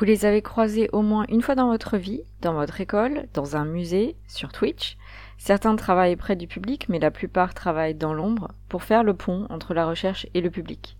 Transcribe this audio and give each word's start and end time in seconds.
Vous 0.00 0.06
les 0.06 0.24
avez 0.24 0.40
croisés 0.40 0.88
au 0.94 1.02
moins 1.02 1.26
une 1.28 1.42
fois 1.42 1.54
dans 1.54 1.68
votre 1.68 1.98
vie, 1.98 2.22
dans 2.40 2.54
votre 2.54 2.80
école, 2.80 3.28
dans 3.34 3.56
un 3.56 3.66
musée, 3.66 4.16
sur 4.26 4.50
Twitch. 4.50 4.96
Certains 5.36 5.76
travaillent 5.76 6.16
près 6.16 6.36
du 6.36 6.46
public, 6.46 6.86
mais 6.88 6.98
la 6.98 7.10
plupart 7.10 7.52
travaillent 7.52 7.94
dans 7.94 8.14
l'ombre 8.14 8.50
pour 8.70 8.82
faire 8.82 9.04
le 9.04 9.12
pont 9.12 9.46
entre 9.50 9.74
la 9.74 9.84
recherche 9.84 10.26
et 10.32 10.40
le 10.40 10.48
public. 10.48 10.96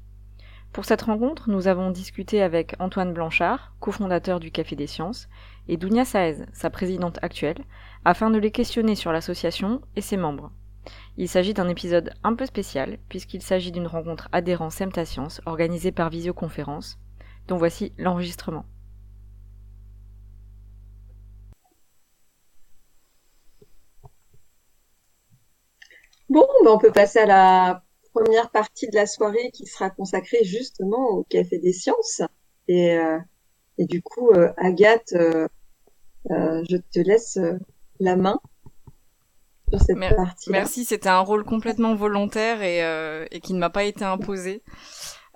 Pour 0.74 0.84
cette 0.84 1.00
rencontre, 1.00 1.48
nous 1.48 1.66
avons 1.66 1.90
discuté 1.90 2.42
avec 2.42 2.74
Antoine 2.78 3.14
Blanchard, 3.14 3.72
cofondateur 3.80 4.38
du 4.38 4.50
Café 4.50 4.76
des 4.76 4.86
Sciences, 4.86 5.30
et 5.67 5.78
Dounia 5.78 6.04
Saez, 6.04 6.44
sa 6.53 6.69
présidente 6.69 7.19
actuelle, 7.22 7.64
afin 8.04 8.28
de 8.28 8.37
les 8.37 8.51
questionner 8.51 8.96
sur 8.96 9.12
l'association 9.12 9.80
et 9.96 10.03
ses 10.03 10.19
membres. 10.19 10.53
Il 11.17 11.30
s'agit 11.30 11.54
d'un 11.54 11.71
épisode 11.71 12.12
un 12.22 12.35
peu 12.35 12.44
spécial, 12.44 12.98
puisqu'il 13.08 13.40
s'agit 13.40 13.72
d'une 13.72 13.87
rencontre 13.87 14.28
adhérent 14.32 14.69
Semta 14.69 15.06
Science 15.06 15.40
organisée 15.46 15.90
par 15.90 16.10
visioconférence, 16.10 16.98
dont 17.48 17.56
voici 17.56 17.95
l'enregistrement. 17.96 18.66
Bon, 26.30 26.46
ben 26.64 26.70
on 26.70 26.78
peut 26.78 26.92
passer 26.92 27.18
à 27.18 27.26
la 27.26 27.82
première 28.14 28.50
partie 28.50 28.88
de 28.88 28.94
la 28.94 29.06
soirée 29.06 29.50
qui 29.52 29.66
sera 29.66 29.90
consacrée 29.90 30.44
justement 30.44 31.08
au 31.10 31.24
Café 31.24 31.58
des 31.58 31.72
Sciences. 31.72 32.22
Et, 32.68 32.96
euh, 32.96 33.18
et 33.78 33.84
du 33.84 34.00
coup, 34.00 34.30
euh, 34.30 34.52
Agathe, 34.56 35.12
euh, 35.12 35.48
je 36.24 36.76
te 36.76 37.00
laisse 37.00 37.36
la 37.98 38.14
main 38.14 38.38
sur 39.70 39.80
cette 39.80 39.98
partie. 39.98 40.50
Merci, 40.50 40.84
c'était 40.84 41.08
un 41.08 41.18
rôle 41.20 41.44
complètement 41.44 41.96
volontaire 41.96 42.62
et, 42.62 42.78
et 43.32 43.40
qui 43.40 43.52
ne 43.52 43.58
m'a 43.58 43.70
pas 43.70 43.84
été 43.84 44.04
imposé. 44.04 44.62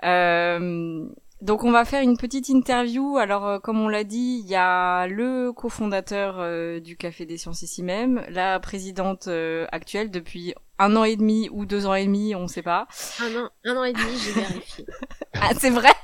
Euh, 0.05 1.09
donc 1.45 1.63
on 1.63 1.71
va 1.71 1.85
faire 1.85 2.03
une 2.03 2.17
petite 2.17 2.49
interview. 2.49 3.19
Alors 3.19 3.47
euh, 3.47 3.59
comme 3.59 3.79
on 3.79 3.89
l'a 3.89 4.03
dit, 4.03 4.41
il 4.43 4.49
y 4.49 4.55
a 4.55 5.07
le 5.07 5.53
cofondateur 5.53 6.37
euh, 6.39 6.81
du 6.81 6.97
Café 6.97 7.27
des 7.27 7.37
Sciences 7.37 7.61
ici 7.61 7.83
même, 7.83 8.25
la 8.31 8.59
présidente 8.61 9.29
euh, 9.29 9.67
actuelle 9.71 10.11
depuis 10.11 10.55
un 10.79 10.97
an 10.97 11.05
et 11.05 11.17
demi 11.17 11.51
ou 11.53 11.67
deux 11.67 11.85
ans 11.85 11.95
et 11.95 12.07
demi, 12.07 12.35
on 12.35 12.45
ne 12.45 12.49
sait 12.49 12.63
pas. 12.63 12.89
Un 13.21 13.37
an, 13.37 13.51
un 13.65 13.77
an 13.77 13.85
et 13.85 13.93
demi, 13.93 14.17
j'ai 14.17 14.33
vérifié. 14.33 14.87
ah 15.35 15.51
c'est 15.59 15.71
vrai? 15.71 15.93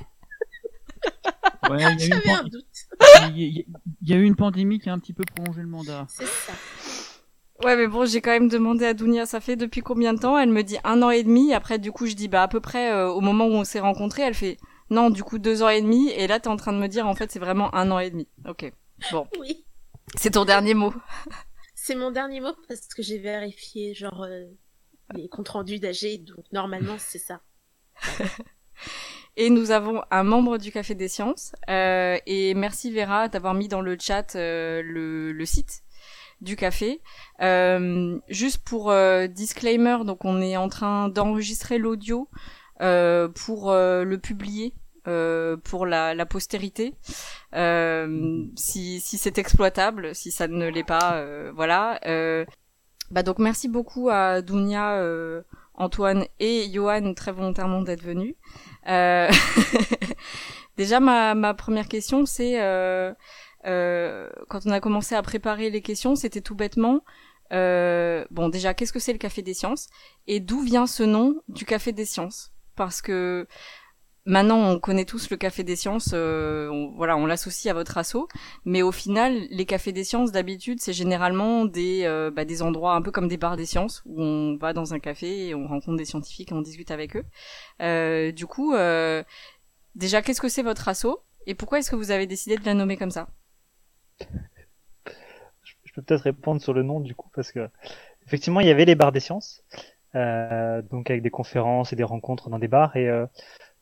Ouais, 1.69 1.77
il 1.99 2.07
y, 2.07 2.11
a 2.11 2.17
eu 3.29 3.65
il 4.01 4.09
y 4.09 4.13
a 4.13 4.17
eu 4.17 4.23
une 4.23 4.35
pandémie 4.35 4.79
qui 4.79 4.89
a 4.89 4.93
un 4.93 4.99
petit 4.99 5.13
peu 5.13 5.23
prolongé 5.23 5.61
le 5.61 5.67
mandat. 5.67 6.05
C'est 6.09 6.25
ça. 6.25 6.53
Ouais, 7.63 7.77
mais 7.77 7.87
bon, 7.87 8.05
j'ai 8.05 8.19
quand 8.19 8.31
même 8.31 8.49
demandé 8.49 8.85
à 8.85 8.93
Dounia, 8.93 9.25
ça 9.25 9.39
fait 9.39 9.55
depuis 9.55 9.81
combien 9.81 10.13
de 10.13 10.19
temps? 10.19 10.37
Elle 10.37 10.49
me 10.49 10.63
dit 10.63 10.77
un 10.83 11.01
an 11.01 11.11
et 11.11 11.23
demi. 11.23 11.53
Après, 11.53 11.77
du 11.77 11.91
coup, 11.91 12.07
je 12.07 12.13
dis 12.13 12.27
bah 12.27 12.41
à 12.43 12.47
peu 12.47 12.59
près 12.59 12.93
au 13.05 13.21
moment 13.21 13.45
où 13.45 13.53
on 13.53 13.63
s'est 13.63 13.79
rencontrés. 13.79 14.23
Elle 14.23 14.33
fait 14.33 14.57
non, 14.91 15.09
du 15.09 15.23
coup, 15.23 15.39
deux 15.39 15.63
ans 15.63 15.69
et 15.69 15.81
demi. 15.81 16.09
Et 16.09 16.27
là, 16.27 16.39
t'es 16.39 16.49
en 16.49 16.57
train 16.57 16.73
de 16.73 16.77
me 16.77 16.87
dire, 16.87 17.07
en 17.07 17.15
fait, 17.15 17.31
c'est 17.31 17.39
vraiment 17.39 17.73
un 17.73 17.89
an 17.91 17.99
et 17.99 18.11
demi. 18.11 18.27
Ok. 18.47 18.71
Bon. 19.11 19.25
Oui. 19.39 19.65
C'est 20.15 20.31
ton 20.31 20.43
dernier 20.43 20.73
mot. 20.73 20.93
C'est 21.75 21.95
mon 21.95 22.11
dernier 22.11 22.41
mot 22.41 22.53
parce 22.67 22.87
que 22.87 23.01
j'ai 23.01 23.17
vérifié, 23.17 23.93
genre, 23.93 24.23
euh, 24.23 24.45
les 25.15 25.29
comptes 25.29 25.49
rendus 25.49 25.79
d'AG. 25.79 26.25
Donc, 26.25 26.45
normalement, 26.51 26.97
c'est 26.99 27.17
ça. 27.17 27.41
et 29.37 29.49
nous 29.49 29.71
avons 29.71 30.03
un 30.11 30.23
membre 30.23 30.57
du 30.57 30.71
Café 30.71 30.93
des 30.93 31.07
Sciences. 31.07 31.53
Euh, 31.69 32.19
et 32.27 32.53
merci 32.53 32.91
Vera 32.91 33.29
d'avoir 33.29 33.55
mis 33.55 33.67
dans 33.67 33.81
le 33.81 33.97
chat 33.99 34.35
euh, 34.35 34.83
le, 34.83 35.31
le, 35.31 35.45
site 35.45 35.81
du 36.41 36.55
café. 36.55 37.01
Euh, 37.41 38.19
juste 38.27 38.63
pour 38.63 38.91
euh, 38.91 39.25
disclaimer, 39.25 40.03
donc 40.05 40.23
on 40.23 40.39
est 40.39 40.57
en 40.57 40.69
train 40.69 41.09
d'enregistrer 41.09 41.79
l'audio 41.79 42.29
euh, 42.81 43.27
pour 43.27 43.71
le 43.71 44.17
publier 44.17 44.75
euh, 45.07 45.57
pour 45.57 45.85
la, 45.85 46.13
la 46.13 46.25
postérité. 46.25 46.93
Euh, 47.55 48.45
si, 48.55 48.99
si 49.01 49.17
c'est 49.17 49.37
exploitable, 49.37 50.13
si 50.13 50.31
ça 50.31 50.47
ne 50.47 50.67
l'est 50.67 50.83
pas, 50.83 51.13
euh, 51.15 51.51
voilà. 51.55 51.99
Euh, 52.05 52.45
bah 53.09 53.23
donc 53.23 53.39
merci 53.39 53.67
beaucoup 53.67 54.09
à 54.09 54.41
Dounia, 54.41 54.93
euh, 54.99 55.41
Antoine 55.73 56.25
et 56.39 56.69
Johan 56.71 57.13
très 57.13 57.31
volontairement 57.31 57.81
d'être 57.81 58.03
venus. 58.03 58.35
Déjà 60.77 60.99
ma, 60.99 61.35
ma 61.35 61.53
première 61.53 61.87
question 61.87 62.25
c'est 62.25 62.57
quand 63.63 64.65
on 64.65 64.71
a 64.71 64.79
commencé 64.79 65.15
à 65.15 65.21
préparer 65.21 65.69
les 65.69 65.81
questions, 65.81 66.15
c'était 66.15 66.41
tout 66.41 66.55
bêtement. 66.55 67.01
bon 67.51 68.49
déjà 68.49 68.73
qu'est-ce 68.73 68.93
que 68.93 68.99
c'est 68.99 69.13
le 69.13 69.19
Café 69.19 69.41
des 69.41 69.53
Sciences? 69.53 69.87
Et 70.27 70.39
d'où 70.39 70.61
vient 70.61 70.87
ce 70.87 71.03
nom 71.03 71.41
du 71.49 71.65
Café 71.65 71.91
des 71.91 72.05
Sciences? 72.05 72.53
Parce 72.75 73.01
que 73.01 73.47
Maintenant, 74.25 74.69
on 74.69 74.79
connaît 74.79 75.05
tous 75.05 75.31
le 75.31 75.37
Café 75.37 75.63
des 75.63 75.75
Sciences, 75.75 76.11
euh, 76.13 76.69
on, 76.69 76.91
voilà, 76.91 77.17
on 77.17 77.25
l'associe 77.25 77.71
à 77.71 77.73
votre 77.73 77.97
assaut, 77.97 78.27
mais 78.65 78.83
au 78.83 78.91
final, 78.91 79.47
les 79.49 79.65
cafés 79.65 79.93
des 79.93 80.03
sciences, 80.03 80.31
d'habitude, 80.31 80.79
c'est 80.79 80.93
généralement 80.93 81.65
des, 81.65 82.03
euh, 82.05 82.29
bah, 82.29 82.45
des 82.45 82.61
endroits 82.61 82.93
un 82.93 83.01
peu 83.01 83.09
comme 83.09 83.27
des 83.27 83.37
bars 83.37 83.57
des 83.57 83.65
sciences, 83.65 84.03
où 84.05 84.21
on 84.21 84.57
va 84.57 84.73
dans 84.73 84.93
un 84.93 84.99
café 84.99 85.47
et 85.47 85.55
on 85.55 85.67
rencontre 85.67 85.97
des 85.97 86.05
scientifiques 86.05 86.51
et 86.51 86.53
on 86.53 86.61
discute 86.61 86.91
avec 86.91 87.15
eux. 87.15 87.23
Euh, 87.81 88.31
du 88.31 88.45
coup, 88.45 88.75
euh, 88.75 89.23
déjà, 89.95 90.21
qu'est-ce 90.21 90.41
que 90.41 90.49
c'est 90.49 90.61
votre 90.61 90.87
assaut 90.87 91.23
et 91.47 91.55
pourquoi 91.55 91.79
est-ce 91.79 91.89
que 91.89 91.95
vous 91.95 92.11
avez 92.11 92.27
décidé 92.27 92.57
de 92.57 92.65
la 92.65 92.75
nommer 92.75 92.97
comme 92.97 93.09
ça? 93.09 93.27
Je 94.19 95.93
peux 95.95 96.03
peut-être 96.03 96.21
répondre 96.21 96.61
sur 96.61 96.73
le 96.73 96.83
nom 96.83 96.99
du 96.99 97.15
coup, 97.15 97.29
parce 97.33 97.51
que 97.51 97.67
effectivement, 98.27 98.59
il 98.59 98.67
y 98.67 98.69
avait 98.69 98.85
les 98.85 98.93
bars 98.93 99.11
des 99.11 99.19
sciences, 99.19 99.63
donc 100.13 101.09
avec 101.09 101.23
des 101.23 101.31
conférences 101.31 101.91
et 101.91 101.95
des 101.95 102.03
rencontres 102.03 102.51
dans 102.51 102.59
des 102.59 102.67
bars, 102.67 102.95
et 102.95 103.09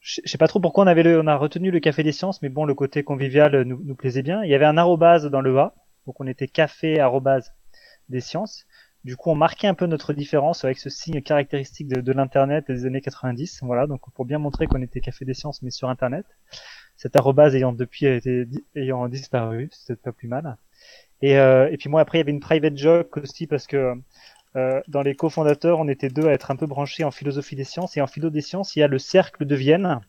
je 0.02 0.22
sais 0.26 0.38
pas 0.38 0.48
trop 0.48 0.60
pourquoi 0.60 0.84
on 0.86 0.88
avait 0.88 1.04
le, 1.04 1.20
on 1.20 1.28
a 1.28 1.36
retenu 1.36 1.72
le 1.72 1.80
café 1.80 2.04
des 2.04 2.12
sciences, 2.12 2.42
mais 2.42 2.50
bon, 2.50 2.66
le 2.66 2.74
côté 2.74 3.04
convivial 3.04 3.64
nous, 3.64 3.82
nous 3.84 3.96
plaisait 3.96 4.24
bien. 4.24 4.44
Il 4.44 4.50
y 4.50 4.56
avait 4.56 4.66
un 4.66 4.78
arrobase 4.78 5.26
dans 5.26 5.42
le 5.42 5.58
A, 5.60 5.76
donc 6.06 6.20
on 6.20 6.28
était 6.28 6.48
café 6.48 7.00
arrobase 7.00 7.54
des 8.08 8.22
sciences. 8.22 8.66
Du 9.06 9.16
coup, 9.16 9.30
on 9.30 9.36
marquait 9.36 9.68
un 9.68 9.74
peu 9.74 9.86
notre 9.86 10.14
différence 10.14 10.66
avec 10.66 10.78
ce 10.78 10.90
signe 10.90 11.22
caractéristique 11.22 11.88
de, 11.88 12.02
de 12.02 12.12
l'internet 12.12 12.66
des 12.68 12.86
années 12.86 13.02
90. 13.02 13.62
Voilà, 13.64 13.88
donc 13.88 14.02
pour 14.14 14.26
bien 14.26 14.40
montrer 14.40 14.68
qu'on 14.68 14.82
était 14.82 15.00
café 15.00 15.24
des 15.24 15.34
sciences, 15.34 15.62
mais 15.62 15.72
sur 15.72 15.90
internet. 15.90 16.26
Cette 16.98 17.16
arrobase 17.16 17.56
ayant 17.56 17.72
depuis 17.72 18.08
été, 18.08 18.46
ayant 18.76 19.08
disparu, 19.08 19.70
c'était 19.72 19.96
pas 19.96 20.12
plus 20.12 20.28
mal. 20.28 20.58
Et, 21.22 21.38
euh, 21.38 21.70
et 21.72 21.78
puis 21.78 21.90
moi 21.90 22.02
après, 22.02 22.18
il 22.18 22.22
y 22.22 22.24
avait 22.24 22.32
une 22.32 22.42
private 22.42 22.78
joke 22.78 23.18
aussi 23.18 23.48
parce 23.48 23.68
que 23.68 23.94
euh, 24.56 24.82
dans 24.88 25.02
les 25.02 25.16
cofondateurs, 25.16 25.80
on 25.80 25.88
était 25.88 26.10
deux 26.10 26.28
à 26.28 26.32
être 26.32 26.52
un 26.52 26.56
peu 26.56 26.66
branchés 26.66 27.04
en 27.04 27.12
philosophie 27.12 27.56
des 27.56 27.64
sciences. 27.64 27.98
Et 27.98 28.02
en 28.02 28.08
philo 28.08 28.30
des 28.30 28.42
sciences, 28.42 28.76
il 28.76 28.80
y 28.80 28.84
a 28.84 28.88
le 28.88 29.00
cercle 29.00 29.46
de 29.46 29.56
Vienne. 29.56 30.00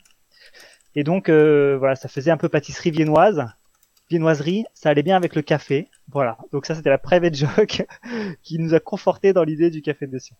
Et 0.94 1.04
donc, 1.04 1.28
euh, 1.28 1.76
voilà, 1.78 1.94
ça 1.94 2.08
faisait 2.08 2.30
un 2.30 2.36
peu 2.36 2.48
pâtisserie 2.48 2.90
viennoise. 2.90 3.44
Viennoiserie, 4.08 4.64
ça 4.74 4.88
allait 4.88 5.04
bien 5.04 5.16
avec 5.16 5.36
le 5.36 5.42
café. 5.42 5.88
Voilà. 6.08 6.36
Donc 6.52 6.66
ça, 6.66 6.74
c'était 6.74 6.90
la 6.90 6.98
private 6.98 7.34
joke 7.34 7.86
qui 8.42 8.58
nous 8.58 8.74
a 8.74 8.80
conforté 8.80 9.32
dans 9.32 9.44
l'idée 9.44 9.70
du 9.70 9.82
café 9.82 10.06
des 10.06 10.18
sciences. 10.18 10.38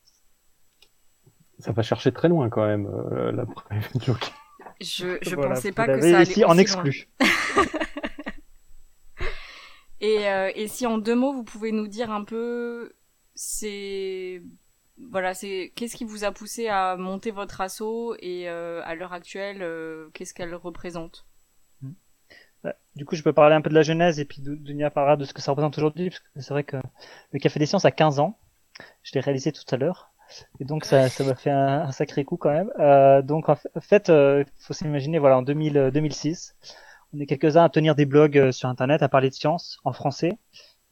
Ça 1.61 1.73
va 1.73 1.83
chercher 1.83 2.11
très 2.11 2.29
loin 2.29 2.49
quand 2.49 2.67
même, 2.67 2.87
euh, 2.87 3.33
la 3.33 3.45
private 3.45 4.05
joke. 4.05 4.33
Je, 4.81 5.19
je 5.21 5.37
pensais 5.37 5.73
pas 5.73 5.87
que 5.87 6.01
ça 6.01 6.17
allait 6.17 6.23
ici 6.23 6.43
en 6.43 6.57
exclu. 6.57 7.07
et, 10.01 10.27
euh, 10.27 10.51
et 10.55 10.69
si 10.69 10.87
en 10.87 10.97
deux 10.97 11.15
mots, 11.15 11.35
vous 11.35 11.45
pouvez 11.45 11.71
nous 11.71 11.87
dire 11.87 12.11
un 12.11 12.25
peu 12.25 12.95
c'est 13.43 14.43
voilà, 15.11 15.33
c'est 15.33 15.73
qu'est-ce 15.75 15.97
qui 15.97 16.05
vous 16.05 16.25
a 16.25 16.31
poussé 16.31 16.69
à 16.69 16.97
monter 16.97 17.31
votre 17.31 17.63
assaut 17.63 18.15
et 18.19 18.51
euh, 18.51 18.83
à 18.85 18.95
l'heure 18.95 19.15
actuelle, 19.15 19.63
euh, 19.63 20.11
qu'est-ce 20.13 20.35
qu'elle 20.35 20.55
représente? 20.55 21.25
Bah, 22.63 22.75
Du 22.97 23.07
coup, 23.07 23.17
je 23.17 23.23
peux 23.23 23.33
parler 23.33 23.55
un 23.55 23.63
peu 23.63 23.71
de 23.71 23.75
la 23.75 23.83
genèse 23.83 24.21
et 24.21 24.27
puis 24.27 24.43
Dunia 24.43 24.91
parlera 24.91 25.17
de 25.17 25.25
ce 25.25 25.33
que 25.33 25.41
ça 25.41 25.53
représente 25.53 25.79
aujourd'hui, 25.79 26.11
parce 26.11 26.21
que 26.21 26.29
c'est 26.43 26.53
vrai 26.53 26.65
que 26.65 26.77
le 27.33 27.39
Café 27.39 27.59
des 27.59 27.65
Sciences 27.65 27.87
a 27.87 27.91
15 27.91 28.19
ans. 28.19 28.39
Je 29.03 29.13
l'ai 29.15 29.21
réalisé 29.21 29.53
tout 29.53 29.65
à 29.71 29.79
l'heure. 29.79 30.13
Et 30.61 30.67
donc 30.67 30.85
ça, 30.85 31.09
ça 31.09 31.25
m'a 31.25 31.35
fait 31.35 31.51
un, 31.51 31.91
sacré 31.93 32.27
coup 32.27 32.37
quand 32.37 32.53
même. 32.53 32.71
Euh, 32.79 33.23
donc 33.23 33.49
en 33.49 33.57
fait, 33.81 34.09
il 34.11 34.45
faut 34.59 34.75
s'imaginer, 34.75 35.19
voilà, 35.19 35.39
en 35.39 35.43
2000, 35.43 35.91
2006, 35.95 36.57
on 37.15 37.21
est 37.21 37.27
quelques-uns 37.27 37.65
à 37.65 37.71
tenir 37.71 37.95
des 37.95 38.05
blogs 38.05 38.51
sur 38.51 38.69
Internet, 38.69 39.03
à 39.03 39.09
parler 39.09 39.31
de 39.31 39.35
science 39.35 39.81
en 39.85 39.95
français. 39.95 40.39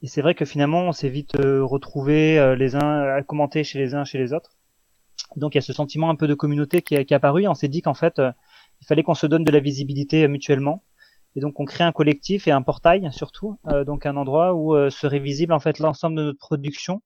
Et 0.01 0.07
c'est 0.07 0.21
vrai 0.21 0.33
que 0.33 0.45
finalement, 0.45 0.83
on 0.83 0.91
s'est 0.91 1.09
vite 1.09 1.35
euh, 1.35 1.63
retrouvés 1.63 2.39
euh, 2.39 2.55
les 2.55 2.75
uns 2.75 3.01
à 3.01 3.21
commenter 3.21 3.63
chez 3.63 3.79
les 3.79 3.95
uns, 3.95 4.05
chez 4.05 4.17
les 4.17 4.33
autres. 4.33 4.51
Donc 5.35 5.53
il 5.53 5.57
y 5.57 5.59
a 5.59 5.61
ce 5.61 5.73
sentiment 5.73 6.09
un 6.09 6.15
peu 6.15 6.27
de 6.27 6.33
communauté 6.33 6.81
qui, 6.81 6.95
qui 7.05 7.13
est 7.13 7.17
apparu. 7.17 7.47
On 7.47 7.53
s'est 7.53 7.67
dit 7.67 7.81
qu'en 7.81 7.93
fait, 7.93 8.19
euh, 8.19 8.31
il 8.81 8.87
fallait 8.87 9.03
qu'on 9.03 9.13
se 9.13 9.27
donne 9.27 9.43
de 9.43 9.51
la 9.51 9.59
visibilité 9.59 10.27
mutuellement. 10.27 10.83
Et 11.35 11.41
donc 11.41 11.59
on 11.59 11.65
crée 11.65 11.83
un 11.83 11.91
collectif 11.91 12.47
et 12.47 12.51
un 12.51 12.63
portail 12.63 13.07
surtout, 13.11 13.59
donc 13.85 14.07
un 14.07 14.17
endroit 14.17 14.55
où 14.55 14.89
serait 14.89 15.19
visible 15.19 15.53
en 15.53 15.59
fait 15.59 15.77
l'ensemble 15.77 16.15
de 16.17 16.23
notre 16.23 16.39
production 16.39 17.03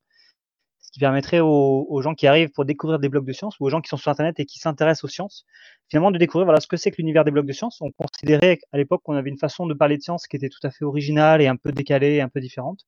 qui 0.94 1.00
permettrait 1.00 1.40
aux, 1.40 2.02
gens 2.04 2.14
qui 2.14 2.28
arrivent 2.28 2.52
pour 2.52 2.66
découvrir 2.66 3.00
des 3.00 3.10
blogs 3.10 3.26
de 3.26 3.34
sciences 3.34 3.60
ou 3.60 3.66
aux 3.66 3.70
gens 3.70 3.82
qui 3.82 3.90
sont 3.90 3.98
sur 3.98 4.12
Internet 4.12 4.40
et 4.40 4.46
qui 4.46 4.60
s'intéressent 4.60 5.06
aux 5.06 5.08
sciences, 5.08 5.44
finalement 5.90 6.12
de 6.12 6.20
découvrir 6.20 6.46
voilà 6.46 6.60
ce 6.60 6.68
que 6.68 6.78
c'est 6.78 6.92
que 6.92 6.98
l'univers 6.98 7.26
des 7.26 7.32
blogs 7.32 7.48
de 7.48 7.54
sciences. 7.54 7.82
On 7.82 7.90
considérait 7.92 8.60
à 8.72 8.78
l'époque 8.78 9.02
qu'on 9.04 9.16
avait 9.16 9.32
une 9.32 9.40
façon 9.40 9.66
de 9.66 9.74
parler 9.74 9.98
de 9.98 10.04
sciences 10.04 10.28
qui 10.28 10.36
était 10.36 10.50
tout 10.50 10.60
à 10.62 10.70
fait 10.70 10.86
originale 10.86 11.42
et 11.42 11.48
un 11.48 11.56
peu 11.56 11.72
décalée, 11.72 12.22
un 12.22 12.30
peu 12.30 12.40
différente. 12.40 12.86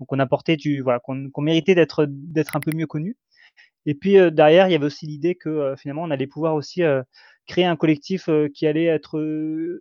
Donc 0.00 0.12
on 0.12 0.18
apportait 0.18 0.56
du 0.56 0.82
voilà 0.82 0.98
qu'on 0.98 1.30
méritait 1.38 1.76
d'être 1.76 2.06
d'être 2.08 2.56
un 2.56 2.60
peu 2.60 2.72
mieux 2.74 2.88
connu. 2.88 3.16
Et 3.86 3.94
puis 3.94 4.18
euh, 4.18 4.30
derrière, 4.30 4.68
il 4.68 4.72
y 4.72 4.74
avait 4.74 4.86
aussi 4.86 5.06
l'idée 5.06 5.36
que 5.36 5.48
euh, 5.48 5.76
finalement 5.76 6.02
on 6.02 6.10
allait 6.10 6.26
pouvoir 6.26 6.56
aussi 6.56 6.82
euh, 6.82 7.02
créer 7.46 7.66
un 7.66 7.76
collectif 7.76 8.28
qui 8.52 8.66
allait 8.66 8.86
être 8.86 9.20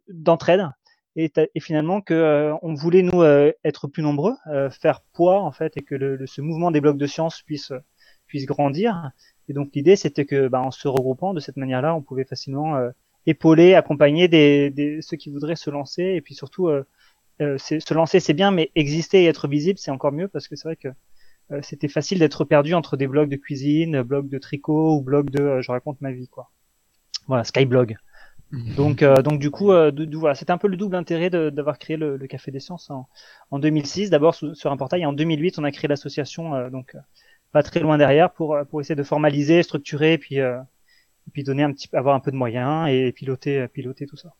d'entraide 0.09 0.69
et, 1.15 1.31
et 1.55 1.59
finalement 1.59 2.01
que 2.01 2.13
euh, 2.13 2.55
on 2.61 2.73
voulait 2.73 3.03
nous 3.03 3.21
euh, 3.21 3.51
être 3.63 3.87
plus 3.87 4.03
nombreux, 4.03 4.35
euh, 4.47 4.69
faire 4.69 5.01
poids 5.13 5.41
en 5.41 5.51
fait, 5.51 5.77
et 5.77 5.81
que 5.81 5.95
le, 5.95 6.15
le- 6.17 6.27
ce 6.27 6.41
mouvement 6.41 6.71
des 6.71 6.81
blogs 6.81 6.97
de 6.97 7.07
sciences 7.07 7.41
puisse 7.43 7.71
puisse 8.27 8.45
grandir. 8.45 9.11
Et 9.49 9.53
donc 9.53 9.69
l'idée 9.75 9.95
c'était 9.95 10.25
que, 10.25 10.47
bah, 10.47 10.61
en 10.61 10.71
se 10.71 10.87
regroupant 10.87 11.33
de 11.33 11.39
cette 11.39 11.57
manière-là, 11.57 11.95
on 11.95 12.01
pouvait 12.01 12.25
facilement 12.25 12.75
euh, 12.77 12.89
épauler, 13.27 13.75
accompagner 13.75 14.27
des, 14.27 14.69
des 14.71 15.01
ceux 15.01 15.17
qui 15.17 15.29
voudraient 15.29 15.55
se 15.55 15.69
lancer, 15.69 16.03
et 16.03 16.21
puis 16.21 16.33
surtout 16.35 16.69
se 17.39 17.93
lancer 17.93 18.19
c'est 18.19 18.33
bien, 18.33 18.51
mais 18.51 18.71
exister 18.75 19.23
et 19.23 19.25
être 19.27 19.47
visible 19.47 19.79
c'est 19.79 19.91
encore 19.91 20.11
mieux 20.11 20.27
parce 20.27 20.47
que 20.47 20.55
c'est 20.55 20.67
vrai 20.67 20.75
que 20.75 20.89
c'était 21.61 21.89
facile 21.89 22.19
d'être 22.19 22.45
perdu 22.45 22.73
entre 22.73 22.97
des 22.97 23.07
blogs 23.07 23.29
de 23.29 23.35
cuisine, 23.35 24.01
blogs 24.03 24.29
de 24.29 24.39
tricot 24.39 24.97
ou 24.97 25.01
blogs 25.01 25.29
de 25.29 25.61
je 25.61 25.71
raconte 25.71 26.01
ma 26.01 26.11
vie 26.11 26.27
quoi. 26.27 26.51
Voilà, 27.27 27.43
Skyblog. 27.43 27.97
Donc, 28.53 29.01
euh, 29.01 29.15
donc 29.23 29.39
du 29.39 29.49
coup, 29.49 29.71
euh, 29.71 29.91
voilà, 30.13 30.35
c'était 30.35 30.51
un 30.51 30.59
peu 30.59 30.67
le 30.67 30.77
double 30.77 30.95
intérêt 30.95 31.31
de- 31.31 31.49
d'avoir 31.49 31.79
créé 31.79 31.97
le, 31.97 32.17
le 32.17 32.27
Café 32.27 32.51
des 32.51 32.59
Sciences 32.59 32.91
en, 32.91 33.09
en 33.49 33.57
2006, 33.57 34.11
d'abord 34.11 34.35
sur 34.35 34.71
un 34.71 34.77
portail, 34.77 35.01
et 35.01 35.05
en 35.07 35.13
2008, 35.13 35.57
on 35.57 35.63
a 35.63 35.71
créé 35.71 35.87
l'association, 35.87 36.53
euh, 36.53 36.69
donc 36.69 36.95
pas 37.51 37.63
très 37.63 37.79
loin 37.79 37.97
derrière, 37.97 38.31
pour 38.31 38.55
pour 38.69 38.79
essayer 38.81 38.95
de 38.95 39.03
formaliser, 39.03 39.63
structurer, 39.63 40.13
et 40.13 40.17
puis 40.19 40.39
euh, 40.39 40.59
et 41.27 41.31
puis 41.31 41.43
donner 41.43 41.63
un 41.63 41.73
petit, 41.73 41.89
avoir 41.95 42.15
un 42.15 42.19
peu 42.19 42.31
de 42.31 42.35
moyens 42.37 42.89
et 42.89 43.11
piloter 43.11 43.67
piloter 43.69 44.05
tout 44.05 44.17
ça. 44.17 44.33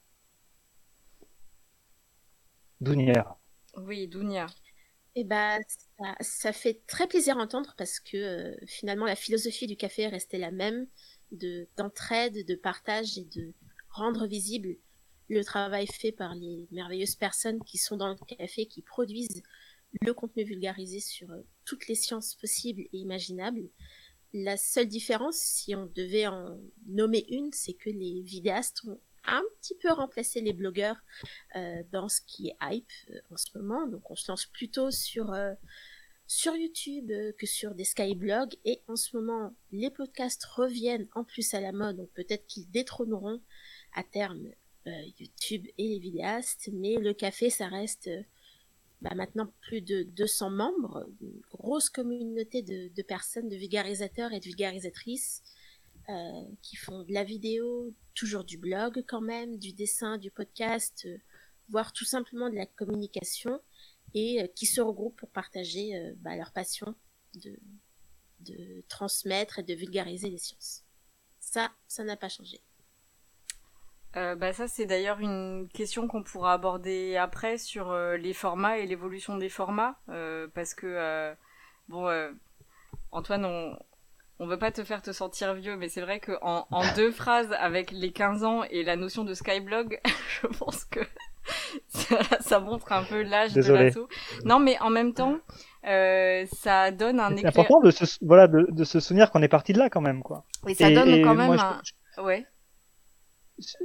Dounière. 2.81 3.35
Oui, 3.77 4.07
Dounia. 4.07 4.45
Et 5.15 5.23
bah, 5.23 5.57
ça, 5.99 6.15
ça 6.21 6.53
fait 6.53 6.81
très 6.87 7.07
plaisir 7.07 7.37
à 7.37 7.41
entendre 7.41 7.73
parce 7.77 7.99
que 7.99 8.17
euh, 8.17 8.55
finalement 8.67 9.05
la 9.05 9.15
philosophie 9.15 9.67
du 9.67 9.75
café 9.77 10.03
est 10.03 10.07
restée 10.07 10.37
la 10.37 10.51
même, 10.51 10.85
de 11.31 11.67
d'entraide, 11.77 12.45
de 12.47 12.55
partage 12.55 13.17
et 13.17 13.25
de 13.25 13.53
rendre 13.93 14.27
visible 14.27 14.77
le 15.29 15.43
travail 15.43 15.87
fait 15.87 16.11
par 16.11 16.35
les 16.35 16.67
merveilleuses 16.71 17.15
personnes 17.15 17.63
qui 17.63 17.77
sont 17.77 17.97
dans 17.97 18.09
le 18.09 18.15
café, 18.37 18.65
qui 18.65 18.81
produisent 18.81 19.43
le 20.01 20.13
contenu 20.13 20.43
vulgarisé 20.43 20.99
sur 20.99 21.31
euh, 21.31 21.41
toutes 21.65 21.87
les 21.87 21.95
sciences 21.95 22.35
possibles 22.35 22.81
et 22.81 22.97
imaginables. 22.97 23.69
La 24.33 24.57
seule 24.57 24.87
différence, 24.87 25.37
si 25.37 25.75
on 25.75 25.85
devait 25.85 26.27
en 26.27 26.59
nommer 26.87 27.25
une, 27.29 27.51
c'est 27.53 27.73
que 27.73 27.89
les 27.89 28.21
vidéastes 28.21 28.83
ont 28.85 28.99
un 29.25 29.43
petit 29.61 29.75
peu 29.75 29.91
remplacé 29.91 30.41
les 30.41 30.53
blogueurs 30.53 30.97
euh, 31.55 31.83
dans 31.91 32.09
ce 32.09 32.21
qui 32.25 32.49
est 32.49 32.57
hype 32.61 32.91
euh, 33.11 33.19
en 33.31 33.37
ce 33.37 33.57
moment. 33.57 33.87
Donc 33.87 34.09
on 34.09 34.15
se 34.15 34.31
lance 34.31 34.45
plutôt 34.47 34.91
sur 34.91 35.33
sur 36.25 36.55
YouTube 36.55 37.11
que 37.37 37.45
sur 37.45 37.75
des 37.75 37.83
skyblogs 37.83 38.55
et 38.63 38.81
en 38.87 38.95
ce 38.95 39.15
moment 39.15 39.53
les 39.71 39.91
podcasts 39.91 40.45
reviennent 40.45 41.07
en 41.13 41.25
plus 41.25 41.53
à 41.53 41.59
la 41.59 41.73
mode 41.73 41.97
donc 41.97 42.09
peut-être 42.13 42.47
qu'ils 42.47 42.69
détrôneront 42.71 43.41
à 43.93 44.03
terme 44.03 44.47
euh, 44.87 44.91
YouTube 45.19 45.65
et 45.77 45.87
les 45.87 45.99
vidéastes 45.99 46.69
mais 46.73 46.95
le 46.95 47.13
café 47.13 47.49
ça 47.49 47.67
reste 47.67 48.07
euh, 48.07 48.21
bah, 49.01 49.13
maintenant 49.15 49.51
plus 49.61 49.81
de 49.81 50.03
200 50.03 50.49
membres 50.49 51.07
une 51.21 51.39
grosse 51.51 51.89
communauté 51.89 52.61
de, 52.61 53.01
personnes 53.03 53.49
de 53.49 53.55
vulgarisateurs 53.55 54.33
et 54.33 54.39
de 54.39 54.45
vulgarisatrices 54.45 55.41
euh, 56.09 56.43
qui 56.61 56.75
font 56.75 57.03
de 57.03 57.13
la 57.13 57.23
vidéo 57.23 57.93
toujours 58.13 58.43
du 58.43 58.57
blog 58.57 59.03
quand 59.07 59.21
même 59.21 59.57
du 59.57 59.73
dessin 59.73 60.17
du 60.17 60.31
podcast 60.31 61.07
voire 61.69 61.93
tout 61.93 62.05
simplement 62.05 62.49
de 62.49 62.55
la 62.55 62.65
communication 62.65 63.61
et 64.13 64.51
qui 64.55 64.65
se 64.65 64.81
regroupent 64.81 65.15
pour 65.15 65.29
partager 65.29 66.13
bah, 66.17 66.35
leur 66.35 66.51
passion 66.51 66.93
de 67.35 68.83
transmettre 68.89 69.59
et 69.59 69.63
de 69.63 69.73
vulgariser 69.73 70.29
les 70.29 70.37
sciences. 70.37 70.83
Ça, 71.39 71.71
ça 71.87 72.03
n'a 72.03 72.17
pas 72.17 72.29
changé. 72.29 72.61
Euh, 74.15 74.35
bah 74.35 74.53
ça 74.53 74.67
c'est 74.67 74.85
d'ailleurs 74.85 75.19
une 75.19 75.67
question 75.73 76.07
qu'on 76.07 76.21
pourra 76.21 76.53
aborder 76.53 77.17
après 77.17 77.57
sur 77.57 77.89
euh, 77.89 78.15
les 78.15 78.33
formats 78.33 78.77
et 78.77 78.85
l'évolution 78.85 79.37
des 79.37 79.49
formats 79.49 79.95
euh, 80.09 80.47
parce 80.53 80.75
que 80.75 80.85
euh, 80.85 81.33
bon 81.89 82.07
euh, 82.07 82.31
Antoine 83.11 83.43
on 83.45 83.75
on 84.39 84.45
veut 84.45 84.59
pas 84.59 84.69
te 84.71 84.83
faire 84.83 85.01
te 85.01 85.11
sentir 85.11 85.55
vieux 85.55 85.77
mais 85.77 85.89
c'est 85.89 86.01
vrai 86.01 86.19
que 86.19 86.33
en, 86.43 86.67
en 86.69 86.83
deux 86.95 87.09
phrases 87.21 87.51
avec 87.59 87.89
les 87.89 88.11
15 88.11 88.43
ans 88.43 88.63
et 88.69 88.83
la 88.83 88.95
notion 88.97 89.23
de 89.23 89.33
Skyblog 89.33 89.99
je 90.41 90.45
pense 90.47 90.85
que 90.85 90.99
ça, 91.87 92.17
ça 92.39 92.59
montre 92.59 92.91
un 92.91 93.03
peu 93.03 93.23
l'âge 93.23 93.53
de 93.53 93.61
l'assaut. 93.73 94.07
Non 94.45 94.59
mais 94.59 94.79
en 94.79 94.91
même 94.91 95.13
temps 95.15 95.39
euh, 95.87 96.45
ça 96.53 96.91
donne 96.91 97.19
un 97.19 97.29
C'est 97.29 97.37
éclair 97.37 97.49
important 97.51 97.79
de 97.79 97.89
se 97.89 98.05
voilà 98.21 98.47
de, 98.47 98.67
de 98.69 98.83
se 98.83 98.99
souvenir 98.99 99.31
qu'on 99.31 99.41
est 99.41 99.47
parti 99.47 99.73
de 99.73 99.79
là 99.79 99.89
quand 99.89 100.01
même 100.01 100.21
quoi. 100.21 100.45
et 100.67 100.75
ça 100.75 100.91
Et- 100.91 100.93
donne 100.93 101.09
et 101.09 101.21
quand 101.23 101.33
même 101.33 101.47
moi, 101.47 101.57
je- 101.57 102.21
un 102.21 102.23
ouais 102.25 102.45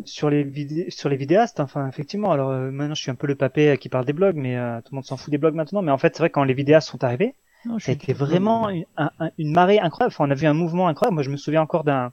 sur 0.04 0.30
les 0.30 0.90
sur 0.90 1.08
les 1.08 1.16
vidéastes 1.16 1.60
enfin 1.60 1.88
effectivement. 1.88 2.32
Alors 2.32 2.50
euh, 2.50 2.70
maintenant 2.70 2.94
je 2.94 3.02
suis 3.02 3.10
un 3.10 3.14
peu 3.14 3.26
le 3.26 3.34
papé 3.36 3.70
euh, 3.70 3.76
qui 3.76 3.88
parle 3.88 4.04
des 4.06 4.12
blogs 4.12 4.36
mais 4.36 4.56
euh, 4.56 4.80
tout 4.80 4.88
le 4.92 4.96
monde 4.96 5.04
s'en 5.04 5.16
fout 5.16 5.30
des 5.30 5.38
blogs 5.38 5.54
maintenant. 5.54 5.82
Mais 5.82 5.92
en 5.92 5.98
fait 5.98 6.14
c'est 6.14 6.20
vrai 6.22 6.30
que 6.30 6.34
quand 6.34 6.44
les 6.44 6.54
vidéastes 6.54 6.88
sont 6.88 7.04
arrivés 7.04 7.34
Non, 7.64 7.78
je 7.78 7.84
ça 7.84 7.92
a 7.92 7.94
suis 7.94 7.94
été 7.94 8.14
d'accord. 8.14 8.14
vraiment 8.14 8.68
une, 8.70 8.84
un- 8.96 9.10
un- 9.20 9.30
une 9.38 9.52
marée 9.52 9.78
incroyable. 9.80 10.14
Enfin 10.14 10.26
on 10.26 10.30
a 10.30 10.34
vu 10.34 10.46
un 10.46 10.54
mouvement 10.54 10.88
incroyable. 10.88 11.14
Moi 11.14 11.22
je 11.22 11.30
me 11.30 11.36
souviens 11.36 11.62
encore 11.62 11.84
d'un 11.84 12.12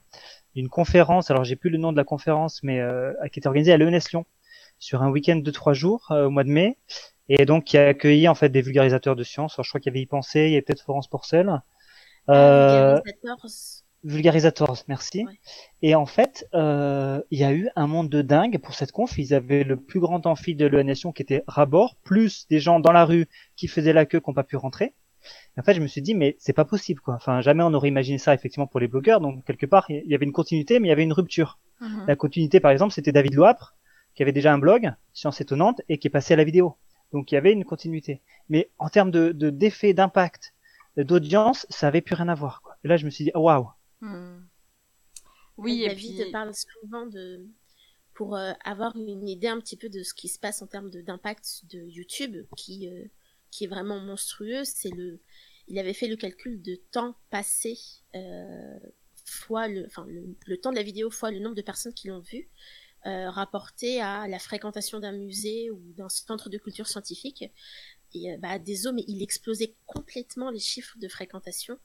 d'une 0.54 0.68
conférence. 0.68 1.30
Alors 1.30 1.44
j'ai 1.44 1.56
plus 1.56 1.70
le 1.70 1.78
nom 1.78 1.92
de 1.92 1.96
la 1.96 2.04
conférence 2.04 2.62
mais 2.62 2.80
euh, 2.80 3.12
qui 3.32 3.38
était 3.40 3.48
organisée 3.48 3.72
à 3.72 3.78
l'ENS 3.78 4.10
Lyon 4.12 4.26
sur 4.78 5.02
un 5.02 5.10
week-end 5.10 5.36
de 5.36 5.50
trois 5.50 5.72
jours 5.74 6.08
euh, 6.12 6.26
au 6.26 6.30
mois 6.30 6.44
de 6.44 6.50
mai. 6.50 6.78
Et 7.28 7.46
donc 7.46 7.64
qui 7.64 7.78
a 7.78 7.88
accueilli 7.88 8.28
en 8.28 8.34
fait 8.36 8.50
des 8.50 8.62
vulgarisateurs 8.62 9.16
de 9.16 9.24
sciences 9.24 9.54
alors, 9.56 9.64
je 9.64 9.70
crois 9.70 9.80
qu'il 9.80 9.90
y 9.92 9.94
avait 9.94 10.02
y 10.02 10.06
penser 10.06 10.40
il 10.46 10.50
y 10.50 10.54
avait 10.54 10.62
peut-être 10.62 10.82
Florence 10.82 11.08
Porcel. 11.08 11.50
Euh, 12.30 13.00
Vulgarisators, 13.02 13.75
Vulgarisators, 14.06 14.84
merci. 14.86 15.24
Ouais. 15.24 15.32
Et 15.82 15.96
en 15.96 16.06
fait, 16.06 16.46
euh, 16.54 17.20
il 17.32 17.40
y 17.40 17.44
a 17.44 17.52
eu 17.52 17.68
un 17.74 17.88
monde 17.88 18.08
de 18.08 18.22
dingue 18.22 18.58
pour 18.58 18.74
cette 18.74 18.92
conf. 18.92 19.18
Ils 19.18 19.34
avaient 19.34 19.64
le 19.64 19.76
plus 19.76 19.98
grand 19.98 20.26
amphi 20.26 20.54
de 20.54 20.64
l'ENS 20.64 21.12
qui 21.12 21.22
était 21.22 21.42
Rabord, 21.48 21.96
plus 22.04 22.46
des 22.48 22.60
gens 22.60 22.78
dans 22.78 22.92
la 22.92 23.04
rue 23.04 23.26
qui 23.56 23.66
faisaient 23.66 23.92
la 23.92 24.06
queue 24.06 24.20
qui 24.20 24.30
n'ont 24.30 24.34
pas 24.34 24.44
pu 24.44 24.56
rentrer. 24.56 24.94
Et 25.56 25.60
en 25.60 25.64
fait, 25.64 25.74
je 25.74 25.80
me 25.80 25.88
suis 25.88 26.02
dit, 26.02 26.14
mais 26.14 26.36
c'est 26.38 26.52
pas 26.52 26.64
possible, 26.64 27.00
quoi. 27.00 27.14
Enfin, 27.14 27.40
jamais 27.40 27.64
on 27.64 27.74
aurait 27.74 27.88
imaginé 27.88 28.18
ça, 28.18 28.32
effectivement, 28.32 28.68
pour 28.68 28.78
les 28.78 28.86
blogueurs. 28.86 29.20
Donc, 29.20 29.44
quelque 29.44 29.66
part, 29.66 29.86
il 29.88 30.06
y 30.06 30.14
avait 30.14 30.24
une 30.24 30.32
continuité, 30.32 30.78
mais 30.78 30.86
il 30.86 30.90
y 30.90 30.92
avait 30.92 31.02
une 31.02 31.12
rupture. 31.12 31.58
Mhm. 31.80 32.04
La 32.06 32.14
continuité, 32.14 32.60
par 32.60 32.70
exemple, 32.70 32.92
c'était 32.92 33.10
David 33.10 33.34
Loapre, 33.34 33.74
qui 34.14 34.22
avait 34.22 34.32
déjà 34.32 34.52
un 34.52 34.58
blog, 34.58 34.92
Science 35.14 35.40
étonnante, 35.40 35.80
et 35.88 35.98
qui 35.98 36.06
est 36.06 36.10
passé 36.10 36.34
à 36.34 36.36
la 36.36 36.44
vidéo. 36.44 36.76
Donc, 37.12 37.32
il 37.32 37.34
y 37.34 37.38
avait 37.38 37.52
une 37.52 37.64
continuité. 37.64 38.20
Mais 38.48 38.70
en 38.78 38.88
termes 38.88 39.10
de, 39.10 39.32
de, 39.32 39.50
d'effet, 39.50 39.94
d'impact, 39.94 40.54
d'audience, 40.96 41.66
ça 41.70 41.88
avait 41.88 42.02
plus 42.02 42.14
rien 42.14 42.28
à 42.28 42.34
voir, 42.36 42.62
quoi. 42.62 42.76
Et 42.84 42.88
là, 42.88 42.96
je 42.96 43.04
me 43.04 43.10
suis 43.10 43.24
dit, 43.24 43.32
waouh. 43.34 43.66
Oui 45.56 45.82
et 45.84 45.88
David 45.88 46.22
puis 46.22 46.30
parle 46.30 46.52
souvent 46.54 47.06
de 47.06 47.46
pour 48.14 48.34
euh, 48.36 48.52
avoir 48.64 48.96
une 48.96 49.28
idée 49.28 49.48
un 49.48 49.60
petit 49.60 49.76
peu 49.76 49.88
de 49.88 50.02
ce 50.02 50.14
qui 50.14 50.28
se 50.28 50.38
passe 50.38 50.62
en 50.62 50.66
termes 50.66 50.90
d'impact 50.90 51.62
de, 51.70 51.78
YouTube, 51.78 52.46
qui 52.56 52.88
euh, 52.88 53.04
qui 53.50 53.64
est 53.64 53.68
vraiment 53.68 54.00
monstrueux. 54.00 54.64
C'est 54.64 54.90
le, 54.90 55.20
il 55.68 55.78
avait 55.78 55.92
fait 55.92 56.08
le 56.08 56.16
calcul 56.16 56.62
de 56.62 56.76
temps 56.92 57.16
passé 57.30 57.78
euh, 58.14 58.78
fois 59.24 59.68
le, 59.68 59.86
enfin 59.86 60.04
le, 60.08 60.36
le 60.46 60.56
temps 60.58 60.70
de 60.70 60.76
la 60.76 60.82
vidéo 60.82 61.10
fois 61.10 61.30
le 61.30 61.40
nombre 61.40 61.56
de 61.56 61.62
personnes 61.62 61.94
qui 61.94 62.08
l'ont 62.08 62.20
vu, 62.20 62.48
euh, 63.06 63.30
rapporté 63.30 64.00
à 64.00 64.26
la 64.26 64.38
fréquentation 64.38 64.98
d'un 64.98 65.12
musée 65.12 65.70
ou 65.70 65.80
d'un 65.92 66.08
centre 66.08 66.48
de 66.48 66.58
culture 66.58 66.88
scientifique. 66.88 67.44
Et 68.14 68.36
bah, 68.38 68.58
désolé, 68.58 68.96
mais 68.96 69.04
il 69.08 69.22
explosait 69.22 69.76
complètement 69.84 70.50
les 70.50 70.58
chiffres 70.58 70.96
de 70.98 71.06
fréquentation. 71.06 71.78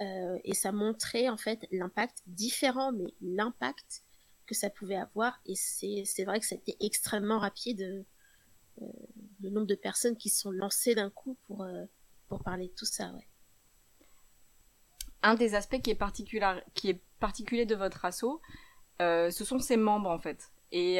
Euh, 0.00 0.38
et 0.44 0.54
ça 0.54 0.72
montrait 0.72 1.28
en 1.28 1.36
fait 1.36 1.66
l'impact 1.70 2.22
différent, 2.26 2.92
mais 2.92 3.14
l'impact 3.20 4.02
que 4.46 4.54
ça 4.54 4.70
pouvait 4.70 4.96
avoir. 4.96 5.40
Et 5.46 5.54
c'est 5.54 6.24
vrai 6.24 6.40
que 6.40 6.46
ça 6.46 6.54
a 6.54 6.58
été 6.58 6.76
extrêmement 6.80 7.38
rapide 7.38 8.04
euh, 8.82 8.86
le 9.40 9.50
nombre 9.50 9.66
de 9.66 9.74
personnes 9.74 10.16
qui 10.16 10.30
se 10.30 10.40
sont 10.40 10.50
lancées 10.50 10.94
d'un 10.94 11.10
coup 11.10 11.36
pour 11.46 11.62
euh, 11.62 11.84
pour 12.28 12.42
parler 12.42 12.68
de 12.68 12.72
tout 12.72 12.86
ça. 12.86 13.12
Ouais. 13.12 13.26
un 15.22 15.34
des 15.34 15.54
aspects 15.54 15.80
qui 15.80 15.90
est 15.90 15.94
particulier, 15.94 16.60
qui 16.74 16.90
est 16.90 17.00
particulier 17.20 17.66
de 17.66 17.74
votre 17.74 18.04
asso, 18.04 18.40
euh, 19.00 19.30
ce 19.30 19.44
sont 19.44 19.58
ses 19.58 19.76
membres 19.76 20.10
en 20.10 20.18
fait. 20.18 20.50
Et, 20.72 20.96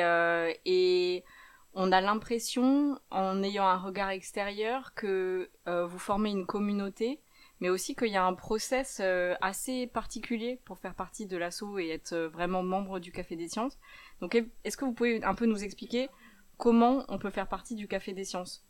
et 0.64 1.24
on 1.72 1.90
a 1.90 2.00
l'impression, 2.00 2.96
en 3.10 3.42
ayant 3.42 3.66
un 3.66 3.76
regard 3.76 4.10
extérieur, 4.10 4.94
que 4.94 5.50
vous 5.66 5.98
formez 5.98 6.30
une 6.30 6.46
communauté, 6.46 7.23
mais 7.60 7.68
aussi 7.68 7.94
qu'il 7.94 8.08
y 8.08 8.16
a 8.16 8.24
un 8.24 8.34
process 8.34 9.00
euh, 9.00 9.34
assez 9.40 9.86
particulier 9.86 10.60
pour 10.64 10.78
faire 10.78 10.94
partie 10.94 11.26
de 11.26 11.36
l'asso 11.36 11.78
et 11.78 11.88
être 11.88 12.12
euh, 12.12 12.28
vraiment 12.28 12.62
membre 12.62 12.98
du 12.98 13.12
Café 13.12 13.36
des 13.36 13.48
Sciences. 13.48 13.78
Donc 14.20 14.40
est-ce 14.64 14.76
que 14.76 14.84
vous 14.84 14.92
pouvez 14.92 15.22
un 15.24 15.34
peu 15.34 15.46
nous 15.46 15.64
expliquer 15.64 16.08
comment 16.56 17.04
on 17.08 17.18
peut 17.18 17.30
faire 17.30 17.48
partie 17.48 17.74
du 17.74 17.88
Café 17.88 18.12
des 18.12 18.24
Sciences? 18.24 18.66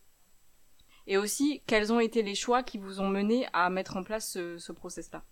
Et 1.07 1.17
aussi, 1.17 1.61
quels 1.67 1.93
ont 1.93 1.99
été 1.99 2.23
les 2.23 2.35
choix 2.35 2.63
qui 2.63 2.77
vous 2.77 2.99
ont 2.99 3.09
mené 3.09 3.47
à 3.53 3.69
mettre 3.69 3.95
en 3.97 4.03
place 4.03 4.27
ce, 4.27 4.57
ce 4.57 4.71
process-là? 4.71 5.23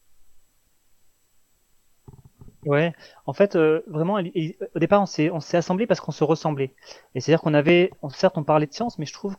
Ouais, 2.65 2.93
en 3.25 3.33
fait, 3.33 3.55
euh, 3.55 3.81
vraiment, 3.87 4.13
au 4.15 4.79
départ, 4.79 5.01
on 5.01 5.05
s'est 5.05 5.29
on 5.29 5.37
assemblés 5.37 5.85
parce 5.85 5.99
qu'on 5.99 6.11
se 6.11 6.23
ressemblait. 6.23 6.73
Et 7.13 7.19
c'est-à-dire 7.19 7.41
qu'on 7.41 7.53
avait, 7.53 7.91
certes, 8.13 8.37
on 8.37 8.43
parlait 8.43 8.67
de 8.67 8.73
science, 8.73 8.97
mais 8.99 9.05
je 9.05 9.13
trouve, 9.13 9.35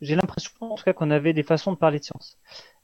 j'ai 0.00 0.14
l'impression, 0.14 0.52
en 0.60 0.76
tout 0.76 0.84
cas, 0.84 0.92
qu'on 0.92 1.10
avait 1.10 1.32
des 1.32 1.42
façons 1.42 1.72
de 1.72 1.78
parler 1.78 1.98
de 1.98 2.04
science. 2.04 2.38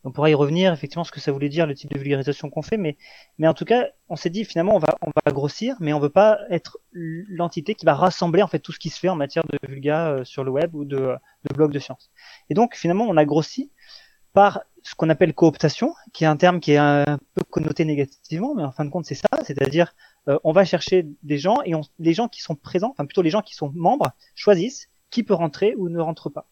On 0.06 0.12
pourra 0.12 0.30
y 0.30 0.34
revenir, 0.34 0.72
effectivement, 0.72 1.02
ce 1.02 1.10
que 1.10 1.18
ça 1.18 1.32
voulait 1.32 1.48
dire, 1.48 1.66
le 1.66 1.74
type 1.74 1.92
de 1.92 1.98
vulgarisation 1.98 2.48
qu'on 2.48 2.62
fait, 2.62 2.76
mais, 2.76 2.96
en 3.42 3.54
tout 3.54 3.64
cas, 3.64 3.88
on 4.08 4.14
s'est 4.14 4.30
dit, 4.30 4.44
finalement, 4.44 4.76
on 4.76 4.78
va, 4.78 4.96
on 5.02 5.10
va 5.10 5.32
grossir, 5.32 5.74
mais 5.80 5.92
on 5.92 5.98
veut 5.98 6.10
pas 6.10 6.38
être 6.48 6.78
l'entité 6.92 7.74
qui 7.74 7.84
va 7.84 7.94
rassembler, 7.94 8.40
en 8.40 8.46
fait, 8.46 8.60
tout 8.60 8.70
ce 8.70 8.78
qui 8.78 8.88
se 8.88 9.00
fait 9.00 9.08
en 9.08 9.16
matière 9.16 9.42
de 9.48 9.58
vulga 9.68 10.10
euh, 10.10 10.24
sur 10.24 10.44
le 10.44 10.52
web 10.52 10.76
ou 10.76 10.84
de, 10.84 10.96
de 10.96 11.54
blog 11.54 11.72
de 11.72 11.80
sciences. 11.80 12.12
Et 12.50 12.54
donc, 12.54 12.76
finalement, 12.76 13.04
on 13.08 13.16
a 13.16 13.24
grossi 13.24 13.72
par 14.32 14.62
ce 14.84 14.94
qu'on 14.94 15.10
appelle 15.10 15.34
cooptation, 15.34 15.92
qui 16.12 16.22
est 16.22 16.28
un 16.28 16.36
terme 16.36 16.60
qui 16.60 16.70
est 16.70 16.76
un 16.76 17.18
peu 17.34 17.42
connoté 17.50 17.84
négativement, 17.84 18.54
mais 18.54 18.62
en 18.62 18.70
fin 18.70 18.84
de 18.84 18.90
compte, 18.90 19.06
c'est 19.06 19.16
ça, 19.16 19.28
c'est-à-dire, 19.42 19.92
euh, 20.28 20.38
on 20.44 20.52
va 20.52 20.64
chercher 20.64 21.04
des 21.24 21.38
gens 21.38 21.62
et 21.64 21.72
les 21.98 22.14
gens 22.14 22.28
qui 22.28 22.42
sont 22.42 22.54
présents, 22.54 22.90
enfin 22.92 23.06
plutôt 23.06 23.22
les 23.22 23.30
gens 23.30 23.42
qui 23.42 23.56
sont 23.56 23.72
membres, 23.74 24.12
choisissent 24.36 24.88
qui 25.10 25.24
peut 25.24 25.34
rentrer 25.34 25.74
ou 25.76 25.88
ne 25.88 25.98
rentre 25.98 26.30
pas. 26.30 26.46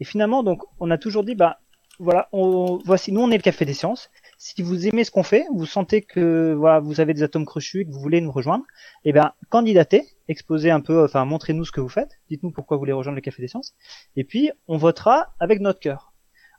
Et 0.00 0.04
finalement, 0.04 0.42
donc, 0.42 0.62
on 0.80 0.90
a 0.90 0.96
toujours 0.96 1.24
dit, 1.24 1.34
bah, 1.34 1.60
voilà, 2.00 2.28
on, 2.32 2.78
voici, 2.84 3.12
nous, 3.12 3.20
on 3.20 3.30
est 3.30 3.36
le 3.36 3.42
Café 3.42 3.64
des 3.64 3.74
Sciences. 3.74 4.10
Si 4.36 4.62
vous 4.62 4.86
aimez 4.86 5.04
ce 5.04 5.10
qu'on 5.10 5.22
fait, 5.22 5.46
vous 5.54 5.66
sentez 5.66 6.02
que, 6.02 6.52
voilà, 6.52 6.80
vous 6.80 7.00
avez 7.00 7.14
des 7.14 7.22
atomes 7.22 7.46
crochus 7.46 7.82
et 7.82 7.86
que 7.86 7.92
vous 7.92 8.00
voulez 8.00 8.20
nous 8.20 8.32
rejoindre, 8.32 8.64
eh 9.04 9.12
ben, 9.12 9.32
candidatez, 9.48 10.02
exposez 10.28 10.70
un 10.70 10.80
peu, 10.80 11.04
enfin, 11.04 11.24
montrez-nous 11.24 11.64
ce 11.64 11.72
que 11.72 11.80
vous 11.80 11.88
faites, 11.88 12.18
dites-nous 12.28 12.50
pourquoi 12.50 12.76
vous 12.76 12.80
voulez 12.80 12.92
rejoindre 12.92 13.16
le 13.16 13.22
Café 13.22 13.42
des 13.42 13.48
Sciences, 13.48 13.74
et 14.16 14.24
puis, 14.24 14.50
on 14.66 14.76
votera 14.76 15.34
avec 15.38 15.60
notre 15.60 15.80
cœur. 15.80 16.12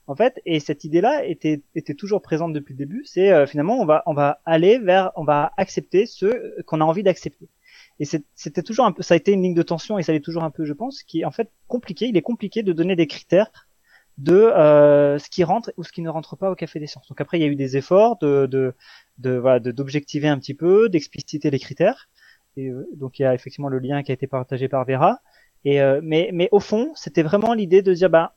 En 0.08 0.14
fait, 0.14 0.40
et 0.46 0.60
cette 0.60 0.84
idée-là 0.84 1.24
était, 1.24 1.62
était 1.74 1.94
toujours 1.94 2.22
présente 2.22 2.52
depuis 2.52 2.74
le 2.74 2.78
début, 2.78 3.02
c'est 3.04 3.32
euh, 3.32 3.46
finalement, 3.46 3.80
on 3.80 3.84
va, 3.84 4.04
on 4.06 4.14
va 4.14 4.40
aller 4.44 4.78
vers, 4.78 5.10
on 5.16 5.24
va 5.24 5.52
accepter 5.56 6.06
ceux 6.06 6.54
qu'on 6.66 6.80
a 6.80 6.84
envie 6.84 7.02
d'accepter. 7.02 7.48
Et 7.98 8.04
c'était 8.34 8.62
toujours 8.62 8.84
un 8.84 8.92
peu, 8.92 9.02
ça 9.02 9.14
a 9.14 9.16
été 9.16 9.32
une 9.32 9.42
ligne 9.42 9.54
de 9.54 9.62
tension 9.62 9.98
et 9.98 10.02
ça 10.02 10.12
l'est 10.12 10.20
toujours 10.20 10.44
un 10.44 10.50
peu, 10.50 10.64
je 10.64 10.74
pense, 10.74 11.02
qui 11.02 11.20
est 11.22 11.24
en 11.24 11.30
fait 11.30 11.50
compliqué. 11.66 12.06
Il 12.06 12.16
est 12.16 12.22
compliqué 12.22 12.62
de 12.62 12.72
donner 12.72 12.94
des 12.94 13.06
critères 13.06 13.50
de 14.18 14.34
euh, 14.34 15.18
ce 15.18 15.28
qui 15.28 15.44
rentre 15.44 15.72
ou 15.76 15.84
ce 15.84 15.92
qui 15.92 16.02
ne 16.02 16.08
rentre 16.08 16.36
pas 16.36 16.50
au 16.50 16.54
Café 16.54 16.80
des 16.80 16.86
Sciences. 16.86 17.08
Donc 17.08 17.20
après, 17.20 17.38
il 17.38 17.42
y 17.42 17.44
a 17.44 17.48
eu 17.48 17.56
des 17.56 17.76
efforts 17.76 18.18
de, 18.18 18.46
de, 18.46 18.74
de 19.18 19.30
voilà, 19.36 19.60
d'objectiver 19.60 20.28
un 20.28 20.38
petit 20.38 20.54
peu, 20.54 20.88
d'expliciter 20.88 21.50
les 21.50 21.58
critères. 21.58 22.08
Et 22.56 22.68
euh, 22.68 22.88
donc 22.94 23.18
il 23.18 23.22
y 23.22 23.24
a 23.26 23.34
effectivement 23.34 23.68
le 23.68 23.78
lien 23.78 24.02
qui 24.02 24.12
a 24.12 24.14
été 24.14 24.26
partagé 24.26 24.68
par 24.68 24.84
Vera. 24.84 25.20
Et 25.64 25.80
euh, 25.80 26.00
mais, 26.02 26.30
mais 26.32 26.48
au 26.52 26.60
fond, 26.60 26.92
c'était 26.94 27.22
vraiment 27.22 27.52
l'idée 27.52 27.82
de 27.82 27.92
dire, 27.92 28.08
bah 28.08 28.36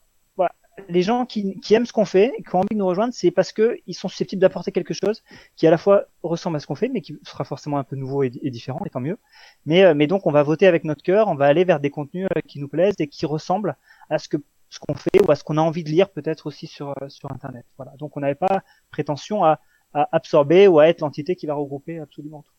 les 0.88 1.02
gens 1.02 1.26
qui, 1.26 1.58
aiment 1.70 1.86
ce 1.86 1.92
qu'on 1.92 2.04
fait, 2.04 2.32
qui 2.48 2.54
ont 2.54 2.60
envie 2.60 2.68
de 2.74 2.76
nous 2.76 2.86
rejoindre, 2.86 3.12
c'est 3.14 3.30
parce 3.30 3.52
que 3.52 3.78
ils 3.86 3.94
sont 3.94 4.08
susceptibles 4.08 4.40
d'apporter 4.40 4.72
quelque 4.72 4.94
chose 4.94 5.22
qui 5.56 5.66
à 5.66 5.70
la 5.70 5.78
fois 5.78 6.06
ressemble 6.22 6.56
à 6.56 6.60
ce 6.60 6.66
qu'on 6.66 6.74
fait, 6.74 6.88
mais 6.88 7.00
qui 7.00 7.18
sera 7.24 7.44
forcément 7.44 7.78
un 7.78 7.84
peu 7.84 7.96
nouveau 7.96 8.22
et, 8.22 8.30
différent, 8.30 8.80
et 8.86 8.90
tant 8.90 9.00
mieux. 9.00 9.18
Mais, 9.66 9.84
euh, 9.84 9.94
mais 9.94 10.06
donc 10.06 10.26
on 10.26 10.32
va 10.32 10.42
voter 10.42 10.66
avec 10.66 10.84
notre 10.84 11.02
cœur, 11.02 11.28
on 11.28 11.34
va 11.34 11.46
aller 11.46 11.64
vers 11.64 11.80
des 11.80 11.90
contenus 11.90 12.26
euh, 12.36 12.40
qui 12.46 12.60
nous 12.60 12.68
plaisent 12.68 12.94
et 12.98 13.08
qui 13.08 13.26
ressemblent 13.26 13.76
à 14.08 14.18
ce 14.18 14.28
que 14.28 14.38
ce 14.70 14.78
qu'on 14.78 14.94
fait 14.94 15.20
ou 15.26 15.30
à 15.30 15.36
ce 15.36 15.44
qu'on 15.44 15.58
a 15.58 15.60
envie 15.60 15.84
de 15.84 15.90
lire 15.90 16.10
peut-être 16.10 16.46
aussi 16.46 16.66
sur 16.66 16.94
euh, 17.02 17.08
sur 17.08 17.30
internet. 17.30 17.66
Voilà. 17.76 17.92
Donc 17.98 18.16
on 18.16 18.20
n'avait 18.20 18.34
pas 18.34 18.62
prétention 18.90 19.44
à, 19.44 19.60
à 19.92 20.08
absorber 20.12 20.68
ou 20.68 20.78
à 20.78 20.88
être 20.88 21.00
l'entité 21.00 21.36
qui 21.36 21.46
va 21.46 21.54
regrouper 21.54 21.98
absolument 21.98 22.42
tout. 22.42 22.54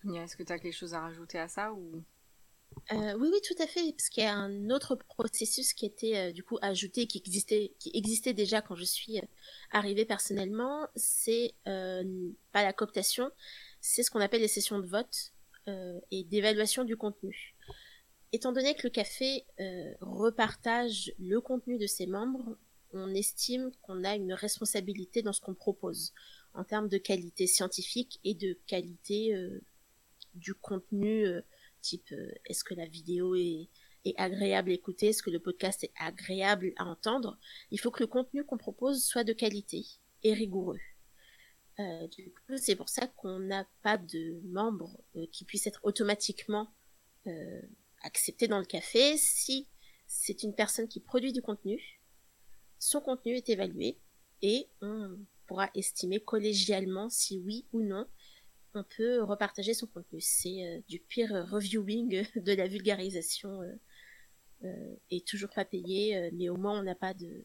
Tonia, 0.00 0.24
est-ce 0.24 0.36
que 0.36 0.42
tu 0.42 0.52
as 0.52 0.58
quelque 0.58 0.74
chose 0.74 0.94
à 0.94 1.00
rajouter 1.00 1.38
à 1.38 1.48
ça 1.48 1.72
ou? 1.72 2.02
Euh, 2.92 3.14
oui, 3.18 3.28
oui, 3.30 3.38
tout 3.46 3.62
à 3.62 3.66
fait, 3.66 3.92
parce 3.92 4.08
qu'il 4.08 4.24
y 4.24 4.26
a 4.26 4.34
un 4.34 4.70
autre 4.70 4.96
processus 4.96 5.72
qui 5.74 5.86
était 5.86 6.16
euh, 6.16 6.32
du 6.32 6.42
coup 6.42 6.58
ajouté, 6.62 7.06
qui 7.06 7.18
existait, 7.18 7.72
qui 7.78 7.90
existait 7.94 8.32
déjà 8.32 8.62
quand 8.62 8.74
je 8.74 8.84
suis 8.84 9.18
euh, 9.18 9.22
arrivée 9.70 10.04
personnellement. 10.04 10.86
C'est 10.96 11.54
pas 11.64 12.62
la 12.62 12.72
cooptation, 12.72 13.30
c'est 13.80 14.02
ce 14.02 14.10
qu'on 14.10 14.20
appelle 14.20 14.40
les 14.40 14.48
sessions 14.48 14.78
de 14.78 14.86
vote 14.86 15.32
et 16.10 16.24
d'évaluation 16.24 16.82
du 16.84 16.96
contenu. 16.96 17.54
Étant 18.32 18.52
donné 18.52 18.74
que 18.74 18.84
le 18.84 18.90
café 18.90 19.44
repartage 20.00 21.12
le 21.18 21.40
contenu 21.40 21.78
de 21.78 21.86
ses 21.86 22.06
membres, 22.06 22.56
on 22.92 23.14
estime 23.14 23.70
qu'on 23.82 24.04
a 24.04 24.14
une 24.16 24.32
responsabilité 24.32 25.22
dans 25.22 25.32
ce 25.32 25.40
qu'on 25.40 25.54
propose 25.54 26.12
en 26.54 26.64
termes 26.64 26.88
de 26.88 26.98
qualité 26.98 27.46
scientifique 27.46 28.20
et 28.24 28.34
de 28.34 28.58
qualité 28.66 29.34
du 30.34 30.54
contenu 30.54 31.26
type 31.82 32.12
euh, 32.12 32.32
est-ce 32.46 32.64
que 32.64 32.74
la 32.74 32.86
vidéo 32.86 33.34
est, 33.34 33.68
agréable 34.16 34.70
à 34.70 34.74
écouter, 34.74 35.08
est-ce 35.08 35.22
que 35.22 35.30
le 35.30 35.38
podcast 35.38 35.84
est 35.84 35.92
agréable 35.96 36.72
à 36.76 36.86
entendre, 36.86 37.38
il 37.70 37.78
faut 37.78 37.92
que 37.92 38.02
le 38.02 38.08
contenu 38.08 38.44
qu'on 38.44 38.58
propose 38.58 39.04
soit 39.04 39.22
de 39.22 39.32
qualité 39.32 39.84
et 40.24 40.32
rigoureux. 40.32 40.80
Euh, 41.78 42.08
du 42.08 42.32
coup, 42.32 42.56
c'est 42.56 42.74
pour 42.74 42.88
ça 42.88 43.06
qu'on 43.06 43.38
n'a 43.38 43.64
pas 43.82 43.98
de 43.98 44.40
membres 44.44 45.00
euh, 45.14 45.26
qui 45.30 45.44
puissent 45.44 45.68
être 45.68 45.80
automatiquement 45.84 46.72
acceptés 48.02 48.48
dans 48.48 48.58
le 48.58 48.64
café. 48.64 49.16
Si 49.16 49.68
c'est 50.06 50.42
une 50.42 50.54
personne 50.54 50.88
qui 50.88 51.00
produit 51.00 51.32
du 51.32 51.42
contenu, 51.42 52.00
son 52.78 53.00
contenu 53.00 53.34
est 53.34 53.48
évalué 53.48 53.98
et 54.42 54.68
on 54.80 55.18
pourra 55.46 55.70
estimer 55.74 56.20
collégialement 56.20 57.08
si 57.08 57.38
oui 57.38 57.66
ou 57.72 57.82
non 57.82 58.06
on 58.74 58.84
peut 58.84 59.22
repartager 59.22 59.74
son 59.74 59.86
contenu. 59.86 60.20
C'est 60.20 60.64
euh, 60.64 60.80
du 60.88 60.98
pire 60.98 61.46
reviewing 61.50 62.24
de 62.36 62.52
la 62.52 62.66
vulgarisation 62.66 63.62
euh, 63.62 63.72
euh, 64.64 64.96
et 65.10 65.20
toujours 65.22 65.50
pas 65.50 65.64
payé, 65.64 66.30
mais 66.32 66.48
au 66.48 66.56
moins 66.56 66.78
on 66.78 66.82
n'a 66.82 66.94
pas 66.94 67.14
de, 67.14 67.44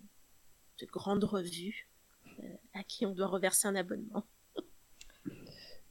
de 0.80 0.86
grandes 0.86 1.24
revues 1.24 1.90
à 2.74 2.84
qui 2.84 3.06
on 3.08 3.16
doit 3.16 3.28
reverser 3.28 3.68
un 3.68 3.76
abonnement. 3.76 4.28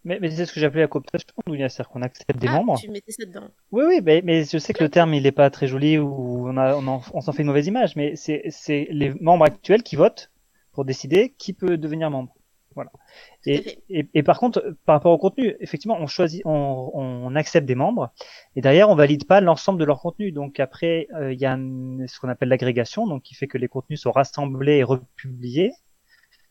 Mais, 0.07 0.21
mais 0.21 0.31
c'est 0.31 0.47
ce 0.47 0.53
que 0.53 0.61
j'appelais 0.61 0.83
la 0.83 0.87
cooptation, 0.87 1.27
c'est-à-dire 1.45 1.89
qu'on 1.89 2.01
accepte 2.01 2.39
des 2.39 2.47
ah, 2.47 2.53
membres. 2.53 2.79
Tu 2.79 2.89
mettais 2.89 3.11
ça 3.11 3.25
dedans. 3.27 3.49
Oui, 3.73 3.85
oui, 3.89 4.01
mais, 4.05 4.23
mais 4.25 4.45
je 4.45 4.57
sais 4.57 4.73
que 4.73 4.85
le 4.85 4.89
terme 4.89 5.13
il 5.15 5.25
n'est 5.25 5.33
pas 5.33 5.51
très 5.51 5.67
joli 5.67 5.99
ou 5.99 6.49
on, 6.49 6.57
a, 6.57 6.77
on, 6.77 7.01
on 7.13 7.21
s'en 7.21 7.33
fait 7.33 7.43
une 7.43 7.49
mauvaise 7.49 7.67
image, 7.67 7.97
mais 7.97 8.15
c'est 8.15 8.87
les 8.91 9.13
membres 9.21 9.45
actuels 9.45 9.83
qui 9.83 9.97
votent 9.97 10.31
pour 10.71 10.85
décider 10.85 11.35
qui 11.37 11.53
peut 11.53 11.77
devenir 11.77 12.09
membre. 12.11 12.33
Voilà. 12.77 12.93
Et, 13.47 13.81
et, 13.89 14.23
par 14.23 14.39
contre, 14.39 14.77
par 14.85 14.97
rapport 14.97 15.13
au 15.13 15.19
contenu, 15.19 15.57
effectivement, 15.61 15.97
on 15.99 16.07
choisit, 16.07 16.43
on, 16.45 16.91
on 16.95 17.35
accepte 17.35 17.67
des 17.67 17.75
membres, 17.75 18.13
et 18.55 18.61
derrière, 18.61 18.91
on 18.91 18.95
valide 18.95 19.27
pas 19.27 19.41
l'ensemble 19.41 19.81
de 19.81 19.85
leur 19.87 19.99
contenu. 19.99 20.31
Donc 20.31 20.61
après, 20.61 21.09
euh, 21.15 21.33
il 21.33 21.41
y 21.41 21.47
a 21.47 21.57
ce 21.57 22.21
qu'on 22.21 22.29
appelle 22.29 22.51
l'agrégation, 22.51 23.07
donc 23.07 23.23
qui 23.23 23.35
fait 23.35 23.47
que 23.49 23.59
les 23.59 23.67
contenus 23.67 24.03
sont 24.03 24.13
rassemblés 24.13 24.77
et 24.77 24.85
republiés 24.85 25.73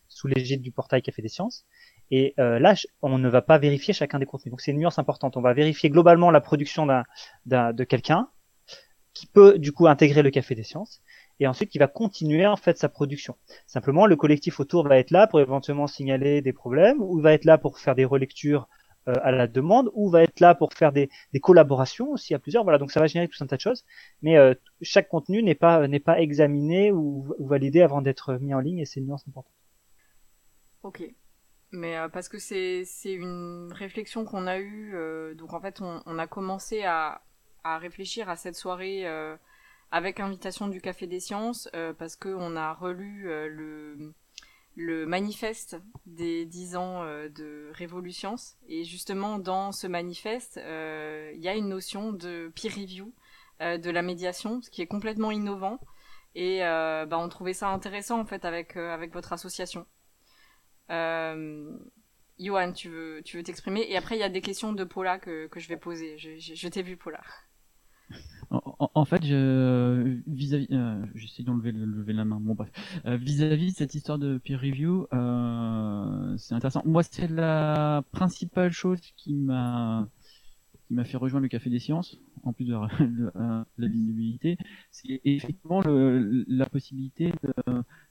sous 0.08 0.28
l'égide 0.28 0.62
du 0.62 0.72
portail 0.72 1.04
Café 1.04 1.22
des 1.22 1.30
Sciences. 1.30 1.66
Et 2.12 2.34
euh, 2.40 2.60
là, 2.60 2.76
on 3.02 3.18
ne 3.18 3.30
va 3.30 3.42
pas 3.42 3.58
vérifier 3.58 3.94
chacun 3.94 4.20
des 4.20 4.26
contenus. 4.26 4.52
Donc 4.52 4.62
c'est 4.62 4.72
une 4.72 4.78
nuance 4.78 5.00
importante. 5.00 5.38
On 5.38 5.42
va 5.42 5.54
vérifier 5.54 5.90
globalement 5.90 6.32
la 6.32 6.42
production 6.42 6.86
d'un, 6.86 7.04
de 7.46 7.84
quelqu'un 7.84 8.30
qui 9.14 9.28
peut 9.28 9.58
du 9.58 9.72
coup 9.72 9.88
intégrer 9.88 10.22
le 10.22 10.30
Café 10.30 10.56
des 10.56 10.64
Sciences 10.64 11.02
et 11.40 11.48
ensuite 11.48 11.70
qui 11.70 11.80
va 11.80 11.88
continuer 11.88 12.46
en 12.46 12.58
fait 12.58 12.78
sa 12.78 12.90
production. 12.90 13.36
Simplement, 13.66 14.06
le 14.06 14.16
collectif 14.16 14.60
autour 14.60 14.88
va 14.88 14.98
être 14.98 15.12
là 15.12 15.28
pour 15.28 15.40
éventuellement 15.40 15.88
signaler 15.88 16.42
des 16.42 16.54
problèmes, 16.54 17.02
ou 17.02 17.20
va 17.20 17.34
être 17.34 17.46
là 17.46 17.58
pour 17.58 17.80
faire 17.80 17.96
des 17.96 18.06
relectures 18.06 18.68
euh, 19.08 19.14
à 19.22 19.32
la 19.32 19.48
demande, 19.48 19.90
ou 19.94 20.10
va 20.10 20.24
être 20.24 20.40
là 20.40 20.56
pour 20.56 20.74
faire 20.74 20.92
des, 20.92 21.10
collaborations 21.42 22.12
aussi 22.12 22.34
à 22.34 22.40
plusieurs. 22.40 22.64
Voilà, 22.64 22.78
donc 22.78 22.92
ça 22.92 23.00
va 23.00 23.08
générer 23.08 23.28
tout 23.28 23.44
un 23.44 23.48
tas 23.48 23.58
de 23.58 23.62
choses, 23.62 23.84
mais 24.22 24.38
euh, 24.38 24.54
chaque 24.82 25.10
contenu 25.10 25.44
n'est 25.44 25.56
pas 25.56 25.88
n'est 25.88 26.00
pas 26.00 26.20
examiné 26.20 26.92
ou 26.92 27.34
validé 27.40 27.82
avant 27.82 28.02
d'être 28.02 28.36
mis 28.36 28.54
en 28.54 28.60
ligne, 28.60 28.80
et 28.80 28.86
c'est 28.86 29.00
une 29.00 29.08
nuance 29.08 29.28
importante. 29.28 29.54
Ok. 30.84 31.04
Mais 31.76 31.98
euh, 31.98 32.10
parce 32.10 32.30
que 32.30 32.40
c'est 32.40 32.86
une 33.06 33.72
réflexion 33.74 34.26
qu'on 34.26 34.48
a 34.48 34.60
eue, 34.60 34.96
donc 35.36 35.54
en 35.54 35.60
fait 35.60 35.82
on, 35.82 36.20
a 36.20 36.28
commencé 36.28 36.84
à 36.84 37.22
à 37.64 37.80
réfléchir 37.80 38.30
à 38.30 38.36
cette 38.36 38.56
soirée 38.56 39.06
avec 39.92 40.20
invitation 40.20 40.68
du 40.68 40.82
Café 40.82 41.08
des 41.08 41.20
Sciences, 41.20 41.70
euh, 41.76 41.94
parce 41.94 42.16
qu'on 42.16 42.56
a 42.56 42.74
relu 42.74 43.30
euh, 43.30 43.48
le, 43.48 44.14
le 44.76 45.06
manifeste 45.06 45.78
des 46.06 46.46
10 46.46 46.76
ans 46.76 47.04
euh, 47.04 47.30
de 47.30 47.70
Révolution. 47.74 48.36
Et 48.68 48.84
justement, 48.84 49.40
dans 49.40 49.72
ce 49.72 49.88
manifeste, 49.88 50.58
il 50.58 51.40
y 51.40 51.48
a 51.48 51.56
une 51.56 51.70
notion 51.70 52.12
de 52.12 52.52
peer 52.56 52.72
review, 52.76 53.14
de 53.62 53.90
la 53.90 54.02
médiation, 54.02 54.62
ce 54.62 54.70
qui 54.70 54.82
est 54.82 54.88
complètement 54.88 55.32
innovant. 55.32 55.80
Et 56.36 56.60
bah, 56.60 57.18
on 57.18 57.30
trouvait 57.30 57.54
ça 57.54 57.70
intéressant, 57.70 58.20
en 58.20 58.26
fait, 58.26 58.44
avec, 58.44 58.76
avec 58.76 59.14
votre 59.14 59.32
association. 59.32 59.86
Johan, 60.90 62.74
tu 62.74 62.90
veux 62.90 63.22
tu 63.24 63.38
veux 63.38 63.44
t'exprimer 63.44 63.86
Et 63.90 63.98
après, 63.98 64.16
il 64.16 64.20
y 64.20 64.24
a 64.24 64.30
des 64.30 64.42
questions 64.42 64.74
de 64.74 64.84
Paula 64.84 65.20
que, 65.20 65.48
que 65.48 65.60
je 65.60 65.68
vais 65.70 65.78
poser. 65.78 66.18
Je, 66.18 66.38
je, 66.38 66.54
je 66.56 66.68
t'ai 66.68 66.84
vu, 66.84 66.98
Paula. 66.98 67.22
En, 68.52 69.06
fait, 69.06 69.26
je, 69.26 70.20
vis-à-vis, 70.28 70.68
euh, 70.72 71.04
j'essaie 71.16 71.44
d'enlever 71.44 71.72
lever 71.72 72.14
la 72.14 72.26
main. 72.26 72.40
Bon 72.40 72.54
bref, 72.54 72.70
euh, 73.06 73.18
vis-à-vis 73.18 73.72
de 73.72 73.78
cette 73.78 73.96
histoire 73.96 74.20
de 74.20 74.38
peer 74.38 74.60
review, 74.60 75.08
euh, 75.14 76.38
c'est 76.38 76.54
intéressant. 76.54 76.82
Moi, 76.86 77.04
c'est 77.04 77.30
la 77.30 78.04
principale 78.12 78.72
chose 78.72 79.00
qui 79.18 79.34
m'a 79.34 80.08
qui 80.88 80.94
m'a 80.94 81.04
fait 81.04 81.18
rejoindre 81.18 81.44
le 81.44 81.50
Café 81.50 81.70
des 81.70 81.80
Sciences, 81.80 82.20
en 82.44 82.54
plus 82.54 82.66
de, 82.66 82.74
la 83.34 83.88
visibilité, 83.88 84.58
c'est 84.92 85.20
effectivement 85.24 85.82
le, 85.82 86.46
la 86.48 86.68
possibilité 86.68 87.34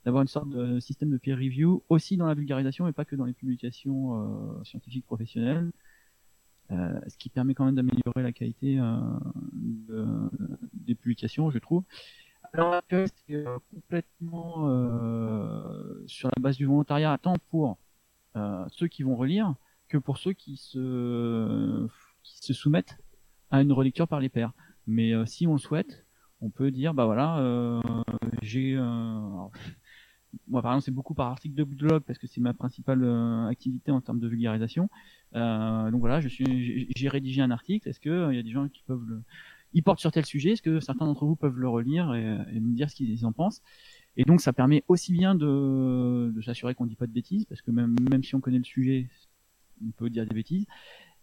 d'avoir 0.03 0.21
une 0.21 0.27
sorte 0.27 0.49
de 0.49 0.79
système 0.79 1.09
de 1.09 1.17
peer 1.17 1.37
review 1.37 1.83
aussi 1.89 2.17
dans 2.17 2.27
la 2.27 2.33
vulgarisation 2.33 2.87
et 2.87 2.91
pas 2.91 3.05
que 3.05 3.15
dans 3.15 3.25
les 3.25 3.33
publications 3.33 4.59
euh, 4.59 4.63
scientifiques 4.63 5.05
professionnelles. 5.05 5.71
Euh, 6.71 6.99
ce 7.07 7.15
qui 7.17 7.29
permet 7.29 7.53
quand 7.53 7.65
même 7.65 7.75
d'améliorer 7.75 8.23
la 8.23 8.31
qualité 8.31 8.79
euh, 8.79 8.97
de, 9.53 10.07
des 10.73 10.95
publications, 10.95 11.51
je 11.51 11.59
trouve. 11.59 11.83
Alors 12.53 12.81
c'est 12.89 13.45
complètement 13.73 14.67
sur 16.07 16.29
la 16.35 16.41
base 16.41 16.57
du 16.57 16.65
volontariat, 16.65 17.17
tant 17.21 17.35
pour 17.49 17.77
ceux 18.69 18.87
qui 18.87 19.03
vont 19.03 19.15
relire 19.15 19.53
que 19.87 19.97
pour 19.97 20.17
ceux 20.17 20.33
qui 20.33 20.57
se, 20.57 21.87
qui 22.25 22.45
se 22.45 22.53
soumettent 22.53 22.97
à 23.51 23.61
une 23.61 23.71
relecture 23.71 24.07
par 24.07 24.19
les 24.19 24.29
pairs. 24.29 24.53
Mais 24.87 25.13
euh, 25.13 25.25
si 25.25 25.47
on 25.47 25.53
le 25.53 25.59
souhaite, 25.59 26.05
on 26.41 26.49
peut 26.49 26.71
dire, 26.71 26.93
bah 26.93 27.05
voilà, 27.05 27.39
euh, 27.39 27.81
j'ai... 28.41 28.75
moi, 30.47 30.61
par 30.61 30.71
exemple, 30.73 30.83
c'est 30.85 30.91
beaucoup 30.91 31.13
par 31.13 31.27
article 31.27 31.55
de 31.55 31.63
blog 31.63 32.03
parce 32.03 32.19
que 32.19 32.27
c'est 32.27 32.41
ma 32.41 32.53
principale 32.53 33.03
activité 33.49 33.91
en 33.91 34.01
termes 34.01 34.19
de 34.19 34.27
vulgarisation. 34.27 34.89
donc 35.33 35.99
voilà, 35.99 36.19
j'ai 36.21 37.09
rédigé 37.09 37.41
un 37.41 37.51
article. 37.51 37.87
Est-ce 37.87 37.99
que 37.99 38.31
il 38.31 38.35
y 38.35 38.39
a 38.39 38.43
des 38.43 38.51
gens 38.51 38.67
qui 38.67 38.83
peuvent 38.85 39.05
le, 39.07 39.21
il 39.75 39.83
porte 39.83 39.99
sur 39.99 40.11
tel 40.11 40.25
sujet, 40.25 40.51
est-ce 40.51 40.61
que 40.61 40.79
certains 40.79 41.05
d'entre 41.05 41.25
vous 41.25 41.35
peuvent 41.35 41.59
le 41.59 41.67
relire 41.67 42.15
et, 42.15 42.59
me 42.59 42.73
dire 42.73 42.89
ce 42.89 42.95
qu'ils 42.95 43.25
en 43.25 43.33
pensent? 43.33 43.61
Et 44.15 44.23
donc 44.23 44.39
ça 44.39 44.53
permet 44.53 44.85
aussi 44.87 45.11
bien 45.11 45.35
de, 45.35 46.33
s'assurer 46.45 46.73
qu'on 46.73 46.85
dit 46.85 46.95
pas 46.95 47.07
de 47.07 47.11
bêtises, 47.11 47.45
parce 47.45 47.61
que 47.61 47.71
même, 47.71 47.93
même 48.09 48.23
si 48.23 48.35
on 48.35 48.39
connaît 48.39 48.57
le 48.57 48.63
sujet, 48.63 49.09
on 49.85 49.91
peut 49.91 50.09
dire 50.09 50.25
des 50.25 50.33
bêtises, 50.33 50.65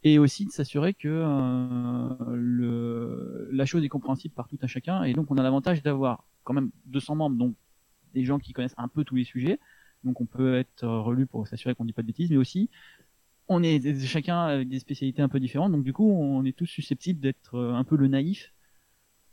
et 0.05 0.19
aussi 0.19 0.45
de 0.45 0.51
s'assurer 0.51 0.95
que 0.95 1.09
euh, 1.09 2.09
le, 2.35 3.49
la 3.53 3.67
chose 3.67 3.85
est 3.85 3.89
compréhensible 3.89 4.35
par 4.35 4.49
tout 4.49 4.59
un 4.63 4.67
chacun, 4.67 5.05
et 5.05 5.13
donc 5.13 5.31
on 5.31 5.39
a 5.39 5.43
l'avantage 5.43 5.83
d'avoir 5.83 6.25
quand 6.45 6.55
même 6.55 6.71
200 6.87 7.15
membres, 7.17 7.37
donc 7.37 7.55
des 8.15 8.25
gens 8.25 8.39
qui 8.39 8.53
connaissent 8.53 8.75
un 8.77 8.89
peu 8.89 9.05
tous 9.05 9.17
les 9.17 9.25
sujets, 9.25 9.59
donc 10.05 10.21
on 10.21 10.27
peut 10.27 10.57
être 10.57 10.87
relu 10.87 11.27
pour 11.27 11.47
s'assurer 11.47 11.75
qu'on 11.75 11.85
dit 11.85 11.93
pas 11.93 12.03
de 12.03 12.09
bêtises, 12.09 12.31
mais 12.31 12.37
aussi 12.37 12.69
on 13.49 13.63
est 13.63 13.99
chacun 14.07 14.45
avec 14.45 14.69
des 14.69 14.79
spécialités 14.79 15.23
un 15.23 15.29
peu 15.29 15.41
différentes, 15.41 15.73
donc 15.73 15.85
du 15.85 15.93
coup, 15.93 16.11
on 16.11 16.45
est 16.45 16.57
tous 16.57 16.67
susceptibles 16.67 17.21
d'être 17.21 17.57
euh, 17.57 17.75
un 17.75 17.85
peu 17.85 17.97
le 17.97 18.09
naïf 18.09 18.53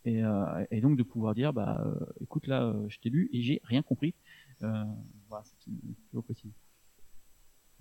et, 0.05 0.23
euh, 0.23 0.65
et 0.71 0.81
donc 0.81 0.97
de 0.97 1.03
pouvoir 1.03 1.35
dire, 1.35 1.53
bah, 1.53 1.83
euh, 1.85 2.05
écoute 2.21 2.47
là, 2.47 2.73
je 2.88 2.97
t'ai 2.99 3.09
lu 3.09 3.29
et 3.33 3.41
j'ai 3.41 3.61
rien 3.63 3.81
compris. 3.81 4.13
voilà, 4.61 5.43
c'est 5.43 5.71
toujours 6.09 6.23
possible. 6.23 6.53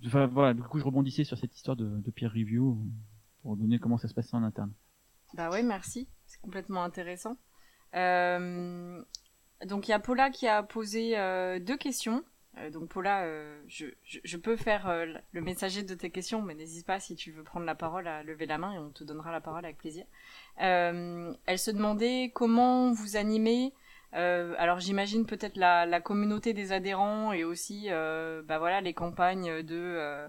Enfin, 0.05 0.27
voilà, 0.27 0.53
du 0.53 0.61
coup, 0.61 0.79
je 0.79 0.85
rebondissais 0.85 1.23
sur 1.23 1.37
cette 1.37 1.55
histoire 1.55 1.75
de, 1.75 2.11
peer 2.11 2.31
review 2.31 2.77
pour 3.41 3.57
donner 3.57 3.79
comment 3.79 3.97
ça 3.97 4.07
se 4.07 4.13
passe 4.13 4.33
en 4.33 4.43
interne. 4.43 4.73
Bah 5.33 5.49
ouais, 5.49 5.63
merci, 5.63 6.07
c'est 6.25 6.41
complètement 6.41 6.83
intéressant. 6.83 7.37
donc 7.93 9.87
il 9.87 9.91
y 9.91 9.93
a 9.93 9.99
Paula 9.99 10.29
qui 10.29 10.47
a 10.47 10.63
posé 10.63 11.15
deux 11.59 11.77
questions. 11.77 12.23
Euh, 12.57 12.69
donc 12.69 12.89
Paula, 12.89 13.23
euh, 13.23 13.61
je, 13.67 13.85
je, 14.03 14.37
peux 14.37 14.55
faire 14.55 14.87
euh, 14.89 15.05
le 15.31 15.41
messager 15.41 15.83
de 15.83 15.93
tes 15.93 16.09
questions, 16.09 16.41
mais 16.41 16.55
n'hésite 16.55 16.85
pas 16.85 16.99
si 16.99 17.15
tu 17.15 17.31
veux 17.31 17.43
prendre 17.43 17.65
la 17.65 17.75
parole 17.75 18.07
à 18.07 18.23
lever 18.23 18.45
la 18.45 18.57
main 18.57 18.73
et 18.73 18.77
on 18.79 18.89
te 18.89 19.03
donnera 19.03 19.31
la 19.31 19.41
parole 19.41 19.65
avec 19.65 19.77
plaisir. 19.77 20.05
elle 20.57 21.35
se 21.57 21.71
demandait 21.71 22.31
comment 22.33 22.91
vous 22.91 23.17
animez. 23.17 23.73
Alors 24.11 24.79
j'imagine 24.79 25.25
peut-être 25.25 25.57
la, 25.57 26.01
communauté 26.01 26.53
des 26.53 26.71
adhérents 26.71 27.31
et 27.33 27.43
aussi 27.43 27.89
bah 27.89 28.57
voilà 28.57 28.81
les 28.81 28.93
campagnes 28.93 29.61
de 29.63 30.27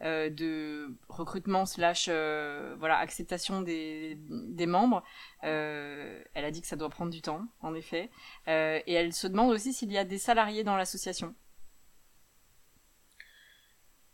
de 0.00 0.96
recrutement 1.08 1.64
slash 1.64 2.08
voilà 2.08 2.98
acceptation 2.98 3.62
des, 3.62 4.18
des 4.18 4.66
membres. 4.66 5.02
elle 5.42 6.24
a 6.34 6.50
dit 6.50 6.60
que 6.60 6.66
ça 6.66 6.76
doit 6.76 6.90
prendre 6.90 7.12
du 7.12 7.22
temps 7.22 7.46
en 7.60 7.74
effet 7.74 8.10
et 8.46 8.92
elle 8.92 9.12
se 9.12 9.26
demande 9.26 9.50
aussi 9.50 9.72
s'il 9.72 9.92
y 9.92 9.98
a 9.98 10.04
des 10.04 10.18
salariés 10.18 10.64
dans 10.64 10.76
l'association. 10.76 11.34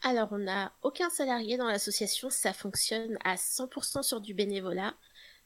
Alors, 0.02 0.28
on 0.30 0.38
n'a 0.38 0.72
aucun 0.82 1.10
salarié 1.10 1.56
dans 1.56 1.66
l'association, 1.66 2.30
ça 2.30 2.52
fonctionne 2.52 3.18
à 3.24 3.34
100% 3.34 4.02
sur 4.02 4.20
du 4.20 4.32
bénévolat. 4.32 4.94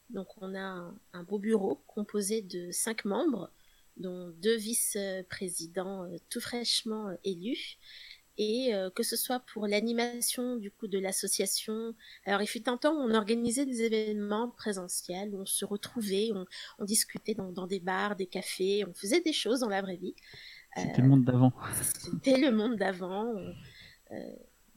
Donc, 0.09 0.27
on 0.41 0.55
a 0.55 0.93
un, 1.13 1.23
beau 1.23 1.39
bureau 1.39 1.81
composé 1.87 2.41
de 2.41 2.71
cinq 2.71 3.05
membres, 3.05 3.51
dont 3.97 4.29
deux 4.41 4.57
vice-présidents 4.57 6.03
euh, 6.03 6.17
tout 6.29 6.41
fraîchement 6.41 7.09
euh, 7.09 7.15
élus. 7.23 7.77
Et 8.37 8.73
euh, 8.73 8.89
que 8.89 9.03
ce 9.03 9.15
soit 9.15 9.41
pour 9.41 9.67
l'animation 9.67 10.55
du 10.55 10.71
coup 10.71 10.87
de 10.87 10.97
l'association, 10.97 11.93
alors 12.25 12.41
il 12.41 12.47
fut 12.47 12.67
un 12.67 12.77
temps 12.77 12.93
où 12.95 12.99
on 12.99 13.13
organisait 13.13 13.65
des 13.65 13.83
événements 13.83 14.49
présentiels, 14.49 15.35
où 15.35 15.41
on 15.41 15.45
se 15.45 15.65
retrouvait, 15.65 16.31
on, 16.79 16.85
discutait 16.85 17.35
dans, 17.35 17.67
des 17.67 17.79
bars, 17.79 18.15
des 18.15 18.25
cafés, 18.25 18.85
on 18.87 18.93
faisait 18.93 19.21
des 19.21 19.33
choses 19.33 19.59
dans 19.59 19.69
la 19.69 19.81
vraie 19.81 19.97
vie. 19.97 20.15
C'était 20.75 21.03
le 21.03 21.09
monde 21.09 21.25
d'avant. 21.25 21.53
C'était 22.01 22.37
le 22.37 22.51
monde 22.51 22.75
d'avant. 22.75 23.35
Euh, 24.11 24.35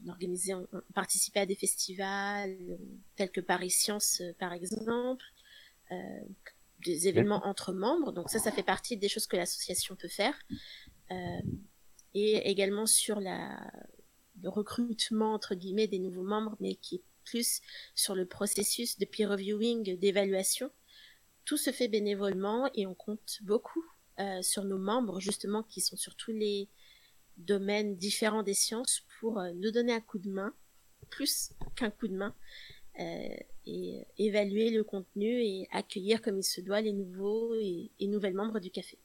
organisait, 0.09 0.55
on, 0.55 0.67
participait 0.95 1.41
à 1.41 1.47
des 1.47 1.55
festivals 1.55 2.57
tels 3.17 3.31
que 3.31 3.41
Paris 3.41 3.71
Science 3.71 4.21
euh, 4.21 4.33
par 4.39 4.53
exemple, 4.53 5.25
euh, 5.93 6.21
des 6.85 7.09
événements 7.09 7.47
entre 7.47 7.73
membres. 7.73 8.13
Donc 8.13 8.31
ça, 8.31 8.39
ça 8.39 8.53
fait 8.53 8.63
partie 8.63 8.97
des 8.97 9.09
choses 9.09 9.27
que 9.27 9.37
l'association 9.37 9.97
peut 9.97 10.09
faire. 10.09 10.39
et 12.15 12.51
également 12.51 12.87
sur 12.87 13.21
la, 13.21 13.71
le 14.43 14.49
recrutement 14.49 15.35
entre 15.35 15.55
guillemets 15.55 15.87
des 15.87 15.99
nouveaux 15.99 16.23
membres, 16.23 16.57
mais 16.61 16.75
qui 16.77 16.97
est 16.97 17.03
plus 17.25 17.61
sur 17.95 18.15
le 18.15 18.27
processus 18.27 18.99
de 18.99 19.05
peer 19.05 19.29
reviewing, 19.29 19.99
d'évaluation. 19.99 20.71
Tout 21.45 21.57
se 21.57 21.73
fait 21.73 21.89
bénévolement 21.89 22.71
et 22.75 22.87
on 22.87 22.95
compte 22.95 23.39
beaucoup 23.43 23.85
sur 24.43 24.65
nos 24.65 24.79
membres 24.79 25.21
justement 25.21 25.63
qui 25.63 25.81
sont 25.81 25.97
sur 25.97 26.15
tous 26.15 26.33
les 26.33 26.69
domaines 27.37 27.97
différents 27.97 28.43
des 28.43 28.55
sciences 28.55 29.03
pour 29.21 29.39
euh, 29.39 29.53
nous 29.55 29.71
donner 29.71 29.93
un 29.93 30.01
coup 30.01 30.19
de 30.19 30.31
main, 30.31 30.53
plus 31.11 31.53
qu'un 31.75 31.91
coup 31.91 32.09
de 32.09 32.17
main, 32.17 32.35
euh, 32.99 33.37
et 33.67 34.07
évaluer 34.19 34.71
le 34.71 34.85
contenu 34.85 35.27
et 35.27 35.69
accueillir 35.73 36.23
comme 36.23 36.39
il 36.39 36.45
se 36.45 36.61
doit 36.61 36.81
les 36.81 36.93
nouveaux 36.93 37.55
et, 37.55 37.91
nouvelles 38.01 38.35
membres 38.35 38.61
du 38.61 38.71
café. 38.71 38.99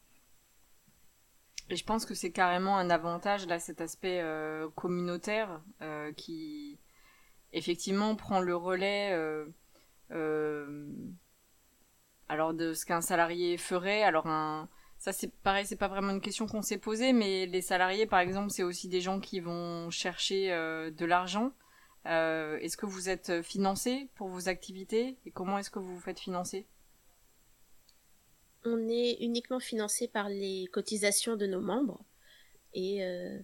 Et 1.69 1.75
je 1.75 1.83
pense 1.83 2.05
que 2.05 2.13
c'est 2.13 2.31
carrément 2.31 2.77
un 2.77 2.89
avantage 2.89 3.47
là 3.47 3.59
cet 3.59 3.81
aspect 3.81 4.21
euh, 4.21 4.69
communautaire 4.75 5.61
qui 6.17 6.77
effectivement 7.53 8.15
prend 8.15 8.41
le 8.41 8.55
relais 8.55 9.13
alors 12.27 12.53
de 12.53 12.73
ce 12.73 12.85
qu'un 12.85 13.01
salarié 13.01 13.57
ferait. 13.57 14.03
Alors 14.03 14.27
un 14.27 14.69
ça 15.01 15.11
c'est 15.11 15.33
pareil, 15.41 15.65
c'est 15.65 15.77
pas 15.77 15.87
vraiment 15.87 16.11
une 16.11 16.21
question 16.21 16.45
qu'on 16.45 16.61
s'est 16.61 16.77
posée, 16.77 17.11
mais 17.11 17.47
les 17.47 17.61
salariés 17.61 18.05
par 18.05 18.19
exemple, 18.19 18.51
c'est 18.51 18.61
aussi 18.61 18.87
des 18.87 19.01
gens 19.01 19.19
qui 19.19 19.39
vont 19.39 19.89
chercher 19.89 20.53
euh, 20.53 20.91
de 20.91 21.05
l'argent. 21.05 21.53
Euh, 22.05 22.59
est-ce 22.59 22.77
que 22.77 22.85
vous 22.85 23.09
êtes 23.09 23.41
financé 23.41 24.09
pour 24.13 24.27
vos 24.27 24.47
activités 24.47 25.17
et 25.25 25.31
comment 25.31 25.57
est-ce 25.57 25.71
que 25.71 25.79
vous 25.79 25.95
vous 25.95 25.99
faites 25.99 26.19
financer? 26.19 26.67
On 28.63 28.87
est 28.89 29.17
uniquement 29.21 29.59
financé 29.59 30.07
par 30.07 30.29
les 30.29 30.67
cotisations 30.71 31.35
de 31.35 31.47
nos 31.47 31.61
membres 31.61 32.05
et 32.75 33.03
euh, 33.03 33.39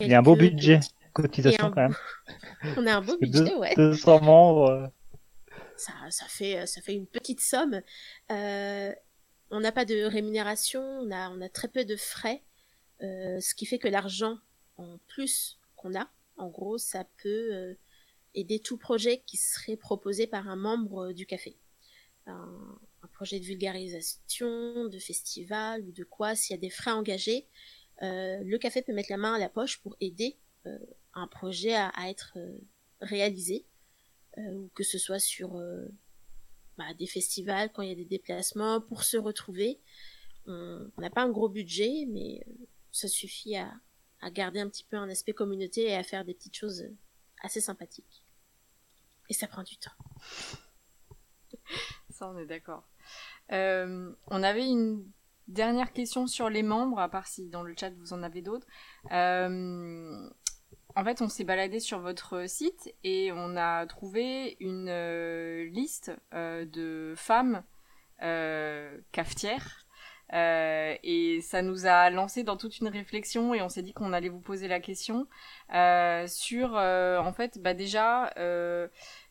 il 0.00 0.08
y 0.08 0.14
a 0.14 0.18
un 0.18 0.22
beau 0.22 0.36
budget 0.36 0.80
cotisation 1.14 1.70
quand 1.70 1.88
même. 1.88 1.96
On 2.76 2.86
a 2.86 2.96
un 2.96 3.00
beau 3.00 3.16
budget, 3.16 3.54
ouais. 3.54 3.74
200 3.76 4.20
membres. 4.20 4.92
Ça, 5.74 5.92
ça, 6.10 6.26
fait, 6.26 6.66
ça 6.66 6.82
fait 6.82 6.92
une 6.92 7.06
petite 7.06 7.40
somme. 7.40 7.80
Euh, 8.30 8.92
on 9.50 9.60
n'a 9.60 9.72
pas 9.72 9.84
de 9.84 10.02
rémunération, 10.04 10.82
on 10.82 11.10
a, 11.10 11.48
très 11.48 11.68
peu 11.68 11.84
de 11.84 11.96
frais, 11.96 12.42
euh, 13.02 13.40
ce 13.40 13.54
qui 13.54 13.66
fait 13.66 13.78
que 13.78 13.88
l'argent 13.88 14.38
en 14.76 14.98
plus 15.06 15.58
qu'on 15.76 15.94
a, 15.98 16.10
en 16.36 16.48
gros, 16.48 16.78
ça 16.78 17.04
peut 17.22 17.54
euh, 17.54 17.74
aider 18.34 18.60
tout 18.60 18.76
projet 18.76 19.22
qui 19.26 19.36
serait 19.36 19.76
proposé 19.76 20.26
par 20.26 20.48
un 20.48 20.56
membre 20.56 21.12
du 21.12 21.26
café. 21.26 21.56
Un, 22.26 22.78
projet 23.14 23.40
de 23.40 23.44
vulgarisation, 23.44 24.86
de 24.86 24.98
festival 25.00 25.82
ou 25.82 25.90
de 25.90 26.04
quoi, 26.04 26.36
s'il 26.36 26.54
y 26.54 26.58
a 26.58 26.60
des 26.60 26.70
frais 26.70 26.92
engagés, 26.92 27.48
euh, 28.02 28.38
le 28.44 28.58
café 28.58 28.80
peut 28.80 28.92
mettre 28.92 29.10
la 29.10 29.16
main 29.16 29.34
à 29.34 29.40
la 29.40 29.48
poche 29.48 29.80
pour 29.80 29.96
aider 30.00 30.36
un 31.14 31.26
projet 31.26 31.74
à 31.74 31.92
être 32.08 32.38
réalisé, 33.00 33.64
ou 34.36 34.70
que 34.74 34.84
ce 34.84 34.98
soit 34.98 35.18
sur 35.18 35.60
bah, 36.78 36.94
des 36.94 37.06
festivals, 37.06 37.70
quand 37.72 37.82
il 37.82 37.88
y 37.88 37.92
a 37.92 37.96
des 37.96 38.04
déplacements, 38.04 38.80
pour 38.80 39.02
se 39.02 39.16
retrouver. 39.16 39.80
On 40.46 40.90
n'a 40.96 41.10
pas 41.10 41.22
un 41.22 41.30
gros 41.30 41.50
budget, 41.50 42.06
mais 42.08 42.42
euh, 42.46 42.52
ça 42.90 43.08
suffit 43.08 43.56
à, 43.56 43.70
garder 44.30 44.60
un 44.60 44.68
petit 44.68 44.84
peu 44.84 44.96
un 44.96 45.08
aspect 45.10 45.34
communauté 45.34 45.82
et 45.82 45.94
à 45.94 46.02
faire 46.02 46.24
des 46.24 46.32
petites 46.32 46.56
choses 46.56 46.84
assez 47.42 47.60
sympathiques. 47.60 48.24
Et 49.28 49.34
ça 49.34 49.46
prend 49.46 49.62
du 49.62 49.76
temps. 49.76 49.92
Ça, 52.10 52.28
on 52.28 52.38
est 52.38 52.46
d'accord. 52.46 52.88
Euh, 53.52 54.12
on 54.26 54.42
avait 54.42 54.66
une 54.66 55.04
dernière 55.46 55.92
question 55.92 56.26
sur 56.26 56.48
les 56.48 56.62
membres, 56.62 56.98
à 56.98 57.08
part 57.08 57.26
si 57.26 57.48
dans 57.48 57.62
le 57.62 57.74
chat 57.78 57.90
vous 57.90 58.12
en 58.12 58.22
avez 58.22 58.42
d'autres. 58.42 58.66
Euh, 59.12 60.30
en 60.96 61.04
fait, 61.04 61.22
on 61.22 61.28
s'est 61.28 61.44
baladé 61.44 61.80
sur 61.80 62.00
votre 62.00 62.48
site 62.48 62.94
et 63.04 63.30
on 63.32 63.56
a 63.56 63.86
trouvé 63.86 64.56
une 64.60 64.88
euh, 64.88 65.66
liste 65.66 66.12
euh, 66.34 66.64
de 66.64 67.14
femmes 67.16 67.62
euh, 68.22 68.98
cafetières. 69.12 69.86
et 70.32 71.40
ça 71.42 71.62
nous 71.62 71.86
a 71.86 72.10
lancé 72.10 72.42
dans 72.42 72.56
toute 72.56 72.78
une 72.80 72.88
réflexion 72.88 73.54
et 73.54 73.62
on 73.62 73.68
s'est 73.68 73.82
dit 73.82 73.92
qu'on 73.92 74.12
allait 74.12 74.28
vous 74.28 74.40
poser 74.40 74.68
la 74.68 74.80
question 74.80 75.26
sur 76.26 76.74
en 76.74 77.32
fait 77.32 77.58
bah 77.62 77.74
déjà 77.74 78.30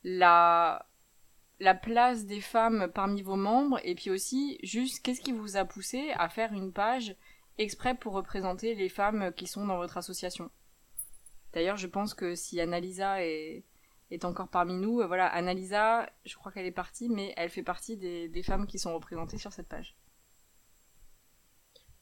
la 0.04 0.86
la 1.60 1.74
place 1.76 2.26
des 2.26 2.42
femmes 2.42 2.90
parmi 2.94 3.22
vos 3.22 3.36
membres 3.36 3.80
et 3.84 3.96
puis 3.96 4.10
aussi 4.10 4.58
juste 4.64 5.04
qu'est-ce 5.04 5.22
qui 5.22 5.34
vous 5.34 5.58
a 5.58 5.66
poussé 5.66 6.12
à 6.18 6.30
faire 6.30 6.54
une 6.54 6.72
page 6.72 7.16
exprès 7.58 7.96
pour 7.96 8.14
représenter 8.14 8.74
les 8.76 8.90
femmes 8.90 9.32
qui 9.36 9.48
sont 9.48 9.66
dans 9.66 9.78
votre 9.78 9.98
association? 9.98 10.50
D'ailleurs, 11.58 11.78
je 11.78 11.88
pense 11.88 12.14
que 12.14 12.36
si 12.36 12.62
Annalisa 12.62 13.26
est, 13.26 13.64
est 14.12 14.26
encore 14.26 14.48
parmi 14.48 14.76
nous, 14.76 15.02
euh, 15.02 15.08
voilà, 15.08 15.26
Annalisa, 15.26 16.08
je 16.24 16.36
crois 16.36 16.52
qu'elle 16.52 16.68
est 16.68 16.72
partie, 16.72 17.10
mais 17.10 17.34
elle 17.36 17.50
fait 17.50 17.64
partie 17.64 17.98
des, 17.98 18.30
des 18.30 18.44
femmes 18.44 18.68
qui 18.68 18.78
sont 18.78 18.94
représentées 18.94 19.40
sur 19.40 19.52
cette 19.52 19.68
page. 19.68 19.96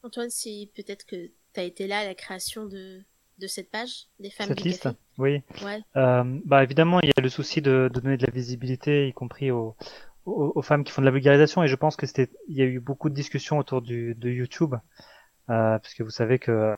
Antoine, 0.04 0.30
si 0.30 0.74
peut-être 0.76 1.06
que 1.06 1.28
tu 1.54 1.60
as 1.62 1.63
été 1.63 1.88
là 1.88 2.00
à 2.00 2.06
la 2.06 2.15
création 2.15 2.65
de, 2.65 3.02
de 3.38 3.48
cette 3.48 3.72
page, 3.72 4.08
des 4.20 4.30
femmes 4.30 4.50
Cette 4.50 4.58
du 4.58 4.68
liste 4.68 4.84
café. 4.84 4.98
Oui. 5.20 5.41
Ouais. 5.63 5.80
Euh, 5.96 6.41
bah 6.44 6.62
évidemment, 6.62 7.00
il 7.00 7.08
y 7.08 7.13
a 7.15 7.22
le 7.22 7.30
souci 7.30 7.62
de, 7.62 7.89
de 7.94 8.02
donner 8.02 8.18
de 8.18 8.26
la 8.26 8.34
visibilité, 8.34 9.08
y 9.08 9.13
compris 9.13 9.52
aux, 9.52 9.78
aux, 10.26 10.52
aux 10.54 10.62
femmes 10.63 10.84
qui 10.84 10.91
font 10.91 11.02
de 11.02 11.06
la 11.06 11.13
vulgarisation. 11.13 11.63
Et 11.63 11.70
je 11.70 11.76
pense 11.78 11.96
que 11.96 12.06
c'était, 12.08 12.30
il 12.50 12.58
y 12.58 12.62
a 12.62 12.65
eu 12.65 12.82
beaucoup 12.82 13.08
de 13.10 13.15
discussions 13.15 13.58
autour 13.58 13.82
du, 13.82 14.15
de 14.15 14.30
YouTube, 14.30 14.76
euh, 14.76 15.80
parce 15.80 15.94
que 15.94 16.04
vous 16.04 16.10
savez 16.10 16.39
que 16.39 16.76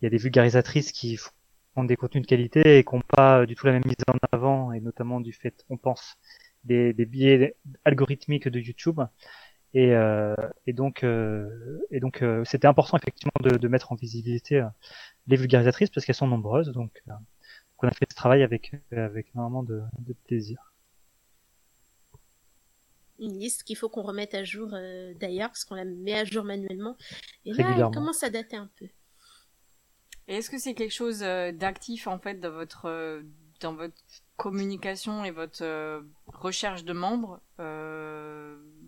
il 0.00 0.04
y 0.04 0.08
a 0.08 0.10
des 0.10 0.18
vulgarisatrices 0.18 0.90
qui 0.90 1.16
font 1.76 1.84
des 1.84 1.96
contenus 1.96 2.22
de 2.22 2.26
qualité 2.26 2.78
et 2.78 2.84
qui 2.84 2.94
n'ont 2.94 3.02
pas 3.02 3.42
euh, 3.42 3.46
du 3.46 3.54
tout 3.54 3.66
la 3.66 3.74
même 3.74 3.84
mise 3.84 3.94
en 4.08 4.16
avant, 4.32 4.72
et 4.72 4.80
notamment 4.80 5.20
du 5.20 5.32
fait, 5.32 5.64
on 5.68 5.76
pense, 5.76 6.16
des, 6.64 6.92
des 6.94 7.06
biais 7.06 7.54
algorithmiques 7.84 8.48
de 8.48 8.58
YouTube. 8.58 9.00
Et, 9.74 9.94
euh, 9.94 10.34
et 10.66 10.72
donc, 10.72 11.04
euh, 11.04 11.78
et 11.90 12.00
donc, 12.00 12.22
euh, 12.22 12.42
c'était 12.44 12.66
important 12.66 12.96
effectivement 12.96 13.38
de, 13.42 13.58
de 13.58 13.68
mettre 13.68 13.92
en 13.92 13.94
visibilité 13.94 14.64
les 15.26 15.36
vulgarisatrices 15.36 15.90
parce 15.90 16.06
qu'elles 16.06 16.14
sont 16.14 16.26
nombreuses. 16.28 16.72
Donc, 16.72 17.02
donc 17.06 17.78
on 17.82 17.88
a 17.88 17.90
fait 17.90 18.06
ce 18.10 18.16
travail 18.16 18.42
avec 18.42 18.72
avec 18.90 19.26
énormément 19.34 19.62
de, 19.62 19.82
de 19.98 20.14
plaisir. 20.26 20.72
Une 23.18 23.38
liste 23.38 23.64
qu'il 23.64 23.76
faut 23.76 23.90
qu'on 23.90 24.02
remette 24.02 24.34
à 24.34 24.44
jour 24.44 24.68
d'ailleurs, 25.20 25.50
parce 25.50 25.64
qu'on 25.66 25.74
la 25.74 25.84
met 25.84 26.14
à 26.14 26.24
jour 26.24 26.44
manuellement. 26.44 26.96
Et 27.44 27.52
là, 27.52 27.74
elle 27.76 27.90
commence 27.92 28.22
à 28.22 28.30
dater 28.30 28.56
un 28.56 28.70
peu. 28.78 28.88
Est-ce 30.28 30.50
que 30.50 30.58
c'est 30.58 30.74
quelque 30.74 30.92
chose 30.92 31.22
euh, 31.22 31.52
d'actif 31.52 32.06
en 32.08 32.18
fait 32.18 32.40
dans 32.40 32.50
votre 32.50 32.86
euh, 32.86 33.22
communication 34.36 35.24
et 35.24 35.30
votre 35.30 35.62
euh, 35.62 36.02
recherche 36.26 36.84
de 36.84 36.92
membres, 36.92 37.40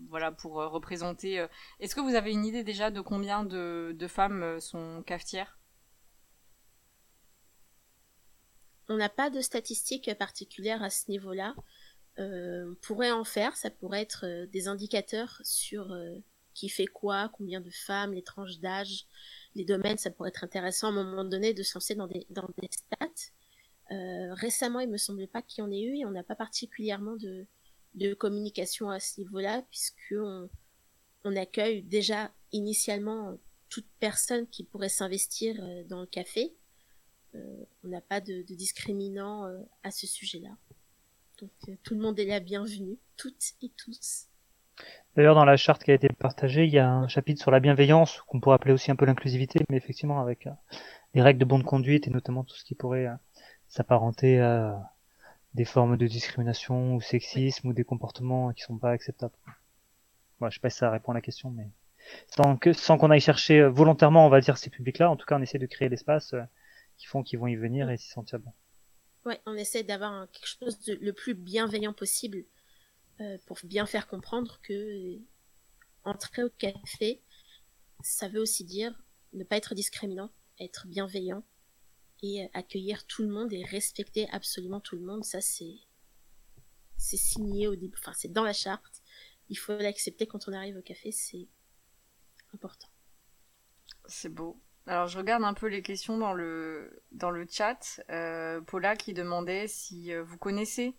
voilà 0.09 0.31
pour 0.31 0.53
représenter. 0.53 1.45
Est-ce 1.79 1.93
que 1.93 2.01
vous 2.01 2.15
avez 2.15 2.31
une 2.31 2.45
idée 2.45 2.63
déjà 2.63 2.89
de 2.89 2.99
combien 2.99 3.43
de, 3.43 4.07
femmes 4.07 4.59
sont 4.59 5.03
cafetières? 5.05 5.59
On 8.87 8.97
n'a 8.97 9.09
pas 9.09 9.29
de 9.29 9.39
statistiques 9.39 10.11
particulières 10.17 10.81
à 10.81 10.89
ce 10.89 11.11
niveau-là. 11.11 11.53
On 12.17 12.75
pourrait 12.81 13.11
en 13.11 13.23
faire, 13.23 13.55
ça 13.55 13.69
pourrait 13.69 14.01
être 14.01 14.25
des 14.47 14.67
indicateurs 14.67 15.39
sur 15.43 15.95
qui 16.55 16.69
fait 16.69 16.87
quoi, 16.87 17.29
combien 17.29 17.61
de 17.61 17.69
femmes, 17.69 18.13
les 18.13 18.23
tranches 18.23 18.57
d'âge, 18.59 19.05
les 19.55 19.65
domaines, 19.65 19.97
ça 19.97 20.11
pourrait 20.11 20.29
être 20.29 20.43
intéressant 20.43 20.87
à 20.87 20.89
un 20.91 21.03
moment 21.03 21.25
donné 21.25 21.53
de 21.53 21.63
se 21.63 21.75
lancer 21.75 21.95
dans 21.95 22.07
des, 22.07 22.25
dans 22.29 22.47
des 22.57 22.69
stats. 22.71 23.31
Euh, 23.91 24.33
récemment, 24.33 24.79
il 24.79 24.89
me 24.89 24.97
semblait 24.97 25.27
pas 25.27 25.41
qu'il 25.41 25.63
y 25.63 25.67
en 25.67 25.71
ait 25.71 25.81
eu 25.81 25.97
et 25.97 26.05
on 26.05 26.11
n'a 26.11 26.23
pas 26.23 26.35
particulièrement 26.35 27.15
de, 27.15 27.47
de 27.95 28.13
communication 28.13 28.89
à 28.89 28.99
ce 28.99 29.19
niveau-là 29.19 29.63
puisque 29.69 30.13
on, 30.13 30.49
accueille 31.35 31.83
déjà 31.83 32.33
initialement 32.51 33.37
toute 33.69 33.87
personne 33.99 34.47
qui 34.47 34.63
pourrait 34.63 34.89
s'investir 34.89 35.55
euh, 35.61 35.83
dans 35.85 36.01
le 36.01 36.07
café. 36.07 36.55
Euh, 37.35 37.65
on 37.83 37.89
n'a 37.89 38.01
pas 38.01 38.21
de, 38.21 38.41
de 38.41 38.55
discriminant 38.55 39.45
à 39.83 39.91
ce 39.91 40.07
sujet-là. 40.07 40.55
Donc 41.39 41.51
tout 41.83 41.93
le 41.93 42.01
monde 42.01 42.19
est 42.19 42.25
la 42.25 42.39
bienvenue, 42.39 42.97
toutes 43.15 43.53
et 43.61 43.69
tous. 43.77 44.28
D'ailleurs, 45.15 45.35
dans 45.35 45.45
la 45.45 45.57
charte 45.57 45.83
qui 45.83 45.91
a 45.91 45.93
été 45.93 46.07
partagée, 46.07 46.65
il 46.65 46.71
y 46.71 46.79
a 46.79 46.89
un 46.89 47.07
chapitre 47.07 47.41
sur 47.41 47.51
la 47.51 47.59
bienveillance 47.59 48.21
qu'on 48.27 48.39
pourrait 48.39 48.55
appeler 48.55 48.73
aussi 48.73 48.91
un 48.91 48.95
peu 48.95 49.05
l'inclusivité, 49.05 49.59
mais 49.69 49.77
effectivement 49.77 50.21
avec 50.21 50.47
euh, 50.47 50.51
les 51.13 51.21
règles 51.21 51.39
de 51.39 51.45
bonne 51.45 51.63
conduite 51.63 52.07
et 52.07 52.11
notamment 52.11 52.43
tout 52.43 52.55
ce 52.55 52.63
qui 52.63 52.75
pourrait 52.75 53.07
euh, 53.07 53.15
s'apparenter 53.67 54.39
à 54.39 54.91
des 55.55 55.65
formes 55.65 55.97
de 55.97 56.07
discrimination 56.07 56.95
ou 56.95 57.01
sexisme 57.01 57.69
ou 57.69 57.73
des 57.73 57.83
comportements 57.83 58.53
qui 58.53 58.61
sont 58.61 58.77
pas 58.77 58.91
acceptables. 58.91 59.33
Moi, 60.39 60.49
je 60.49 60.55
sais 60.55 60.61
pas 60.61 60.69
si 60.69 60.77
ça 60.77 60.89
répond 60.89 61.11
à 61.11 61.15
la 61.15 61.21
question, 61.21 61.49
mais 61.49 61.67
sans 62.73 62.97
qu'on 62.97 63.11
aille 63.11 63.19
chercher 63.19 63.59
euh, 63.59 63.69
volontairement, 63.69 64.25
on 64.25 64.29
va 64.29 64.41
dire 64.41 64.57
ces 64.57 64.69
publics-là, 64.69 65.09
en 65.09 65.15
tout 65.15 65.25
cas, 65.25 65.37
on 65.37 65.41
essaie 65.41 65.59
de 65.59 65.65
créer 65.65 65.89
l'espace 65.89 66.33
euh, 66.33 66.41
qui 66.97 67.07
font 67.07 67.23
qu'ils 67.23 67.39
vont 67.39 67.47
y 67.47 67.55
venir 67.55 67.89
et 67.89 67.97
s'y 67.97 68.09
sentir 68.09 68.39
bien. 68.39 68.53
Ouais, 69.25 69.41
on 69.45 69.55
essaie 69.55 69.83
d'avoir 69.83 70.29
quelque 70.31 70.47
chose 70.47 70.79
de 70.85 70.97
le 71.01 71.13
plus 71.13 71.33
bienveillant 71.33 71.93
possible 71.93 72.45
euh, 73.21 73.37
pour 73.45 73.57
bien 73.63 73.85
faire 73.85 74.07
comprendre 74.07 74.59
que 74.61 75.19
entrer 76.03 76.43
au 76.43 76.49
café, 76.49 77.21
ça 78.01 78.29
veut 78.29 78.39
aussi 78.39 78.63
dire 78.63 78.97
ne 79.33 79.43
pas 79.43 79.57
être 79.57 79.75
discriminant, 79.75 80.31
être 80.59 80.87
bienveillant 80.87 81.43
et 82.21 82.49
accueillir 82.53 83.05
tout 83.05 83.23
le 83.23 83.29
monde 83.29 83.53
et 83.53 83.63
respecter 83.63 84.29
absolument 84.31 84.79
tout 84.79 84.95
le 84.95 85.01
monde. 85.01 85.23
Ça, 85.23 85.41
c'est 85.41 85.75
c'est 86.97 87.17
signé 87.17 87.67
au 87.67 87.75
début, 87.75 87.97
enfin 87.97 88.13
c'est 88.13 88.31
dans 88.31 88.43
la 88.43 88.53
charte. 88.53 89.01
Il 89.47 89.57
faut 89.57 89.75
l'accepter 89.77 90.27
quand 90.27 90.47
on 90.47 90.53
arrive 90.53 90.77
au 90.77 90.81
café, 90.81 91.11
c'est 91.11 91.47
important. 92.53 92.89
C'est 94.05 94.29
beau. 94.29 94.61
Alors 94.85 95.07
je 95.07 95.17
regarde 95.17 95.43
un 95.43 95.53
peu 95.53 95.67
les 95.67 95.81
questions 95.81 96.17
dans 96.17 96.33
le 96.33 97.03
dans 97.11 97.31
le 97.31 97.47
chat. 97.49 98.01
Euh, 98.09 98.61
Paula 98.61 98.95
qui 98.95 99.13
demandait 99.13 99.67
si 99.67 100.13
euh, 100.13 100.23
vous 100.23 100.37
connaissez 100.37 100.95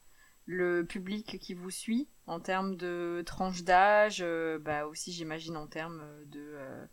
le 0.51 0.85
public 0.85 1.39
qui 1.39 1.55
vous 1.55 1.71
suit 1.71 2.09
en 2.27 2.41
termes 2.41 2.77
de 2.77 3.23
tranche 3.25 3.63
d'âge, 3.63 4.21
euh, 4.21 4.59
bah 4.59 4.87
aussi 4.87 5.13
j'imagine 5.13 5.57
en 5.57 5.69
termes 5.69 6.05
de 6.27 6.41
euh, 6.41 6.87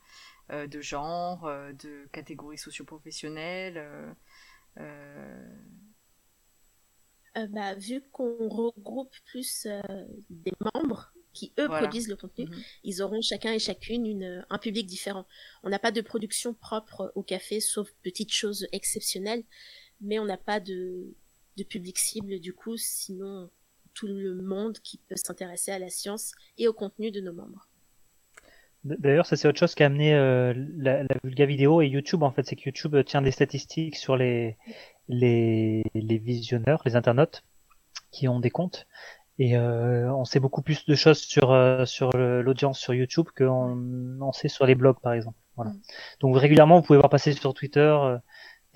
euh, 0.52 0.68
de 0.68 0.80
genre, 0.80 1.50
de 1.74 2.08
catégorie 2.12 2.60
socio-professionnelle. 2.60 4.16
bah, 7.50 7.74
vu 7.76 8.02
qu'on 8.12 8.48
regroupe 8.48 9.14
plus 9.26 9.68
des 10.30 10.54
membres 10.74 11.12
qui 11.34 11.54
eux 11.60 11.66
Voilà. 11.66 11.82
produisent 11.88 12.10
le 12.10 12.16
contenu, 12.16 12.46
mhm. 12.46 12.64
ils 12.84 13.02
auront 13.02 13.22
chacun 13.22 13.54
et 13.54 13.60
chacune 13.60 14.06
une, 14.06 14.46
un 14.50 14.58
public 14.60 14.86
différent. 14.86 15.26
On 15.64 15.70
n'a 15.70 15.80
pas 15.80 15.92
de 15.92 16.02
production 16.02 16.54
propre 16.54 17.12
au 17.16 17.24
café, 17.24 17.60
sauf 17.60 17.92
petites 18.04 18.34
choses 18.34 18.68
exceptionnelles, 18.72 19.44
mais 20.00 20.20
on 20.20 20.26
n'a 20.26 20.38
pas 20.38 20.60
de, 20.60 21.16
de 21.58 21.64
public 21.64 21.98
cible 21.98 22.40
du 22.40 22.54
coup, 22.54 22.78
sinon 22.78 23.50
tout 23.94 24.08
le 24.08 24.36
monde 24.36 24.78
qui 24.80 25.00
peut 25.10 25.16
s'intéresser 25.16 25.72
à 25.72 25.80
la 25.80 25.90
science 25.90 26.34
et 26.58 26.68
au 26.68 26.74
contenu 26.74 27.12
de 27.12 27.20
nos 27.20 27.34
membres. 27.34 27.68
D'ailleurs, 28.84 29.26
ça 29.26 29.36
c'est 29.36 29.48
autre 29.48 29.60
chose 29.60 29.76
qui 29.76 29.84
a 29.84 29.88
amené 29.88 30.14
euh, 30.14 30.54
la, 30.78 31.04
la 31.04 31.16
vulga 31.24 31.46
vidéo 31.46 31.82
et 31.82 31.88
YouTube 31.88 32.24
en 32.24 32.32
fait, 32.32 32.44
c'est 32.44 32.56
que 32.56 32.62
YouTube 32.66 32.96
euh, 32.96 33.04
tient 33.04 33.22
des 33.22 33.32
statistiques 33.32 33.96
sur 33.96 34.16
les 34.16 34.56
les, 35.10 35.84
les 35.94 36.18
visionneurs, 36.18 36.82
les 36.86 36.96
internautes 36.96 37.44
qui 38.12 38.28
ont 38.28 38.40
des 38.40 38.52
comptes 38.52 38.88
et 39.40 39.58
euh, 39.58 40.14
on 40.14 40.26
sait 40.26 40.40
beaucoup 40.40 40.62
plus 40.62 40.86
de 40.86 40.96
choses 40.96 41.20
sur 41.20 41.52
euh, 41.52 41.86
sur 41.86 42.12
l'audience 42.16 42.80
sur 42.80 42.94
YouTube 42.94 43.28
qu'on 43.36 44.22
en 44.22 44.32
sait 44.32 44.48
sur 44.48 44.66
les 44.66 44.76
blogs 44.76 45.00
par 45.02 45.14
exemple. 45.14 45.38
Voilà. 45.56 45.72
Mm. 45.72 45.82
Donc 46.22 46.38
régulièrement, 46.38 46.80
vous 46.80 46.86
pouvez 46.86 47.00
voir 47.00 47.10
passer 47.10 47.34
sur 47.34 47.54
Twitter 47.54 47.98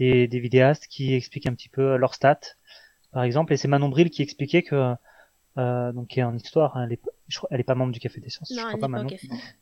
des, 0.01 0.27
des 0.27 0.39
vidéastes 0.39 0.87
qui 0.87 1.13
expliquent 1.15 1.47
un 1.47 1.55
petit 1.55 1.69
peu 1.69 1.83
euh, 1.93 1.97
leurs 1.97 2.15
stats, 2.15 2.39
par 3.13 3.23
exemple. 3.23 3.53
Et 3.53 3.57
c'est 3.57 3.67
Manon 3.67 3.89
Bril 3.89 4.09
qui 4.11 4.21
expliquait 4.23 4.63
que 4.63 4.95
euh, 5.57 5.91
donc 5.93 6.07
qui 6.09 6.19
est 6.21 6.23
en 6.23 6.35
histoire, 6.35 6.77
hein, 6.77 6.85
elle, 6.87 6.93
est, 6.93 7.01
je 7.27 7.37
crois- 7.37 7.49
elle 7.51 7.59
est 7.59 7.63
pas 7.65 7.75
membre 7.75 7.93
du 7.93 7.99
Café 7.99 8.21
des 8.21 8.29
Sciences, 8.29 8.53
je 8.59 8.65
crois 8.67 8.79
pas 8.79 8.87
Manon 8.87 9.11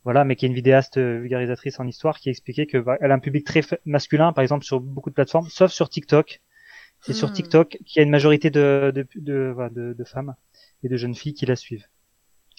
voilà, 0.04 0.23
mais 0.25 0.36
qui 0.36 0.45
est 0.45 0.49
une 0.49 0.56
vidéaste 0.56 0.97
euh, 0.97 1.19
vulgarisatrice 1.21 1.80
en 1.80 1.88
histoire 1.88 2.19
qui 2.19 2.30
expliquait 2.30 2.67
que 2.67 2.78
bah, 2.78 2.97
elle 3.02 3.12
a 3.12 3.15
un 3.15 3.19
public 3.19 3.45
très 3.45 3.62
masculin, 3.86 4.34
par 4.34 4.43
exemple 4.43 4.65
sur 4.65 4.80
beaucoup 4.82 5.10
de 5.10 5.15
plateformes, 5.15 5.49
sauf 5.49 5.71
sur 5.71 5.89
TikTok. 5.89 6.41
C'est 7.02 7.13
sur 7.13 7.32
Hmm. 7.32 7.34
TikTok 7.34 7.69
qu'il 7.86 7.97
y 7.97 7.99
a 7.99 8.04
une 8.04 8.12
majorité 8.12 8.49
de 8.52 8.91
de, 8.95 9.08
de, 9.15 9.52
voilà, 9.56 9.69
de, 9.71 9.93
de 9.93 10.06
femmes 10.06 10.36
et 10.84 10.89
de 10.89 10.97
jeunes 10.97 11.15
filles 11.15 11.36
qui 11.36 11.45
la 11.47 11.56
suivent. 11.58 11.86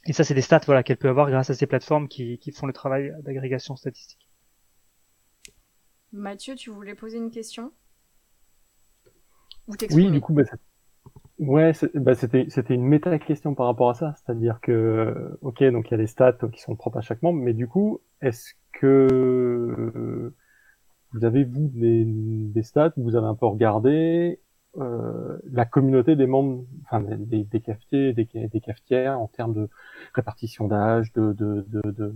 Et 0.07 0.13
ça, 0.15 0.25
c'est 0.25 0.35
des 0.35 0.43
stats 0.43 0.63
voilà 0.67 0.83
qu'elle 0.85 0.99
peut 0.99 1.09
avoir 1.11 1.31
grâce 1.31 1.51
à 1.51 1.55
ces 1.55 1.67
plateformes 1.67 2.09
qui, 2.09 2.39
qui 2.39 2.53
font 2.53 2.67
le 2.67 2.75
travail 2.75 3.13
d'agrégation 3.25 3.77
statistique. 3.77 4.30
Mathieu, 6.13 6.55
tu 6.55 6.71
voulais 6.71 6.95
poser 6.95 7.19
une 7.19 7.31
question? 7.31 7.73
Ou 9.69 9.75
Oui, 9.93 10.11
du 10.11 10.21
coup, 10.21 10.33
bah, 10.33 10.45
ça- 10.45 10.57
ouais, 11.39 11.73
bah, 11.95 12.15
c'était 12.15 12.47
c'était 12.51 12.75
une 12.75 12.85
méta 12.85 13.19
question 13.19 13.55
par 13.55 13.67
rapport 13.67 13.91
à 13.91 13.95
ça, 13.95 14.15
c'est-à-dire 14.17 14.61
que, 14.63 15.39
ok, 15.43 15.63
donc 15.65 15.89
il 15.89 15.93
y 15.93 15.95
a 15.95 15.99
les 15.99 16.07
stats 16.07 16.39
qui 16.53 16.61
sont 16.61 16.77
propres 16.77 16.99
à 16.99 17.03
chaque 17.03 17.23
membre, 17.23 17.41
mais 17.41 17.55
du 17.55 17.69
coup, 17.69 18.01
est-ce 18.23 18.55
que 18.73 18.87
euh, 19.11 20.35
vous 21.13 21.25
avez 21.25 21.45
vous 21.45 21.69
des, 21.75 22.05
des 22.07 22.63
stats, 22.63 22.93
vous 22.97 23.17
avez 23.17 23.27
un 23.27 23.35
peu 23.37 23.47
regardé 23.47 24.41
euh, 24.79 25.39
la 25.53 25.67
communauté 25.67 26.17
des 26.17 26.27
membres, 26.27 26.65
enfin 26.85 27.03
des, 27.03 27.45
cafetiers, 27.61 28.13
des, 28.15 28.29
ca- 28.33 28.49
des 28.49 28.61
cafetières 28.61 29.21
en 29.21 29.29
termes 29.29 29.55
de 29.55 29.69
répartition 30.15 30.69
d'âge, 30.69 31.13
de, 31.15 31.33
de, 31.33 31.65
de, 31.69 31.91
de, 31.91 32.15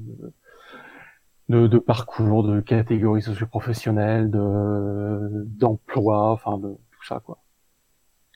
de, 1.49 1.79
parcours, 1.79 2.43
de 2.45 2.61
catégories 2.61 3.23
socio-professionnelles, 3.23 4.31
de 4.31 5.45
d'emploi, 5.45 6.33
enfin 6.33 6.59
de 6.59 6.77
tout 6.91 7.05
ça 7.07 7.21
quoi. 7.21 7.43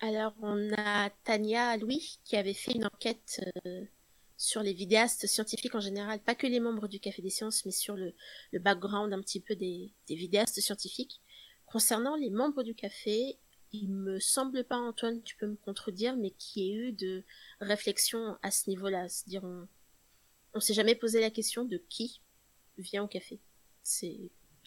Alors, 0.01 0.33
on 0.43 0.71
a 0.77 1.11
Tania 1.25 1.77
Louis 1.77 2.21
qui 2.25 2.37
avait 2.37 2.55
fait 2.55 2.73
une 2.73 2.87
enquête 2.87 3.41
euh, 3.67 3.85
sur 4.37 4.63
les 4.63 4.73
vidéastes 4.73 5.27
scientifiques 5.27 5.75
en 5.75 5.81
général, 5.81 6.21
pas 6.21 6.37
que 6.37 6.47
les 6.47 6.61
membres 6.61 6.87
du 6.87 7.01
Café 7.01 7.21
des 7.21 7.31
Sciences, 7.31 7.65
mais 7.65 7.73
sur 7.73 7.97
le, 7.97 8.15
le 8.53 8.61
background 8.61 9.13
un 9.13 9.21
petit 9.21 9.41
peu 9.41 9.57
des, 9.57 9.93
des 10.07 10.15
vidéastes 10.15 10.61
scientifiques. 10.61 11.21
Concernant 11.67 12.15
les 12.15 12.31
membres 12.31 12.63
du 12.63 12.75
café, 12.75 13.39
il 13.73 13.91
me 13.91 14.21
semble 14.21 14.65
pas, 14.65 14.77
Antoine, 14.77 15.23
tu 15.23 15.37
peux 15.37 15.47
me 15.47 15.57
contredire, 15.57 16.17
mais 16.17 16.31
qu'il 16.31 16.63
y 16.63 16.71
ait 16.71 16.75
eu 16.75 16.93
de 16.93 17.25
réflexion 17.61 18.39
à 18.43 18.51
ce 18.51 18.71
niveau-là. 18.71 19.07
On 20.55 20.61
s'est 20.61 20.75
jamais 20.75 20.95
posé 20.95 21.21
la 21.21 21.31
question 21.31 21.65
de 21.65 21.77
qui 21.91 22.23
vient 22.79 23.03
au 23.03 23.09
café. 23.09 23.41
C'est 23.83 24.19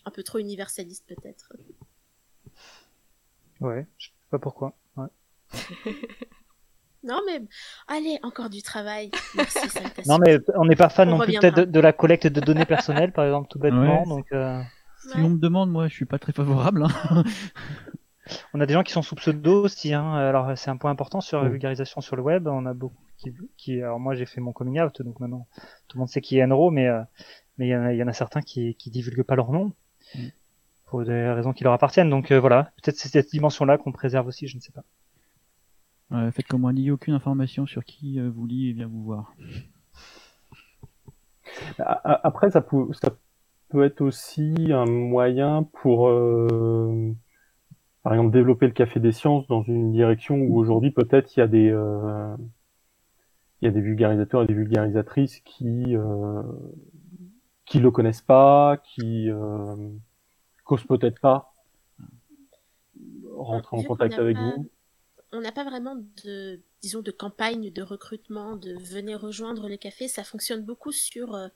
un 0.06 0.12
peu 0.12 0.24
trop 0.24 0.39
universaliste, 0.39 1.06
peut-être. 1.08 1.54
Ouais, 3.60 3.86
je 3.97 4.08
sais 4.08 4.13
pas 4.30 4.39
pourquoi. 4.39 4.74
Ouais. 4.97 5.08
non, 7.04 7.19
mais 7.26 7.41
allez, 7.88 8.19
encore 8.24 8.50
du 8.50 8.62
travail. 8.62 9.12
Merci, 9.36 9.60
Non, 10.08 10.17
mais 10.17 10.39
on 10.56 10.65
n'est 10.65 10.76
pas 10.76 10.89
fan 10.89 11.10
on 11.10 11.17
non 11.17 11.24
plus 11.24 11.34
peut-être 11.34 11.58
de, 11.58 11.65
de, 11.65 11.80
la 11.80 11.93
collecte 11.93 12.28
de 12.28 12.41
données 12.41 12.65
personnelles, 12.65 13.13
par 13.13 13.26
exemple, 13.26 13.47
tout 13.50 13.60
bêtement. 13.60 14.04
Ouais. 14.04 14.10
Donc, 14.10 14.32
euh... 14.32 14.62
Si 14.97 15.17
on 15.17 15.32
me 15.32 15.39
demande, 15.39 15.71
moi, 15.71 15.88
je 15.88 15.95
suis 15.95 16.06
pas 16.06 16.19
très 16.19 16.32
favorable. 16.32 16.86
Hein. 16.86 17.24
On 18.54 18.60
a 18.62 18.65
des 18.65 18.74
gens 18.74 18.84
qui 18.84 18.91
sont 18.91 19.02
sous 19.02 19.15
pseudo 19.15 19.63
aussi. 19.65 19.94
Hein. 19.94 20.13
Alors 20.13 20.58
c'est 20.58 20.70
un 20.70 20.78
point 20.78 20.91
important 20.91 21.22
sur 21.22 21.41
la 21.41 21.50
vulgarisation 21.50 22.02
sur 22.02 22.15
le 22.15 22.22
web. 22.22 22.48
On 22.48 22.65
a 22.65 22.74
beaucoup 22.74 22.96
qui, 23.17 23.34
qui 23.58 23.82
alors 23.82 24.00
moi 24.00 24.15
j'ai 24.15 24.26
fait 24.26 24.41
mon 24.41 24.52
coming 24.54 24.80
out, 24.82 25.02
donc 25.02 25.20
maintenant 25.20 25.48
tout 25.88 25.98
le 25.98 26.00
monde 26.00 26.10
sait 26.10 26.22
qui 26.22 26.38
est 26.38 26.44
Enro, 26.44 26.72
mais 26.72 26.88
euh, 26.88 27.02
mais 27.58 27.67
il 27.67 27.72
y, 27.72 27.76
en 27.76 27.84
a- 27.84 27.94
il 27.94 27.98
y 28.00 28.04
en 28.04 28.08
a 28.08 28.13
certains 28.13 28.41
qui 28.41 28.76
qui 28.76 28.89
divulguent 28.89 29.24
pas 29.24 29.36
leur 29.36 29.52
nom 29.52 29.74
Mm. 30.15 30.28
pour 30.88 31.04
des 31.06 31.30
raisons 31.32 31.54
qui 31.54 31.63
leur 31.63 31.74
appartiennent. 31.74 32.10
Donc 32.10 32.32
euh, 32.32 32.39
voilà, 32.39 32.72
peut-être 32.82 32.98
c'est 32.98 33.08
cette 33.10 33.30
dimension-là 33.30 33.78
qu'on 33.78 33.91
préserve 33.91 34.28
aussi, 34.28 34.48
je 34.48 34.56
ne 34.58 34.62
sais 34.62 34.72
pas. 34.74 34.84
Ouais, 36.10 36.32
faites 36.32 36.48
comme 36.48 36.62
moi, 36.62 36.74
n'ayez 36.74 36.91
aucune 36.91 37.13
information 37.13 37.65
sur 37.65 37.86
qui 37.86 38.20
euh, 38.20 38.30
vous 38.30 38.46
lit 38.46 38.70
et 38.70 38.74
vient 38.74 38.88
vous 38.88 39.04
voir. 39.04 39.34
Après, 41.80 42.50
ça 42.52 42.62
peut, 42.62 42.88
ça 42.94 43.10
peut 43.70 43.84
être 43.86 44.02
aussi 44.02 44.54
un 44.72 44.86
moyen 44.86 45.63
pour, 45.63 46.08
euh, 46.10 47.13
par 48.04 48.14
exemple, 48.14 48.32
développer 48.32 48.66
le 48.66 48.74
Café 48.74 49.00
des 49.00 49.12
Sciences 49.12 49.48
dans 49.48 49.62
une 49.64 49.92
direction 49.92 50.36
où 50.36 50.58
aujourd'hui 50.58 50.92
peut-être 50.92 51.36
il 51.36 51.40
y 51.40 51.44
a 51.44 51.48
des, 51.48 51.70
euh, 51.70 52.36
il 53.62 53.66
y 53.66 53.68
a 53.68 53.72
des 53.72 53.82
vulgarisateurs 53.82 54.44
et 54.44 54.48
des 54.48 54.54
vulgarisatrices 54.54 55.40
qui, 55.42 55.96
euh, 55.96 56.42
qui 57.66 57.80
le 57.80 57.92
connaissent 57.92 58.22
pas, 58.24 58.78
qui 58.78 59.30
euh, 59.30 59.76
causent 60.64 60.86
peut-être 60.86 61.20
pas 61.20 61.54
rentrer 63.36 63.78
en 63.78 63.84
contact 63.84 64.18
avec 64.18 64.36
pas- 64.36 64.56
vous. 64.56 64.70
on 65.32 65.42
n'a 65.42 65.52
pas 65.52 65.64
vraiment 65.64 65.96
de, 66.26 66.60
disons, 66.82 67.02
de 67.02 67.12
campagne 67.12 67.72
de 67.72 67.82
recrutement, 67.82 68.56
de 68.56 68.74
venez 68.80 69.16
rejoindre 69.16 69.70
le 69.70 69.78
café. 69.78 70.08
Ça 70.08 70.24
fonctionne 70.24 70.64
beaucoup 70.64 70.92
sur 70.92 71.36
euh, 71.36 71.48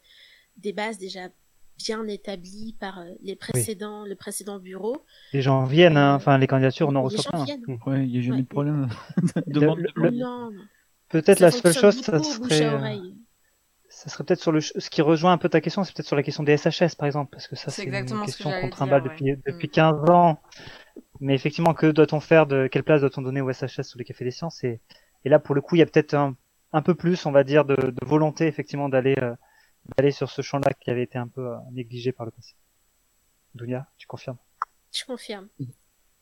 des 0.58 0.74
bases 0.74 0.98
déjà 0.98 1.30
bien 1.78 2.06
établies 2.08 2.76
par 2.80 3.00
euh, 3.00 3.06
les 3.22 3.36
précédents, 3.36 4.06
le 4.06 4.16
précédent 4.16 4.60
bureau. 4.60 5.04
Les 5.34 5.42
gens 5.42 5.64
viennent, 5.66 5.98
hein. 5.98 6.16
Enfin 6.16 6.38
les 6.38 6.48
candidatures 6.48 6.88
on 6.90 6.96
en 6.96 7.08
les 7.08 7.16
reçoit 7.16 7.24
gens 7.24 7.30
plein. 7.32 7.46
viennent. 7.46 7.80
Ouais, 7.86 8.06
il 8.06 8.12
n'y 8.12 8.18
a 8.20 8.22
jamais 8.22 8.38
Ouais. 8.38 8.44
de 8.46 8.50
problème. 8.50 8.90
Le-. 9.96 10.58
Peut-être 11.10 11.40
la 11.40 11.52
seule 11.52 11.74
chose, 11.74 12.02
ça 12.02 12.22
serait, 12.22 12.66
euh, 12.66 12.98
ça 13.90 14.10
serait 14.10 14.24
peut-être 14.24 14.42
sur 14.42 14.52
le, 14.52 14.60
ce 14.62 14.90
qui 14.90 15.02
rejoint 15.02 15.32
un 15.32 15.38
peu 15.38 15.50
ta 15.50 15.62
question, 15.62 15.84
c'est 15.84 15.94
peut-être 15.96 16.08
sur 16.08 16.16
la 16.16 16.24
question 16.24 16.44
des 16.44 16.58
SHS 16.58 16.96
par 16.98 17.06
exemple, 17.06 17.30
parce 17.32 17.48
que 17.48 17.56
ça 17.56 17.70
C'est 17.72 17.84
une 17.84 18.06
question 18.24 18.52
qu'on 18.62 18.70
trimballe 18.70 19.04
ouais. 19.04 19.10
depuis, 19.10 19.38
depuis 19.46 19.68
Mm. 19.68 19.72
15 19.72 20.10
ans. 20.10 20.40
Mais 21.22 21.36
effectivement, 21.36 21.74
que 21.74 21.88
doit-on 21.88 22.20
faire 22.20 22.46
de, 22.46 22.68
quelle 22.68 22.84
place 22.84 23.02
doit-on 23.02 23.22
donner 23.22 23.42
au 23.42 23.52
SHS 23.52 23.84
sur 23.84 23.98
les 24.00 24.04
cafés 24.06 24.26
des 24.26 24.32
sciences? 24.32 24.64
Et, 24.64 24.82
et 25.24 25.30
là, 25.30 25.40
pour 25.40 25.56
le 25.56 25.62
coup, 25.62 25.76
il 25.76 25.80
y 25.80 25.82
a 25.82 25.86
peut-être 25.86 26.14
un, 26.14 26.36
un 26.74 26.82
peu 26.82 26.96
plus, 26.96 27.26
on 27.26 27.32
va 27.32 27.44
dire, 27.44 27.64
de, 27.66 27.76
de 27.76 28.06
volonté 28.06 28.48
effectivement 28.48 28.90
d'aller, 28.90 29.16
euh, 29.22 29.34
d'aller 29.98 30.12
sur 30.12 30.30
ce 30.32 30.42
champ-là 30.42 30.74
qui 30.80 30.90
avait 30.92 31.04
été 31.04 31.18
un 31.18 31.28
peu 31.28 31.48
euh, 31.54 31.58
négligé 31.72 32.12
par 32.12 32.26
le 32.26 32.32
passé. 32.32 32.56
Dunia, 33.56 33.88
tu 33.98 34.08
confirmes? 34.08 34.38
Je 34.94 35.04
confirme. 35.06 35.50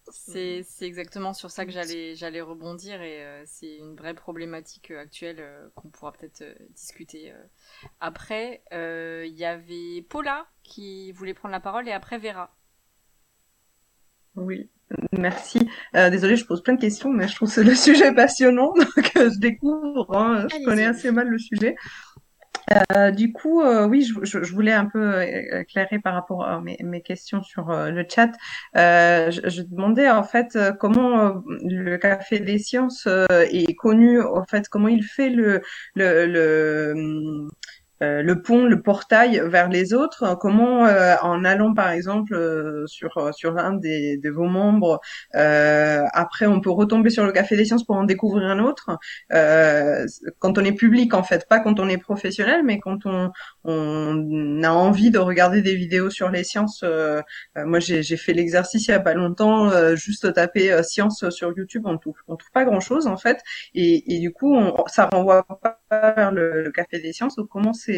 C'est 0.09 0.63
c'est 0.63 0.85
exactement 0.85 1.33
sur 1.33 1.49
ça 1.49 1.65
que 1.65 1.71
j'allais 1.71 2.15
j'allais 2.15 2.41
rebondir 2.41 3.01
et 3.01 3.23
euh, 3.25 3.43
c'est 3.45 3.77
une 3.77 3.95
vraie 3.95 4.13
problématique 4.13 4.91
euh, 4.91 4.99
actuelle 4.99 5.37
euh, 5.39 5.69
qu'on 5.75 5.89
pourra 5.89 6.11
peut-être 6.11 6.41
euh, 6.41 6.55
discuter 6.71 7.31
euh. 7.31 7.43
après. 8.01 8.63
euh, 8.73 9.25
Il 9.27 9.35
y 9.35 9.45
avait 9.45 10.01
Paula 10.09 10.47
qui 10.63 11.11
voulait 11.13 11.33
prendre 11.33 11.53
la 11.53 11.61
parole 11.61 11.87
et 11.87 11.93
après 11.93 12.17
Vera. 12.19 12.53
Oui, 14.35 14.69
merci. 15.11 15.69
Euh, 15.95 16.09
désolée, 16.09 16.35
je 16.35 16.45
pose 16.45 16.63
plein 16.63 16.73
de 16.73 16.81
questions, 16.81 17.09
mais 17.09 17.27
je 17.27 17.35
trouve 17.35 17.53
que 17.53 17.61
le 17.61 17.75
sujet 17.75 18.13
passionnant, 18.13 18.73
donc 18.75 19.11
euh, 19.17 19.29
je 19.31 19.39
découvre, 19.39 20.15
hein, 20.17 20.47
je 20.49 20.65
connais 20.65 20.85
assez 20.85 21.11
mal 21.11 21.27
le 21.27 21.37
sujet. 21.37 21.75
Euh, 22.95 23.11
du 23.11 23.31
coup, 23.33 23.61
euh, 23.61 23.85
oui, 23.87 24.03
je, 24.03 24.23
je- 24.25 24.43
je 24.43 24.53
voulais 24.53 24.71
un 24.73 24.85
peu 24.85 24.99
euh, 24.99 25.61
éclairer 25.61 25.99
par 25.99 26.13
rapport 26.13 26.45
à 26.45 26.61
mes, 26.61 26.77
mes 26.83 27.01
questions 27.01 27.43
sur 27.43 27.69
euh, 27.71 27.89
le 27.91 28.05
chat. 28.09 28.31
Je, 28.75 29.41
je 29.49 29.61
demandais 29.63 30.09
en 30.09 30.23
fait 30.23 30.57
comment 30.79 31.43
le 31.63 31.97
Café 31.97 32.39
des 32.39 32.57
Sciences 32.59 33.07
est 33.29 33.75
connu, 33.75 34.21
en 34.21 34.45
fait, 34.45 34.67
comment 34.69 34.87
il 34.87 35.03
fait 35.03 35.29
le 35.29 35.61
le, 35.95 36.25
le 36.25 36.93
hum, 36.95 37.49
le 38.23 38.41
pont, 38.41 38.65
le 38.65 38.81
portail 38.81 39.41
vers 39.45 39.69
les 39.69 39.93
autres. 39.93 40.23
euh, 40.23 40.35
Comment, 40.35 40.85
euh, 40.87 41.15
en 41.21 41.43
allant 41.45 41.73
par 41.73 41.89
exemple 41.91 42.33
euh, 42.35 42.85
sur 42.87 43.17
euh, 43.17 43.31
sur 43.31 43.57
un 43.57 43.73
des 43.73 44.17
de 44.17 44.29
vos 44.29 44.45
membres, 44.45 44.99
euh, 45.35 46.03
après 46.13 46.45
on 46.47 46.59
peut 46.61 46.69
retomber 46.71 47.09
sur 47.09 47.25
le 47.25 47.31
Café 47.31 47.55
des 47.57 47.65
Sciences 47.65 47.85
pour 47.85 47.95
en 47.95 48.03
découvrir 48.03 48.47
un 48.49 48.59
autre. 48.59 48.97
Euh, 49.33 50.05
quand 50.39 50.57
on 50.57 50.63
est 50.63 50.73
public 50.73 51.13
en 51.13 51.23
fait, 51.23 51.47
pas 51.47 51.59
quand 51.59 51.79
on 51.79 51.87
est 51.89 51.97
professionnel, 51.97 52.61
mais 52.63 52.79
quand 52.79 53.05
on 53.05 53.31
on 53.65 54.61
a 54.63 54.71
envie 54.71 55.11
de 55.11 55.19
regarder 55.19 55.61
des 55.61 55.75
vidéos 55.75 56.09
sur 56.09 56.29
les 56.29 56.43
sciences. 56.43 56.81
euh, 56.83 57.21
euh, 57.57 57.65
moi, 57.65 57.79
j'ai 57.79 58.03
j'ai 58.03 58.17
fait 58.17 58.33
l'exercice 58.33 58.87
il 58.87 58.91
y 58.91 58.93
a 58.93 58.99
pas 58.99 59.13
longtemps, 59.13 59.69
euh, 59.71 59.95
juste 59.95 60.33
taper 60.33 60.71
euh, 60.71 60.83
sciences 60.83 61.29
sur 61.29 61.53
YouTube, 61.57 61.83
on 61.85 61.97
trouve 61.97 62.15
on 62.27 62.35
trouve 62.35 62.51
pas 62.51 62.65
grand 62.65 62.79
chose 62.79 63.07
en 63.07 63.17
fait, 63.17 63.39
et, 63.75 64.15
et 64.15 64.19
du 64.19 64.31
coup 64.31 64.53
on, 64.55 64.85
ça 64.87 65.07
renvoie 65.11 65.43
pas 65.61 65.79
vers 66.15 66.31
le, 66.31 66.63
le 66.63 66.71
Café 66.71 66.99
des 66.99 67.13
Sciences. 67.13 67.35
Donc 67.35 67.47
comment 67.49 67.73
c'est 67.73 67.92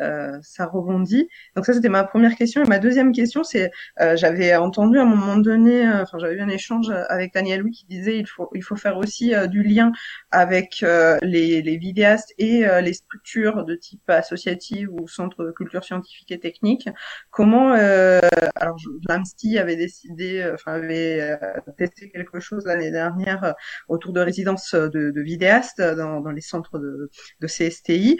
euh, 0.00 0.38
ça 0.42 0.66
rebondit. 0.66 1.28
Donc 1.56 1.66
ça 1.66 1.72
c'était 1.72 1.88
ma 1.88 2.04
première 2.04 2.34
question. 2.36 2.62
Et 2.62 2.68
ma 2.68 2.78
deuxième 2.78 3.12
question 3.12 3.44
c'est 3.44 3.70
euh, 4.00 4.16
j'avais 4.16 4.54
entendu 4.56 4.98
à 4.98 5.02
un 5.02 5.06
moment 5.06 5.36
donné, 5.36 5.86
euh, 5.86 6.02
enfin 6.02 6.18
j'avais 6.18 6.34
eu 6.34 6.40
un 6.40 6.48
échange 6.48 6.90
avec 7.08 7.34
Daniel 7.34 7.60
Louis 7.60 7.72
qui 7.72 7.86
disait 7.86 8.18
il 8.18 8.26
faut 8.26 8.50
il 8.54 8.62
faut 8.62 8.76
faire 8.76 8.96
aussi 8.96 9.32
du 9.48 9.62
lien 9.62 9.92
avec 10.30 10.84
les, 11.22 11.76
vidéastes 11.78 12.32
et 12.38 12.64
les 12.82 12.92
structures 12.92 13.64
de 13.64 13.74
type 13.74 14.08
associative 14.08 14.88
ou 14.92 15.08
centre 15.08 15.44
de 15.44 15.50
culture 15.50 15.84
scientifique 15.84 16.30
et 16.32 16.38
technique. 16.38 16.88
Comment 17.30 17.72
alors 17.72 18.76
l'AMSTI 19.08 19.58
avait 19.58 19.76
décidé, 19.76 20.48
enfin 20.54 20.72
avait 20.72 21.38
testé 21.76 22.08
quelque 22.10 22.40
chose 22.40 22.64
l'année 22.66 22.90
dernière 22.90 23.54
autour 23.88 24.12
de 24.12 24.20
résidences 24.20 24.74
de, 24.74 25.20
vidéastes 25.20 25.80
dans, 25.80 26.30
les 26.30 26.40
centres 26.40 26.78
de, 26.78 27.10
CSTI. 27.46 28.18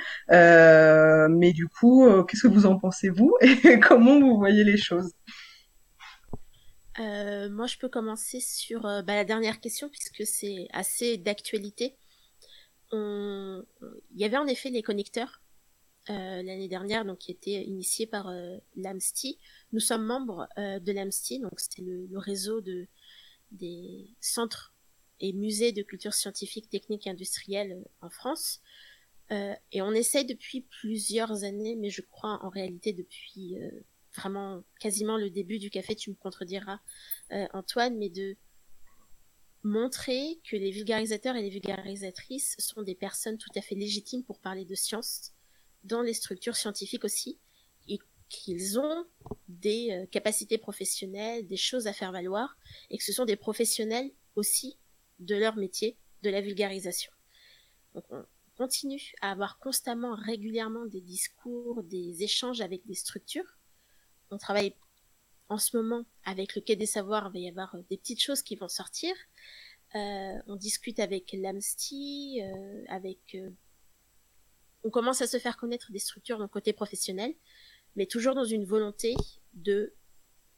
Mais 1.29 1.53
du 1.53 1.69
coup, 1.69 2.07
euh, 2.07 2.23
qu'est-ce 2.25 2.43
que 2.43 2.53
vous 2.53 2.67
en 2.67 2.79
pensez 2.79 3.09
vous 3.09 3.37
et 3.41 3.79
comment 3.81 4.19
vous 4.21 4.37
voyez 4.37 4.65
les 4.65 4.77
choses? 4.77 5.13
Euh, 7.01 7.51
moi, 7.51 7.67
je 7.67 7.77
peux 7.79 7.89
commencer 7.89 8.41
sur 8.41 8.87
euh, 8.87 9.03
bah, 9.03 9.15
la 9.15 9.25
dernière 9.25 9.61
question 9.61 9.89
puisque 9.89 10.27
c'est 10.27 10.69
assez 10.73 11.19
d'actualité. 11.19 11.97
Il 12.93 13.65
y 14.15 14.25
avait 14.25 14.37
en 14.37 14.47
effet 14.47 14.71
les 14.71 14.83
connecteurs 14.83 15.43
euh, 16.11 16.43
l'année 16.43 16.69
dernière, 16.69 17.07
donc 17.07 17.19
qui 17.19 17.33
étaient 17.33 17.65
initiés 17.65 18.07
par 18.07 18.29
euh, 18.29 18.59
l'AMSTI. 18.77 19.39
Nous 19.73 19.81
sommes 19.81 20.05
membres 20.05 20.47
euh, 20.59 20.79
de 20.79 20.93
l'AMSTI, 20.93 21.41
donc 21.41 21.59
c'est 21.59 21.81
le, 21.81 22.07
réseau 22.19 22.61
de 22.61 22.87
des 23.53 24.11
centres 24.21 24.75
et 25.21 25.33
musées 25.33 25.73
de 25.73 25.83
culture 25.83 26.13
scientifique, 26.13 26.69
technique 26.69 27.07
et 27.07 27.11
industrielle 27.11 27.73
euh, 27.73 28.07
en 28.07 28.11
France. 28.11 28.61
Euh, 29.31 29.55
et 29.73 29.83
on 29.83 29.93
essaie 29.93 30.25
depuis 30.25 30.63
plusieurs 30.63 31.45
années, 31.45 31.77
mais 31.77 31.91
je 31.91 32.03
crois 32.03 32.39
en 32.43 32.49
réalité 32.49 32.93
depuis 32.93 33.59
euh, 33.59 33.71
vraiment 34.15 34.63
quasiment 34.81 35.17
le 35.17 35.31
début 35.31 35.59
du 35.59 35.71
café, 35.71 35.95
tu 35.95 36.11
me 36.11 36.15
contrediras, 36.15 36.81
euh, 37.33 37.47
Antoine, 37.53 37.97
mais 37.97 38.11
de 38.11 38.37
montrer 39.63 40.41
que 40.49 40.57
les 40.57 40.71
vulgarisateurs 40.71 41.37
et 41.37 41.43
les 41.43 41.51
vulgarisatrices 41.51 42.55
sont 42.59 42.83
des 42.83 42.95
personnes 42.95 43.39
tout 43.39 43.51
à 43.57 43.63
fait 43.63 43.75
légitimes 43.75 44.23
pour 44.23 44.39
parler 44.41 44.65
de 44.65 44.75
science 44.75 45.33
dans 45.85 46.03
les 46.03 46.15
structures 46.15 46.57
scientifiques 46.57 47.05
aussi, 47.05 47.39
et 47.89 47.99
qu'ils 48.29 48.79
ont 48.79 49.07
des 49.49 49.91
euh, 49.91 50.07
capacités 50.07 50.59
professionnelles, 50.59 51.47
des 51.47 51.57
choses 51.57 51.87
à 51.87 51.93
faire 51.93 52.13
valoir, 52.13 52.57
et 52.91 52.99
que 52.99 53.05
ce 53.05 53.13
sont 53.13 53.25
des 53.25 53.37
professionnels 53.37 54.11
aussi 54.37 54.79
de 55.19 55.35
leur 55.37 55.57
métier, 55.57 55.97
de 56.23 56.31
la 56.31 56.41
vulgarisation. 56.41 57.13
Continue 58.57 59.13
à 59.21 59.31
avoir 59.31 59.59
constamment, 59.59 60.15
régulièrement 60.15 60.87
des 60.87 61.01
discours, 61.01 61.83
des 61.83 62.23
échanges 62.23 62.61
avec 62.61 62.87
des 62.87 62.95
structures. 62.95 63.59
On 64.31 64.39
travaille 64.39 64.75
en 65.49 65.59
ce 65.59 65.77
moment 65.77 66.05
avec 66.25 66.55
le 66.55 66.63
Quai 66.63 66.77
des 66.77 66.87
Savoirs, 66.87 67.31
il 67.31 67.33
va 67.33 67.39
y 67.39 67.49
avoir 67.49 67.75
euh, 67.75 67.83
des 67.91 67.97
petites 67.97 68.23
choses 68.23 68.43
qui 68.43 68.57
vont 68.57 68.69
sortir. 68.69 69.15
Euh, 69.95 70.39
on 70.47 70.57
discute 70.57 70.99
avec 70.99 71.33
l'AMSTI, 71.33 72.41
euh, 72.43 72.85
avec... 72.89 73.37
on 74.83 74.91
commence 74.91 75.21
à 75.21 75.27
se 75.27 75.39
faire 75.39 75.57
connaître 75.57 75.93
des 75.93 75.99
structures 75.99 76.39
le 76.39 76.49
côté 76.49 76.73
professionnel, 76.73 77.35
mais 77.95 78.07
toujours 78.07 78.35
dans 78.35 78.45
une 78.45 78.65
volonté 78.65 79.15
de 79.53 79.95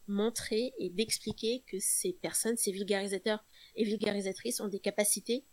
montrer 0.08 0.72
et 0.78 0.88
d'expliquer 0.88 1.64
que 1.66 1.78
ces 1.80 2.12
personnes, 2.12 2.56
ces 2.56 2.72
vulgarisateurs 2.72 3.44
et 3.74 3.84
vulgarisatrices 3.84 4.60
ont 4.60 4.68
des 4.68 4.78
capacités 4.78 5.44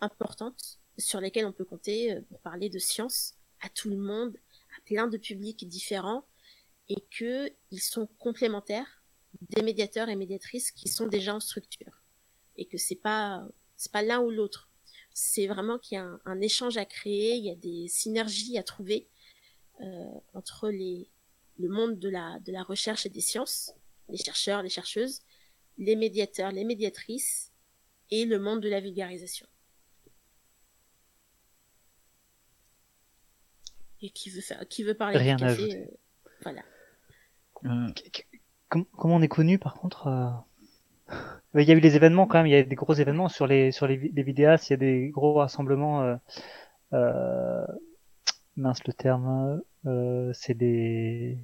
importantes 0.00 0.78
sur 0.98 1.20
lesquelles 1.20 1.46
on 1.46 1.52
peut 1.52 1.64
compter 1.64 2.12
euh, 2.12 2.20
pour 2.28 2.40
parler 2.40 2.68
de 2.68 2.78
science 2.78 3.34
à 3.60 3.68
tout 3.68 3.90
le 3.90 3.96
monde, 3.96 4.36
à 4.76 4.80
plein 4.84 5.06
de 5.06 5.16
publics 5.16 5.66
différents, 5.68 6.24
et 6.88 7.02
que 7.10 7.50
ils 7.70 7.80
sont 7.80 8.06
complémentaires 8.18 9.02
des 9.40 9.62
médiateurs 9.62 10.08
et 10.08 10.16
médiatrices 10.16 10.70
qui 10.70 10.88
sont 10.88 11.06
déjà 11.06 11.34
en 11.34 11.40
structure, 11.40 12.02
et 12.56 12.66
que 12.66 12.78
c'est 12.78 12.96
pas 12.96 13.46
c'est 13.76 13.92
pas 13.92 14.02
l'un 14.02 14.20
ou 14.20 14.30
l'autre. 14.30 14.70
C'est 15.12 15.46
vraiment 15.46 15.78
qu'il 15.78 15.96
y 15.96 15.98
a 15.98 16.18
un, 16.24 16.40
échange 16.40 16.76
à 16.76 16.84
créer, 16.84 17.36
il 17.36 17.44
y 17.44 17.50
a 17.50 17.54
des 17.54 17.86
synergies 17.88 18.58
à 18.58 18.62
trouver 18.62 19.08
euh, 19.80 20.06
entre 20.34 20.70
les 20.70 21.08
le 21.58 21.68
monde 21.68 21.98
de 21.98 22.08
la 22.08 22.38
de 22.40 22.52
la 22.52 22.62
recherche 22.62 23.06
et 23.06 23.10
des 23.10 23.20
sciences, 23.20 23.72
les 24.08 24.18
chercheurs, 24.18 24.62
les 24.62 24.68
chercheuses, 24.68 25.20
les 25.78 25.96
médiateurs, 25.96 26.52
les 26.52 26.64
médiatrices 26.64 27.52
et 28.10 28.24
le 28.24 28.38
monde 28.38 28.60
de 28.60 28.68
la 28.68 28.80
vulgarisation. 28.80 29.46
Et 34.04 34.10
qui 34.10 34.28
veut 34.28 34.42
faire, 34.42 34.62
qui 34.68 34.82
veut 34.82 34.92
parler 34.92 35.16
Rien 35.16 35.36
du 35.36 35.44
café, 35.44 35.78
euh, 35.78 36.26
voilà. 36.42 36.60
Euh, 37.64 37.88
comment 38.68 39.16
on 39.16 39.22
est 39.22 39.28
connu 39.28 39.58
par 39.58 39.72
contre 39.72 40.08
euh, 41.08 41.14
Il 41.54 41.66
y 41.66 41.72
a 41.72 41.74
eu 41.74 41.80
les 41.80 41.96
événements 41.96 42.26
quand 42.26 42.36
même, 42.36 42.46
il 42.46 42.52
y 42.52 42.56
a 42.56 42.62
des 42.62 42.74
gros 42.74 42.92
événements 42.92 43.30
sur 43.30 43.46
les 43.46 43.72
sur 43.72 43.86
les, 43.86 43.96
les 43.96 44.22
vidéastes, 44.22 44.68
il 44.68 44.72
y 44.72 44.74
a 44.74 44.76
des 44.76 45.08
gros 45.08 45.32
rassemblements. 45.32 46.18
Euh, 46.92 47.64
mince 48.56 48.84
le 48.84 48.92
terme, 48.92 49.62
c'est 50.34 50.54
des 50.54 51.38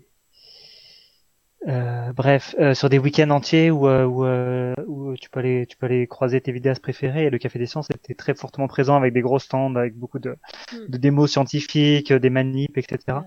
euh, 1.68 2.12
bref, 2.14 2.54
euh, 2.58 2.72
sur 2.72 2.88
des 2.88 2.98
week-ends 2.98 3.28
entiers 3.30 3.70
où, 3.70 3.86
euh, 3.86 4.04
où, 4.04 4.24
euh, 4.24 4.74
où, 4.86 5.14
tu 5.16 5.28
peux 5.28 5.40
aller, 5.40 5.66
tu 5.66 5.76
peux 5.76 5.86
aller 5.86 6.06
croiser 6.06 6.40
tes 6.40 6.52
vidéastes 6.52 6.82
préférés. 6.82 7.26
Et 7.26 7.30
le 7.30 7.38
Café 7.38 7.58
des 7.58 7.66
Sciences 7.66 7.90
était 7.90 8.14
très 8.14 8.34
fortement 8.34 8.66
présent 8.66 8.96
avec 8.96 9.12
des 9.12 9.20
gros 9.20 9.38
stands, 9.38 9.74
avec 9.74 9.94
beaucoup 9.94 10.18
de, 10.18 10.36
hmm. 10.72 10.86
de 10.88 10.96
démos 10.96 11.30
scientifiques, 11.30 12.12
des 12.12 12.30
manips, 12.30 12.78
etc. 12.78 13.18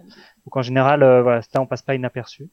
Donc 0.46 0.56
en 0.56 0.62
général, 0.64 1.00
voilà, 1.22 1.42
ça 1.44 1.62
on 1.62 1.68
passe 1.68 1.84
pas 1.84 1.96
inaperçu. 1.96 2.50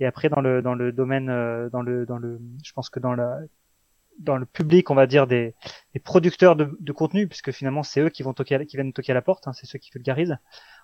Et 0.00 0.06
après 0.06 0.28
dans 0.28 0.40
le 0.40 0.60
dans 0.60 0.74
le 0.74 0.92
domaine, 0.92 1.26
dans 1.72 1.80
le 1.80 2.04
dans 2.04 2.18
le, 2.18 2.40
je 2.64 2.72
pense 2.72 2.90
que 2.90 3.00
dans 3.00 3.14
la 3.14 3.38
dans 4.18 4.36
le 4.36 4.46
public, 4.46 4.90
on 4.90 4.94
va 4.94 5.06
dire 5.06 5.26
des, 5.26 5.54
des 5.92 6.00
producteurs 6.00 6.54
de, 6.54 6.76
de, 6.78 6.92
contenu, 6.92 7.26
puisque 7.26 7.50
finalement 7.50 7.82
c'est 7.82 8.00
eux 8.00 8.10
qui 8.10 8.22
vont 8.22 8.32
toquer, 8.32 8.64
qui 8.66 8.76
viennent 8.76 8.92
toquer 8.92 9.10
à 9.10 9.14
la 9.14 9.22
porte, 9.22 9.48
hein, 9.48 9.52
c'est 9.52 9.66
ceux 9.66 9.78
qui 9.78 9.90
vulgarisent. 9.92 10.36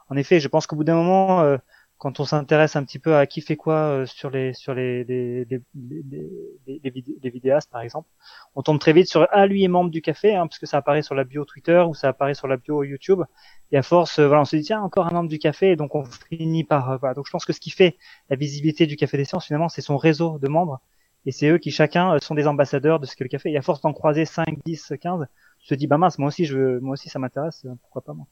En 0.09 0.17
effet, 0.17 0.41
je 0.41 0.49
pense 0.49 0.67
qu'au 0.67 0.75
bout 0.75 0.83
d'un 0.85 0.97
moment 0.97 1.59
quand 2.01 2.19
on 2.19 2.25
s'intéresse 2.25 2.77
un 2.77 2.85
petit 2.85 2.99
peu 2.99 3.15
à 3.15 3.27
qui 3.27 3.43
fait 3.43 3.57
quoi 3.57 3.75
euh, 3.75 4.07
sur 4.07 4.31
les 4.31 4.55
sur 4.55 4.73
les 4.73 5.05
les, 5.05 5.45
les, 5.45 5.61
les, 5.77 7.31
vidéastes 7.31 7.71
par 7.71 7.83
exemple, 7.83 8.09
on 8.55 8.63
tombe 8.63 8.81
très 8.81 8.95
vite 8.95 9.07
sur 9.07 9.29
ah 9.31 9.47
lui 9.47 9.65
est 9.65 9.69
membre 9.69 9.91
du 9.91 10.01
café 10.01 10.35
hein, 10.35 10.47
parce 10.47 10.59
que 10.59 10.65
ça 10.65 10.79
apparaît 10.79 11.03
sur 11.03 11.15
la 11.15 11.25
bio 11.25 11.45
Twitter 11.45 11.85
ou 11.87 11.95
ça 11.95 12.09
apparaît 12.09 12.33
sur 12.33 12.49
la 12.49 12.57
bio 12.57 12.85
YouTube. 12.85 13.23
Et 13.71 13.77
à 13.77 13.83
force 13.83 14.19
euh, 14.19 14.27
voilà 14.27 14.41
on 14.41 14.45
se 14.47 14.57
dit 14.57 14.63
tiens 14.63 14.81
encore 14.81 15.09
un 15.09 15.11
membre 15.11 15.29
du 15.29 15.39
café 15.39 15.73
et 15.73 15.77
donc 15.77 15.95
on 15.95 16.05
finit 16.31 16.65
par 16.65 16.91
euh, 16.91 16.97
voilà. 16.97 17.13
Donc 17.13 17.27
je 17.27 17.33
pense 17.33 17.45
que 17.45 17.53
ce 17.53 17.61
qui 17.61 17.71
fait 17.71 17.99
la 18.31 18.37
visibilité 18.37 18.87
du 18.87 18.97
café 18.97 19.19
des 19.19 19.27
sciences 19.27 19.45
finalement 19.47 19.69
c'est 19.69 19.83
son 19.83 19.99
réseau 19.99 20.39
de 20.39 20.49
membres. 20.49 20.81
Et 21.27 21.33
c'est 21.33 21.51
eux 21.51 21.59
qui 21.59 21.71
chacun 21.71 22.19
sont 22.23 22.35
des 22.35 22.47
ambassadeurs 22.47 22.99
de 22.99 23.05
ce 23.05 23.15
qu'est 23.15 23.25
le 23.25 23.29
café. 23.29 23.53
Et 23.53 23.59
à 23.59 23.63
force 23.63 23.83
d'en 23.83 23.93
croiser 23.93 24.25
5, 24.25 24.47
10, 24.65 24.95
15 25.01 25.27
tu 25.61 25.69
te 25.69 25.75
dis 25.75 25.87
bah 25.87 25.99
mince 25.99 26.19
moi 26.19 26.29
aussi 26.29 26.47
je 26.47 26.57
veux, 26.57 26.81
moi 26.81 26.95
aussi 26.95 27.11
ça 27.11 27.19
m'intéresse 27.19 27.67
pourquoi 27.83 28.01
pas 28.03 28.15
moi 28.15 28.27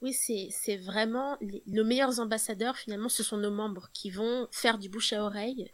oui, 0.00 0.12
c'est 0.12 0.76
vraiment 0.76 1.36
les, 1.40 1.62
nos 1.66 1.84
meilleurs 1.84 2.20
ambassadeurs 2.20 2.76
finalement, 2.76 3.08
ce 3.08 3.22
sont 3.22 3.36
nos 3.36 3.50
membres 3.50 3.88
qui 3.92 4.10
vont 4.10 4.46
faire 4.52 4.78
du 4.78 4.88
bouche 4.88 5.12
à 5.12 5.24
oreille, 5.24 5.70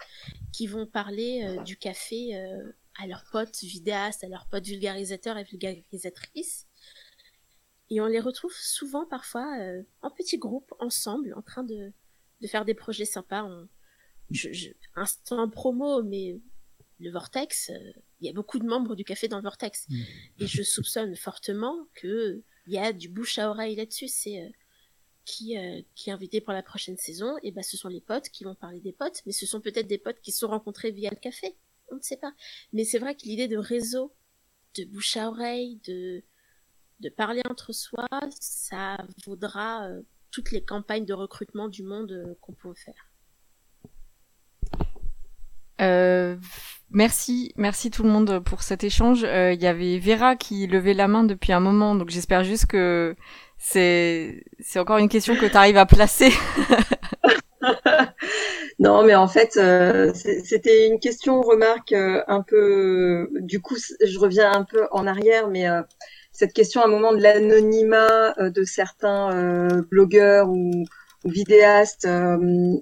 qui 0.52 0.66
vont 0.66 0.86
parler 0.86 1.44
euh, 1.44 1.62
du 1.62 1.76
café 1.76 2.34
euh, 2.34 2.72
à 2.98 3.06
leurs 3.06 3.24
potes 3.30 3.60
vidéastes, 3.60 4.24
à 4.24 4.28
leurs 4.28 4.46
potes 4.46 4.64
vulgarisateurs 4.64 5.36
et 5.36 5.44
vulgarisatrices. 5.44 6.66
Et 7.90 8.00
on 8.00 8.06
les 8.06 8.20
retrouve 8.20 8.54
souvent 8.54 9.04
parfois 9.04 9.58
euh, 9.60 9.82
en 10.00 10.10
petits 10.10 10.38
groupes, 10.38 10.72
ensemble, 10.78 11.34
en 11.36 11.42
train 11.42 11.62
de, 11.62 11.92
de 12.40 12.46
faire 12.46 12.64
des 12.64 12.74
projets 12.74 13.04
sympas. 13.04 13.44
On, 13.44 13.68
je, 14.30 14.52
je, 14.52 14.70
instant 14.94 15.50
promo, 15.50 16.02
mais 16.02 16.40
le 17.00 17.10
Vortex, 17.10 17.70
il 18.20 18.26
y 18.26 18.30
a 18.30 18.32
beaucoup 18.32 18.58
de 18.58 18.66
membres 18.66 18.94
du 18.94 19.04
café 19.04 19.28
dans 19.28 19.36
le 19.36 19.42
Vortex. 19.42 19.86
Mmh. 19.88 20.02
Et 20.40 20.46
je 20.46 20.62
soupçonne 20.62 21.16
fortement 21.16 21.88
que 21.94 22.42
il 22.66 22.72
y 22.72 22.78
a 22.78 22.92
du 22.92 23.08
bouche 23.08 23.38
à 23.38 23.50
oreille 23.50 23.76
là-dessus. 23.76 24.08
C'est 24.08 24.40
euh, 24.40 24.48
qui 25.24 25.56
euh, 25.58 25.82
qui 25.94 26.10
est 26.10 26.12
invité 26.12 26.40
pour 26.40 26.52
la 26.52 26.62
prochaine 26.62 26.96
saison. 26.96 27.36
Et 27.42 27.52
ben 27.52 27.62
ce 27.62 27.76
sont 27.76 27.88
les 27.88 28.00
potes 28.00 28.28
qui 28.28 28.44
vont 28.44 28.54
parler 28.54 28.80
des 28.80 28.92
potes, 28.92 29.22
mais 29.26 29.32
ce 29.32 29.46
sont 29.46 29.60
peut-être 29.60 29.86
des 29.86 29.98
potes 29.98 30.20
qui 30.20 30.32
se 30.32 30.40
sont 30.40 30.48
rencontrés 30.48 30.90
via 30.90 31.10
le 31.10 31.16
café. 31.16 31.56
On 31.90 31.96
ne 31.96 32.02
sait 32.02 32.16
pas. 32.16 32.34
Mais 32.72 32.84
c'est 32.84 32.98
vrai 32.98 33.14
que 33.14 33.22
l'idée 33.24 33.48
de 33.48 33.58
réseau, 33.58 34.14
de 34.76 34.84
bouche 34.84 35.16
à 35.16 35.28
oreille, 35.28 35.80
de 35.86 36.22
de 37.00 37.08
parler 37.08 37.42
entre 37.50 37.72
soi, 37.72 38.06
ça 38.30 38.96
vaudra 39.26 39.88
euh, 39.88 40.02
toutes 40.30 40.52
les 40.52 40.64
campagnes 40.64 41.04
de 41.04 41.12
recrutement 41.12 41.68
du 41.68 41.82
monde 41.82 42.36
qu'on 42.40 42.54
peut 42.54 42.72
faire. 42.74 43.10
Euh, 45.80 46.36
Merci, 46.94 47.52
merci 47.56 47.90
tout 47.90 48.04
le 48.04 48.08
monde 48.08 48.38
pour 48.44 48.62
cet 48.62 48.84
échange. 48.84 49.22
Il 49.22 49.26
euh, 49.26 49.52
y 49.52 49.66
avait 49.66 49.98
Vera 49.98 50.36
qui 50.36 50.68
levait 50.68 50.94
la 50.94 51.08
main 51.08 51.24
depuis 51.24 51.52
un 51.52 51.58
moment, 51.58 51.96
donc 51.96 52.08
j'espère 52.08 52.44
juste 52.44 52.66
que 52.66 53.16
c'est 53.58 54.44
c'est 54.60 54.78
encore 54.78 54.98
une 54.98 55.08
question 55.08 55.34
que 55.34 55.46
tu 55.46 55.56
arrives 55.56 55.76
à 55.76 55.86
placer. 55.86 56.30
non, 58.78 59.02
mais 59.02 59.16
en 59.16 59.26
fait, 59.26 59.56
euh, 59.56 60.12
c'était 60.14 60.86
une 60.86 61.00
question, 61.00 61.40
remarque 61.40 61.92
euh, 61.92 62.22
un 62.28 62.42
peu. 62.42 63.28
Du 63.40 63.60
coup, 63.60 63.74
je 63.76 64.18
reviens 64.20 64.52
un 64.52 64.62
peu 64.62 64.86
en 64.92 65.08
arrière, 65.08 65.48
mais 65.48 65.66
cette 66.30 66.52
question 66.52 66.80
à 66.80 66.84
un 66.84 66.88
moment 66.88 67.12
de 67.12 67.20
l'anonymat 67.20 68.34
de 68.38 68.62
certains 68.62 69.66
blogueurs 69.90 70.48
ou, 70.48 70.84
ou 71.24 71.30
vidéastes 71.30 72.08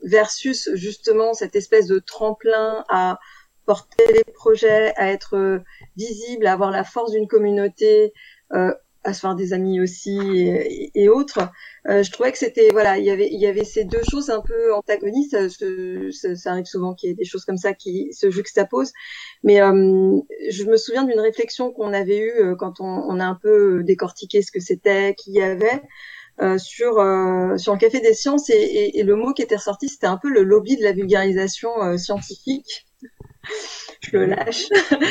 versus 0.03 0.69
justement 0.75 1.35
cette 1.35 1.57
espèce 1.57 1.87
de 1.87 1.99
tremplin 1.99 2.85
à 2.89 3.19
porter 3.67 4.05
les 4.13 4.25
projets, 4.33 4.93
à 4.97 5.11
être 5.11 5.37
euh, 5.37 5.59
visible, 5.97 6.47
à 6.47 6.53
avoir 6.53 6.71
la 6.71 6.85
force 6.85 7.13
d'une 7.13 7.29
communauté, 7.29 8.13
euh, 8.53 8.73
à 9.05 9.15
se 9.15 9.21
faire 9.21 9.35
des 9.35 9.53
amis 9.53 9.81
aussi 9.81 10.17
et, 10.95 11.09
autres. 11.09 11.41
Euh, 11.89 12.05
je 12.05 12.13
trouvais 12.13 12.31
que 12.31 12.39
c'était 12.39 12.71
voilà, 12.71 12.99
il 12.99 13.05
y 13.05 13.11
avait 13.11 13.29
il 13.33 13.41
y 13.41 13.47
avait 13.47 13.65
ces 13.65 13.83
deux 13.83 14.03
choses 14.09 14.31
un 14.31 14.41
peu 14.41 14.73
antagonistes. 14.73 15.51
Ça, 16.13 16.37
ça, 16.37 16.51
arrive 16.53 16.67
souvent 16.67 16.95
qu'il 16.95 17.09
y 17.09 17.13
ait 17.13 17.17
des 17.17 17.25
choses 17.25 17.45
comme 17.45 17.57
ça 17.57 17.75
qui 17.75 18.13
se 18.13 18.31
juxtaposent. 18.31 18.93
Mais 19.43 19.61
euh, 19.61 20.21
je 20.51 20.65
me 20.65 20.77
souviens 20.77 21.03
d'une 21.03 21.19
réflexion 21.19 21.73
qu'on 21.73 21.93
avait 21.93 22.21
eue 22.21 22.57
quand 22.59 22.81
on, 22.81 22.85
on, 22.85 23.19
a 23.19 23.25
un 23.25 23.35
peu 23.35 23.83
décortiqué 23.83 24.41
ce 24.41 24.53
que 24.53 24.61
c'était, 24.61 25.17
qu'il 25.17 25.35
y 25.35 25.43
avait. 25.43 25.83
Euh, 26.41 26.57
sur 26.57 26.95
sur 27.59 27.73
le 27.75 27.79
café 27.79 28.01
des 28.01 28.15
sciences 28.15 28.49
et, 28.49 28.55
et, 28.55 28.99
et, 28.99 29.03
le 29.03 29.17
mot 29.17 29.35
qui 29.35 29.43
était 29.43 29.57
ressorti 29.57 29.89
c'était 29.89 30.07
un 30.07 30.17
peu 30.17 30.31
le 30.31 30.43
lobby 30.43 30.79
de 30.79 30.83
la 30.83 30.93
vulgarisation 30.93 31.99
scientifique 31.99 32.87
je 34.01 34.17
le 34.17 34.27
lâche. 34.27 34.69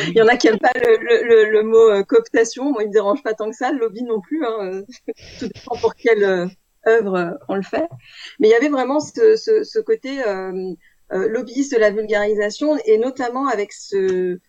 il 0.08 0.14
y 0.18 0.22
en 0.22 0.28
a 0.28 0.38
qui 0.38 0.48
aiment 0.48 0.60
pas 0.60 0.72
le, 0.76 0.98
le, 0.98 1.52
le, 1.52 1.64
mot 1.64 1.90
euh, 1.90 2.04
cooptation. 2.04 2.72
Moi, 2.72 2.84
il 2.84 2.88
me 2.88 2.94
dérange 2.94 3.24
pas 3.24 3.34
tant 3.34 3.50
que 3.50 3.56
ça. 3.56 3.72
Le 3.72 3.80
lobby 3.80 4.04
non 4.04 4.22
plus. 4.22 4.46
Hein. 4.46 4.58
Euh, 4.62 4.84
tout 5.40 5.48
dépend 5.48 5.78
pour 5.78 5.96
quelle 5.96 6.24
euh, 6.24 6.48
œuvre 6.88 7.38
on 7.48 7.56
le 7.56 7.62
fait. 7.62 7.88
Mais 8.40 8.48
il 8.48 8.52
y 8.52 8.56
avait 8.56 8.70
vraiment 8.70 9.00
ce, 9.00 9.36
ce, 9.36 9.64
ce 9.64 9.80
côté 9.80 10.24
euh, 10.26 10.74
lobbyiste 11.10 11.74
de 11.74 11.80
la 11.80 11.92
vulgarisation 11.92 12.78
et 12.86 12.98
notamment 12.98 13.48
avec 13.48 13.74
ce 13.74 14.40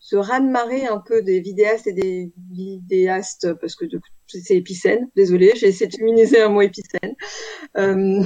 ce 0.00 0.16
raz-de-marée 0.16 0.86
un 0.86 0.98
peu 0.98 1.22
des 1.22 1.40
vidéastes 1.40 1.86
et 1.86 1.92
des 1.92 2.30
vidéastes, 2.50 3.54
parce 3.54 3.74
que 3.74 3.86
c'est 4.28 4.56
épicène, 4.56 5.08
désolé, 5.16 5.52
j'ai 5.56 5.68
essayé 5.68 5.88
de 5.88 5.96
féminiser 5.96 6.40
un 6.40 6.48
mot 6.48 6.60
épicène, 6.60 7.14
euh, 7.76 8.22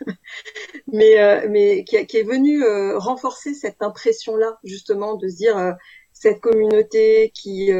mais, 0.92 1.20
euh, 1.20 1.46
mais 1.48 1.84
qui, 1.84 1.96
est 1.96 2.26
venu 2.26 2.62
euh, 2.62 2.98
renforcer 2.98 3.54
cette 3.54 3.82
impression-là, 3.82 4.58
justement, 4.64 5.16
de 5.16 5.28
se 5.28 5.36
dire 5.36 5.76
cette 6.12 6.40
communauté 6.40 7.32
qui, 7.34 7.70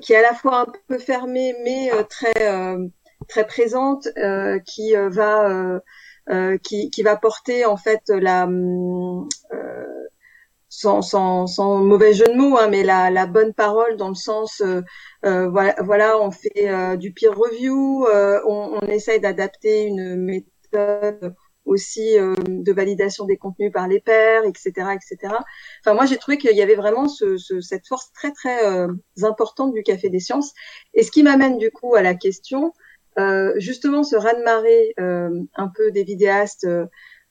qui 0.00 0.12
est 0.12 0.16
à 0.16 0.22
la 0.22 0.34
fois 0.34 0.60
un 0.60 0.72
peu 0.88 0.98
fermée, 0.98 1.54
mais 1.64 1.90
très, 2.08 2.78
très 3.28 3.46
présente, 3.46 4.08
qui 4.66 4.94
va... 4.94 5.80
qui, 6.62 6.90
qui 6.90 7.02
va 7.02 7.16
porter 7.16 7.64
en 7.66 7.76
fait 7.76 8.02
la 8.08 8.46
sans, 10.74 11.02
sans, 11.02 11.46
sans 11.46 11.78
mauvais 11.78 12.12
jeu 12.14 12.26
de 12.26 12.34
mots, 12.34 12.58
hein, 12.58 12.68
mais 12.68 12.82
la, 12.82 13.10
la 13.10 13.26
bonne 13.26 13.54
parole 13.54 13.96
dans 13.96 14.08
le 14.08 14.16
sens, 14.16 14.60
euh, 14.60 14.82
euh 15.24 15.48
voilà, 15.48 15.76
voilà, 15.84 16.20
on 16.20 16.32
fait 16.32 16.68
euh, 16.68 16.96
du 16.96 17.12
peer 17.12 17.32
review, 17.32 18.06
euh, 18.06 18.40
on, 18.46 18.80
on, 18.82 18.86
essaye 18.88 19.20
d'adapter 19.20 19.84
une 19.84 20.16
méthode 20.16 21.34
aussi 21.64 22.16
de 22.16 22.72
validation 22.72 23.24
des 23.24 23.38
contenus 23.38 23.72
par 23.72 23.88
les 23.88 24.00
pairs, 24.00 24.44
etc., 24.44 24.72
etc. 24.92 25.34
Enfin, 25.80 25.94
moi, 25.94 26.04
j'ai 26.04 26.18
trouvé 26.18 26.36
qu'il 26.36 26.54
y 26.54 26.60
avait 26.60 26.74
vraiment 26.74 27.08
ce, 27.08 27.38
ce, 27.38 27.62
cette 27.62 27.86
force 27.86 28.12
très, 28.12 28.32
très 28.32 28.86
importante 29.22 29.72
du 29.72 29.82
Café 29.82 30.10
des 30.10 30.20
Sciences. 30.20 30.52
Et 30.92 31.02
ce 31.02 31.10
qui 31.10 31.22
m'amène 31.22 31.56
du 31.56 31.70
coup 31.70 31.94
à 31.94 32.02
la 32.02 32.14
question, 32.14 32.74
justement 33.56 34.02
ce 34.04 34.14
raz-de-marée 34.14 34.94
un 34.98 35.68
peu 35.74 35.90
des 35.90 36.04
vidéastes 36.04 36.66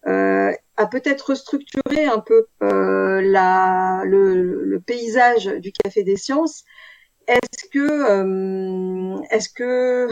a 0.05 0.87
peut-être 0.87 1.29
restructuré 1.29 2.05
un 2.05 2.19
peu 2.19 2.47
la, 2.61 4.03
le, 4.05 4.63
le, 4.63 4.79
paysage 4.79 5.45
du 5.45 5.71
Café 5.71 6.03
des 6.03 6.17
Sciences. 6.17 6.63
Est-ce 7.27 7.69
que, 7.69 9.23
est-ce 9.31 9.49
que 9.49 10.09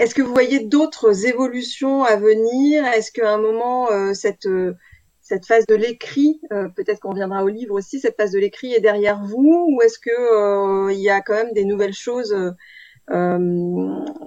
est-ce 0.00 0.14
que 0.14 0.22
vous 0.22 0.32
voyez 0.32 0.60
d'autres 0.60 1.26
évolutions 1.26 2.04
à 2.04 2.16
venir? 2.16 2.86
Est-ce 2.86 3.12
qu'à 3.12 3.34
un 3.34 3.36
moment, 3.36 3.90
euh, 3.92 4.14
cette, 4.14 4.46
euh, 4.46 4.72
cette 5.20 5.44
phase 5.44 5.66
de 5.66 5.74
l'écrit, 5.74 6.40
euh, 6.52 6.68
peut-être 6.74 7.00
qu'on 7.00 7.12
viendra 7.12 7.44
au 7.44 7.48
livre 7.48 7.74
aussi, 7.74 8.00
cette 8.00 8.16
phase 8.16 8.30
de 8.30 8.38
l'écrit 8.38 8.72
est 8.72 8.80
derrière 8.80 9.22
vous? 9.22 9.66
Ou 9.68 9.82
est-ce 9.82 9.98
que 9.98 10.90
il 10.90 11.00
y 11.00 11.10
a 11.10 11.20
quand 11.20 11.34
même 11.34 11.52
des 11.52 11.66
nouvelles 11.66 11.92
choses 11.92 12.34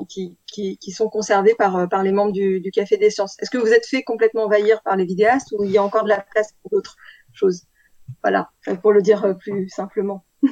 qui, 0.10 0.38
qui, 0.46 0.78
qui, 0.78 0.92
sont 0.92 1.10
conservées 1.10 1.56
par, 1.56 1.88
par 1.88 2.04
les 2.04 2.12
membres 2.12 2.34
du, 2.34 2.60
du 2.60 2.72
Café 2.72 2.98
des 2.98 3.10
Sciences 3.10 3.38
Est-ce 3.40 3.50
que 3.50 3.58
vous 3.58 3.72
êtes 3.72 3.86
fait 3.86 4.04
complètement 4.04 4.44
envahir 4.44 4.82
par 4.82 4.96
les 4.96 5.06
vidéastes 5.06 5.54
ou 5.58 5.64
il 5.64 5.72
y 5.72 5.78
a 5.78 5.84
encore 5.84 6.04
de 6.04 6.10
la 6.10 6.20
place 6.20 6.54
pour 6.62 6.72
d'autres 6.72 6.98
choses? 7.32 7.64
Voilà, 8.22 8.52
pour 8.82 8.92
le 8.92 9.02
dire 9.02 9.38
plus 9.40 9.70
simplement. 9.70 10.26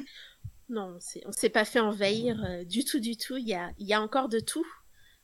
Non, 0.73 0.97
on 1.25 1.27
ne 1.27 1.33
s'est 1.33 1.49
pas 1.49 1.65
fait 1.65 1.81
envahir 1.81 2.63
du 2.65 2.85
tout, 2.85 3.01
du 3.01 3.17
tout. 3.17 3.35
Il 3.35 3.45
y 3.45 3.53
a, 3.53 3.71
y 3.77 3.93
a 3.93 4.01
encore 4.01 4.29
de 4.29 4.39
tout 4.39 4.65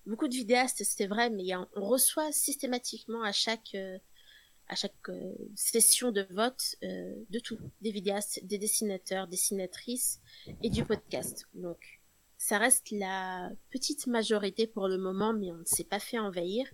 beaucoup 0.07 0.27
de 0.27 0.33
vidéastes, 0.33 0.83
c'est 0.83 1.05
vrai, 1.05 1.29
mais 1.29 1.53
on 1.55 1.85
reçoit 1.85 2.31
systématiquement 2.31 3.23
à 3.23 3.31
chaque 3.31 3.75
euh, 3.75 3.97
à 4.69 4.75
chaque 4.75 4.93
euh, 5.09 5.33
session 5.55 6.11
de 6.11 6.27
vote 6.31 6.75
euh, 6.83 7.13
de 7.29 7.39
tout, 7.39 7.57
des 7.81 7.91
vidéastes, 7.91 8.43
des 8.43 8.57
dessinateurs, 8.57 9.27
dessinatrices 9.27 10.19
et 10.61 10.69
du 10.69 10.83
podcast. 10.83 11.47
Donc 11.53 11.96
ça 12.37 12.57
reste 12.57 12.91
la 12.91 13.49
petite 13.71 14.07
majorité 14.07 14.67
pour 14.67 14.87
le 14.87 14.97
moment, 14.97 15.33
mais 15.33 15.51
on 15.51 15.57
ne 15.57 15.65
s'est 15.65 15.83
pas 15.83 15.99
fait 15.99 16.19
envahir. 16.19 16.67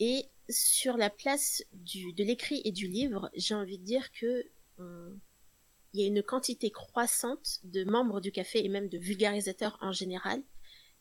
Et 0.00 0.26
sur 0.48 0.96
la 0.96 1.10
place 1.10 1.62
de 1.72 2.24
l'écrit 2.24 2.60
et 2.64 2.72
du 2.72 2.88
livre, 2.88 3.30
j'ai 3.34 3.54
envie 3.54 3.78
de 3.78 3.84
dire 3.84 4.10
que 4.12 4.44
il 5.92 6.00
y 6.00 6.04
a 6.04 6.06
une 6.06 6.22
quantité 6.22 6.70
croissante 6.70 7.60
de 7.64 7.84
membres 7.84 8.20
du 8.20 8.32
café 8.32 8.64
et 8.64 8.68
même 8.68 8.88
de 8.88 8.98
vulgarisateurs 8.98 9.78
en 9.80 9.92
général 9.92 10.42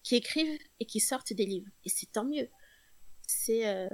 qui 0.04 0.16
écrivent 0.16 0.60
et 0.80 0.86
qui 0.86 1.00
sortent 1.00 1.34
des 1.34 1.46
livres. 1.46 1.70
Et 1.86 1.90
c'est 1.90 2.12
tant 2.12 2.26
mieux. 2.26 2.50
C'est 3.26 3.68
euh, 3.68 3.88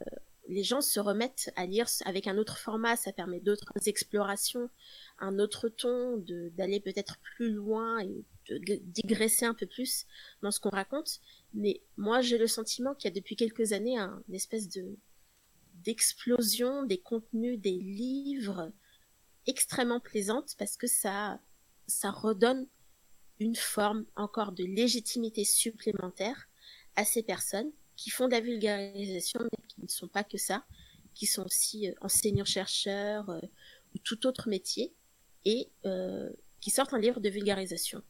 les 0.47 0.63
gens 0.63 0.81
se 0.81 0.99
remettent 0.99 1.51
à 1.55 1.65
lire 1.65 1.87
avec 2.05 2.27
un 2.27 2.37
autre 2.37 2.57
format, 2.57 2.95
ça 2.95 3.11
permet 3.11 3.39
d'autres 3.39 3.71
explorations, 3.85 4.69
un 5.19 5.39
autre 5.39 5.69
ton, 5.69 6.17
d'aller 6.55 6.79
peut-être 6.79 7.17
plus 7.19 7.51
loin 7.51 7.99
et 7.99 8.25
de 8.49 8.75
digresser 8.81 9.45
un 9.45 9.53
peu 9.53 9.65
plus 9.65 10.05
dans 10.41 10.51
ce 10.51 10.59
qu'on 10.59 10.69
raconte. 10.69 11.19
Mais 11.53 11.81
moi, 11.97 12.21
j'ai 12.21 12.37
le 12.37 12.47
sentiment 12.47 12.95
qu'il 12.95 13.09
y 13.09 13.11
a 13.11 13.15
depuis 13.15 13.35
quelques 13.35 13.73
années 13.73 13.97
un, 13.97 14.23
une 14.27 14.35
espèce 14.35 14.69
de 14.69 14.97
d'explosion 15.83 16.83
des 16.83 16.97
contenus 16.97 17.59
des 17.59 17.77
livres 17.77 18.71
extrêmement 19.45 19.99
plaisante 19.99 20.55
parce 20.57 20.75
que 20.75 20.87
ça 20.87 21.39
ça 21.85 22.09
redonne 22.09 22.67
une 23.39 23.55
forme 23.55 24.05
encore 24.15 24.53
de 24.53 24.63
légitimité 24.63 25.43
supplémentaire 25.45 26.49
à 26.95 27.05
ces 27.05 27.21
personnes 27.21 27.71
qui 27.97 28.09
font 28.11 28.27
de 28.27 28.31
la 28.31 28.39
vulgarisation, 28.39 29.41
mais 29.41 29.67
qui 29.67 29.81
ne 29.81 29.87
sont 29.87 30.07
pas 30.07 30.23
que 30.23 30.37
ça, 30.37 30.63
qui 31.13 31.25
sont 31.25 31.43
aussi 31.45 31.89
euh, 31.89 31.93
enseignants-chercheurs 32.01 33.29
euh, 33.29 33.41
ou 33.95 33.99
tout 33.99 34.25
autre 34.27 34.47
métier, 34.47 34.93
et 35.43 35.69
euh, 35.85 36.29
qui 36.61 36.69
sortent 36.69 36.93
un 36.93 36.99
livre 36.99 37.19
de 37.19 37.29
vulgarisation. 37.29 38.03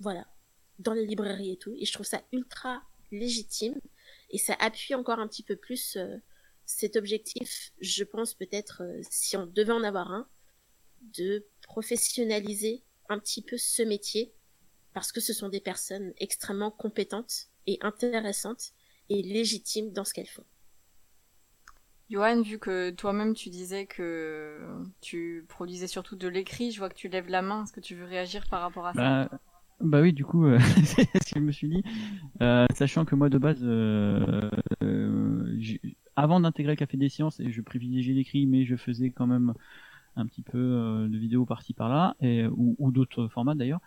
Voilà, 0.00 0.26
dans 0.78 0.92
les 0.92 1.04
librairies 1.04 1.52
et 1.52 1.56
tout. 1.56 1.74
Et 1.78 1.84
je 1.84 1.92
trouve 1.92 2.06
ça 2.06 2.22
ultra 2.32 2.82
légitime, 3.10 3.74
et 4.30 4.38
ça 4.38 4.54
appuie 4.60 4.94
encore 4.94 5.18
un 5.18 5.28
petit 5.28 5.42
peu 5.42 5.56
plus 5.56 5.98
cet 6.64 6.96
objectif, 6.96 7.72
je 7.80 8.04
pense 8.04 8.32
peut-être, 8.32 8.82
si 9.10 9.36
on 9.36 9.46
devait 9.46 9.72
en 9.72 9.84
avoir 9.84 10.10
un, 10.10 10.26
de 11.02 11.46
professionnaliser 11.62 12.82
un 13.10 13.18
petit 13.18 13.42
peu 13.42 13.58
ce 13.58 13.82
métier 13.82 14.32
parce 14.94 15.12
que 15.12 15.20
ce 15.20 15.32
sont 15.32 15.48
des 15.48 15.60
personnes 15.60 16.14
extrêmement 16.18 16.70
compétentes 16.70 17.48
et 17.66 17.78
intéressantes 17.82 18.72
et 19.10 19.22
légitimes 19.22 19.92
dans 19.92 20.04
ce 20.04 20.14
qu'elles 20.14 20.28
font. 20.28 20.44
Johan, 22.10 22.42
vu 22.42 22.58
que 22.58 22.90
toi-même 22.90 23.34
tu 23.34 23.48
disais 23.48 23.86
que 23.86 24.60
tu 25.00 25.44
produisais 25.48 25.86
surtout 25.86 26.16
de 26.16 26.28
l'écrit, 26.28 26.70
je 26.70 26.78
vois 26.78 26.88
que 26.88 26.94
tu 26.94 27.08
lèves 27.08 27.28
la 27.28 27.42
main. 27.42 27.64
Est-ce 27.64 27.72
que 27.72 27.80
tu 27.80 27.94
veux 27.94 28.04
réagir 28.04 28.46
par 28.48 28.60
rapport 28.60 28.86
à 28.86 28.92
ça? 28.92 29.00
Bah, 29.00 29.38
bah 29.80 30.00
oui, 30.02 30.12
du 30.12 30.24
coup, 30.24 30.44
euh, 30.46 30.58
c'est 30.84 31.04
ce 31.04 31.32
que 31.34 31.40
je 31.40 31.44
me 31.44 31.52
suis 31.52 31.68
dit. 31.68 31.82
Euh, 32.42 32.66
sachant 32.74 33.04
que 33.04 33.14
moi 33.14 33.30
de 33.30 33.38
base, 33.38 33.60
euh, 33.62 34.50
avant 36.16 36.40
d'intégrer 36.40 36.76
Café 36.76 36.96
des 36.96 37.08
Sciences, 37.08 37.40
je 37.44 37.60
privilégiais 37.62 38.14
l'écrit, 38.14 38.46
mais 38.46 38.64
je 38.64 38.76
faisais 38.76 39.10
quand 39.10 39.26
même 39.26 39.54
un 40.16 40.26
petit 40.26 40.42
peu 40.42 40.58
euh, 40.58 41.08
de 41.08 41.18
vidéos 41.18 41.44
par-ci 41.44 41.74
par-là, 41.74 42.14
et, 42.20 42.46
ou, 42.46 42.76
ou 42.78 42.92
d'autres 42.92 43.28
formats 43.28 43.54
d'ailleurs, 43.54 43.80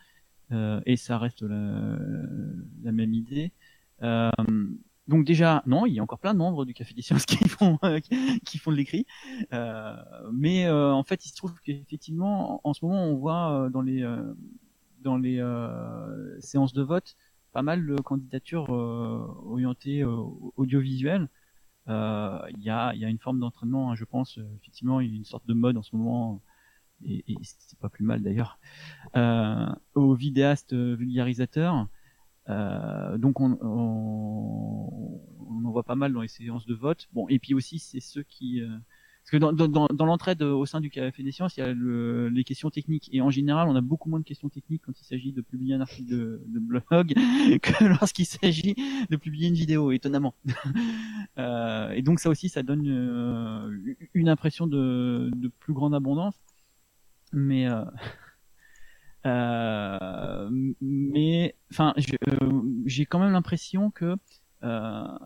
euh, 0.51 0.81
et 0.85 0.97
ça 0.97 1.17
reste 1.17 1.41
la, 1.41 1.97
la 2.83 2.91
même 2.91 3.13
idée. 3.13 3.51
Euh, 4.03 4.29
donc 5.07 5.25
déjà, 5.25 5.63
non, 5.65 5.85
il 5.85 5.93
y 5.93 5.99
a 5.99 6.03
encore 6.03 6.19
plein 6.19 6.33
de 6.33 6.39
membres 6.39 6.65
du 6.65 6.73
Café 6.73 6.93
des 6.93 7.01
Sciences 7.01 7.25
qui 7.25 7.37
font 7.49 7.79
qui 8.45 8.57
font 8.57 8.71
de 8.71 8.77
l'écrit, 8.77 9.05
euh, 9.53 9.95
mais 10.31 10.69
en 10.69 11.03
fait, 11.03 11.25
il 11.25 11.29
se 11.29 11.35
trouve 11.35 11.53
qu'effectivement, 11.61 12.61
en, 12.63 12.73
ce 12.73 12.85
moment, 12.85 13.03
on 13.03 13.15
voit 13.15 13.69
dans 13.71 13.81
les 13.81 14.05
dans 15.01 15.17
les 15.17 15.43
séances 16.39 16.73
de 16.73 16.81
vote 16.81 17.15
pas 17.53 17.61
mal 17.61 17.85
de 17.85 17.95
candidatures 17.95 18.69
orientées 18.69 20.03
audiovisuelles 20.57 21.29
euh, 21.89 22.39
il 22.57 22.63
y, 22.63 22.69
a, 22.69 22.93
y 22.95 23.05
a 23.05 23.09
une 23.09 23.19
forme 23.19 23.39
d'entraînement, 23.39 23.91
hein, 23.91 23.95
je 23.95 24.03
pense. 24.03 24.37
Euh, 24.37 24.43
effectivement, 24.61 24.99
il 24.99 25.11
y 25.11 25.13
a 25.13 25.17
une 25.17 25.25
sorte 25.25 25.47
de 25.47 25.53
mode 25.53 25.77
en 25.77 25.83
ce 25.83 25.95
moment, 25.95 26.41
et, 27.05 27.23
et 27.31 27.37
c'est 27.43 27.79
pas 27.79 27.89
plus 27.89 28.03
mal 28.03 28.21
d'ailleurs, 28.21 28.59
euh, 29.15 29.67
aux 29.95 30.15
vidéastes 30.15 30.73
vulgarisateurs. 30.73 31.87
Euh, 32.49 33.17
donc 33.17 33.39
on, 33.41 33.57
on, 33.61 35.21
on, 35.49 35.65
en 35.65 35.71
voit 35.71 35.83
pas 35.83 35.95
mal 35.95 36.13
dans 36.13 36.21
les 36.21 36.27
séances 36.27 36.65
de 36.65 36.73
vote. 36.73 37.07
Bon, 37.13 37.27
et 37.29 37.39
puis 37.39 37.53
aussi 37.53 37.79
c'est 37.79 37.99
ceux 37.99 38.23
qui 38.23 38.61
euh, 38.61 38.67
parce 39.27 39.31
que 39.31 39.37
dans, 39.37 39.51
dans, 39.51 39.87
dans 39.87 40.05
l'entraide 40.05 40.41
au 40.41 40.65
sein 40.65 40.79
du 40.79 40.89
Café 40.89 41.21
des 41.21 41.33
Sciences, 41.33 41.57
il 41.57 41.59
y 41.59 41.63
a 41.63 41.73
le, 41.73 42.29
les 42.29 42.45
questions 42.45 42.69
techniques. 42.69 43.09
Et 43.11 43.19
en 43.19 43.29
général, 43.29 43.67
on 43.67 43.75
a 43.75 43.81
beaucoup 43.81 44.09
moins 44.09 44.19
de 44.19 44.23
questions 44.23 44.47
techniques 44.47 44.83
quand 44.85 44.97
il 45.01 45.03
s'agit 45.03 45.33
de 45.33 45.41
publier 45.41 45.75
un 45.75 45.81
article 45.81 46.09
de, 46.09 46.41
de 46.47 46.59
blog 46.59 46.81
que 47.61 47.83
lorsqu'il 47.83 48.25
s'agit 48.25 48.75
de 49.09 49.17
publier 49.17 49.49
une 49.49 49.55
vidéo, 49.55 49.91
étonnamment. 49.91 50.33
euh, 51.37 51.89
et 51.89 52.03
donc 52.03 52.21
ça 52.21 52.29
aussi, 52.29 52.47
ça 52.47 52.63
donne 52.63 52.87
euh, 52.87 53.97
une 54.13 54.29
impression 54.29 54.65
de, 54.65 55.29
de, 55.35 55.49
plus 55.49 55.73
grande 55.73 55.93
abondance. 55.93 56.35
Mais... 57.33 57.67
Euh, 59.25 59.97
euh, 60.47 60.49
mais 60.81 61.55
enfin, 61.71 61.93
euh, 62.41 62.61
j'ai 62.85 63.05
quand 63.05 63.19
même 63.19 63.33
l'impression 63.33 63.91
que 63.91 64.15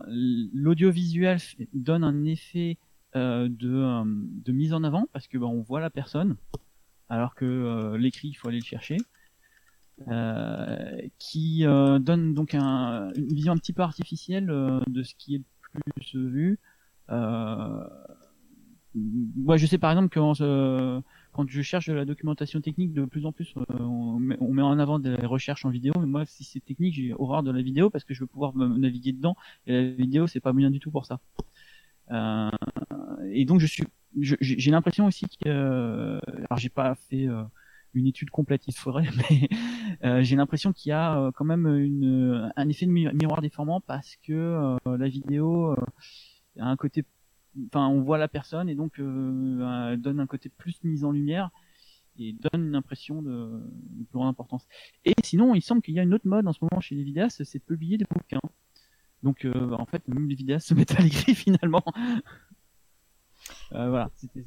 l'audiovisuel 0.07 1.37
donne 1.73 2.03
un 2.03 2.25
effet 2.25 2.77
euh, 3.15 3.47
de, 3.49 3.73
euh, 3.73 4.03
de 4.05 4.51
mise 4.51 4.73
en 4.73 4.83
avant 4.83 5.07
parce 5.13 5.27
que 5.27 5.37
bah, 5.37 5.47
on 5.47 5.61
voit 5.61 5.79
la 5.79 5.89
personne 5.89 6.35
alors 7.09 7.35
que 7.35 7.45
euh, 7.45 7.97
l'écrit 7.97 8.29
il 8.29 8.33
faut 8.33 8.47
aller 8.47 8.59
le 8.59 8.65
chercher 8.65 8.97
qui 11.19 11.63
donne 11.63 12.33
donc 12.33 12.55
un, 12.55 13.11
une 13.15 13.27
vision 13.27 13.53
un 13.53 13.57
petit 13.57 13.73
peu 13.73 13.83
artificielle 13.83 14.47
de 14.47 15.03
ce 15.03 15.13
qui 15.15 15.35
est 15.35 15.43
le 15.73 15.93
plus 15.93 16.27
vu. 16.27 16.59
Moi 18.95 19.57
je 19.57 19.65
sais 19.67 19.77
par 19.77 19.91
exemple 19.91 20.09
que 20.09 20.19
quand 21.33 21.47
je 21.49 21.61
cherche 21.61 21.87
de 21.87 21.93
la 21.93 22.05
documentation 22.05 22.61
technique, 22.61 22.93
de 22.93 23.05
plus 23.05 23.25
en 23.25 23.31
plus, 23.31 23.53
on 23.79 24.19
met, 24.19 24.37
on, 24.39 24.53
met, 24.53 24.61
en 24.61 24.77
avant 24.79 24.99
des 24.99 25.15
recherches 25.15 25.65
en 25.65 25.69
vidéo. 25.69 25.93
Mais 25.99 26.05
moi, 26.05 26.25
si 26.25 26.43
c'est 26.43 26.59
technique, 26.59 26.95
j'ai 26.95 27.13
horreur 27.13 27.43
de 27.43 27.51
la 27.51 27.61
vidéo 27.61 27.89
parce 27.89 28.03
que 28.03 28.13
je 28.13 28.21
veux 28.21 28.27
pouvoir 28.27 28.55
naviguer 28.55 29.13
dedans. 29.13 29.35
Et 29.67 29.73
la 29.73 29.89
vidéo, 29.91 30.27
c'est 30.27 30.39
pas 30.39 30.53
bien 30.53 30.69
du 30.69 30.79
tout 30.79 30.91
pour 30.91 31.05
ça. 31.05 31.19
Euh, 32.11 32.49
et 33.31 33.45
donc 33.45 33.59
je 33.59 33.65
suis, 33.65 33.85
j'ai 34.19 34.71
l'impression 34.71 35.05
aussi 35.05 35.25
que, 35.25 35.47
euh, 35.47 36.19
alors 36.49 36.57
j'ai 36.57 36.69
pas 36.69 36.95
fait 36.95 37.27
euh, 37.27 37.43
une 37.93 38.07
étude 38.07 38.29
complète, 38.29 38.67
il 38.67 38.73
faudrait, 38.73 39.07
mais 39.29 39.49
euh, 40.03 40.23
j'ai 40.23 40.35
l'impression 40.35 40.73
qu'il 40.73 40.89
y 40.89 40.93
a 40.93 41.31
quand 41.35 41.45
même 41.45 41.67
une, 41.67 42.51
un 42.55 42.69
effet 42.69 42.85
de 42.85 42.91
miroir 42.91 43.41
déformant 43.41 43.81
parce 43.81 44.17
que 44.23 44.77
la 44.85 45.07
vidéo 45.07 45.75
a 46.59 46.65
un 46.65 46.75
côté, 46.75 47.05
enfin 47.67 47.87
on 47.87 48.01
voit 48.01 48.17
la 48.17 48.27
personne 48.27 48.69
et 48.69 48.75
donc 48.75 48.93
elle 48.97 49.99
donne 49.99 50.19
un 50.19 50.27
côté 50.27 50.49
plus 50.49 50.83
mise 50.83 51.03
en 51.03 51.11
lumière 51.11 51.51
et 52.19 52.33
donne 52.33 52.67
une 52.67 52.75
impression 52.75 53.21
de, 53.21 53.61
plus 54.09 54.13
grande 54.13 54.27
importance. 54.27 54.67
Et 55.05 55.13
sinon, 55.23 55.55
il 55.55 55.61
semble 55.61 55.81
qu'il 55.81 55.93
y 55.93 55.99
a 55.99 56.03
une 56.03 56.13
autre 56.13 56.27
mode 56.27 56.47
en 56.47 56.53
ce 56.53 56.59
moment 56.61 56.81
chez 56.81 56.95
les 56.95 57.03
vidéastes, 57.03 57.43
c'est 57.43 57.59
de 57.59 57.63
publier 57.63 57.97
des 57.97 58.05
bouquins. 58.09 58.41
Donc 59.23 59.45
euh, 59.45 59.71
en 59.71 59.85
fait, 59.85 60.07
même 60.07 60.27
les 60.27 60.35
vidéastes 60.35 60.67
se 60.69 60.73
mettent 60.73 60.99
à 60.99 61.01
l'écrit 61.01 61.35
finalement. 61.35 61.83
euh, 63.73 63.89
voilà, 63.89 64.09
c'était 64.15 64.45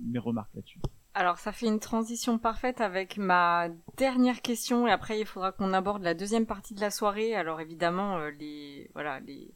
mes 0.00 0.18
remarques 0.18 0.54
là-dessus. 0.54 0.80
Alors 1.16 1.38
ça 1.38 1.52
fait 1.52 1.66
une 1.66 1.78
transition 1.78 2.38
parfaite 2.38 2.80
avec 2.80 3.18
ma 3.18 3.68
dernière 3.96 4.42
question 4.42 4.88
et 4.88 4.90
après 4.90 5.20
il 5.20 5.26
faudra 5.26 5.52
qu'on 5.52 5.72
aborde 5.72 6.02
la 6.02 6.14
deuxième 6.14 6.44
partie 6.44 6.74
de 6.74 6.80
la 6.80 6.90
soirée. 6.90 7.36
Alors 7.36 7.60
évidemment 7.60 8.18
euh, 8.18 8.30
les 8.30 8.90
voilà 8.94 9.20
les 9.20 9.54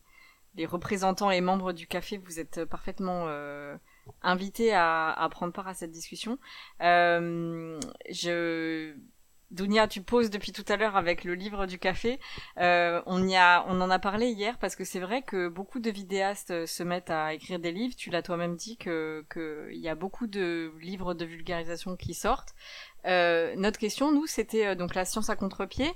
les 0.59 0.67
représentants 0.67 1.31
et 1.31 1.41
membres 1.41 1.73
du 1.73 1.87
café 1.87 2.19
vous 2.19 2.41
êtes 2.41 2.65
parfaitement 2.65 3.25
euh, 3.29 3.77
invités 4.23 4.75
à, 4.75 5.27
prendre 5.31 5.53
part 5.53 5.69
à 5.69 5.75
cette 5.75 5.93
discussion. 5.93 6.39
Euh, 6.83 7.81
je 8.11 8.95
Dounia, 9.51 9.89
tu 9.89 10.03
poses 10.03 10.29
depuis 10.29 10.53
tout 10.53 10.65
à 10.69 10.77
l'heure 10.77 10.97
avec 10.97 11.25
le 11.25 11.35
livre 11.35 11.65
du 11.65 11.79
café. 11.79 12.21
Euh, 12.59 13.01
on 13.07 13.27
y 13.27 13.35
a, 13.35 13.65
on 13.67 13.81
en 13.81 13.89
a 13.89 13.99
parlé 13.99 14.29
hier 14.29 14.59
parce 14.59 14.77
que 14.77 14.85
c'est 14.85 15.01
vrai 15.01 15.23
que 15.23 15.49
beaucoup 15.49 15.79
de 15.79 15.91
vidéastes 15.91 16.51
euh, 16.51 16.67
se 16.67 16.83
mettent 16.83 17.09
à 17.09 17.33
écrire 17.33 17.59
des 17.59 17.73
livres. 17.73 17.95
Tu 17.97 18.11
l'as 18.11 18.21
toi-même 18.21 18.57
dit 18.57 18.77
que 18.77 19.25
qu'il 19.33 19.79
y 19.81 19.89
a 19.89 19.95
beaucoup 19.95 20.27
de 20.27 20.75
livres 20.81 21.15
de 21.15 21.25
vulgarisation 21.25 21.97
qui 21.97 22.13
sortent. 22.13 22.55
Euh, 23.07 23.55
notre 23.57 23.79
question, 23.79 24.13
nous, 24.13 24.27
c'était 24.27 24.67
euh, 24.67 24.75
donc 24.75 24.95
la 24.95 25.05
science 25.05 25.31
à 25.31 25.37
contre-pied. 25.37 25.91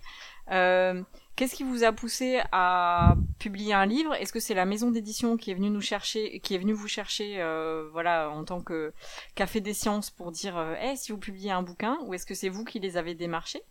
Euh, 0.51 1.03
Qu'est-ce 1.35 1.55
qui 1.55 1.63
vous 1.63 1.83
a 1.83 1.93
poussé 1.93 2.43
à 2.53 3.15
publier 3.39 3.73
un 3.73 3.87
livre? 3.87 4.15
Est-ce 4.15 4.35
que 4.35 4.39
c'est 4.39 4.53
la 4.53 4.67
maison 4.67 4.91
d'édition 4.91 5.39
qui 5.39 5.51
est 5.51 5.55
venue 5.55 5.71
nous 5.71 5.81
chercher, 5.81 6.41
qui 6.41 6.55
est 6.55 6.59
venue 6.59 6.75
vous 6.75 6.89
chercher, 6.89 7.41
euh, 7.41 7.89
voilà, 7.91 8.29
en 8.31 8.45
tant 8.45 8.61
que 8.61 8.93
café 9.35 9.63
des 9.63 9.73
sciences 9.73 10.11
pour 10.11 10.31
dire, 10.31 10.59
euh, 10.59 10.75
hey, 10.75 10.95
si 10.95 11.11
vous 11.11 11.17
publiez 11.17 11.51
un 11.51 11.63
bouquin, 11.63 11.97
ou 12.05 12.13
est-ce 12.13 12.27
que 12.27 12.35
c'est 12.35 12.51
vous 12.51 12.65
qui 12.65 12.81
les 12.81 12.99
avez 12.99 13.15
démarchés? 13.15 13.63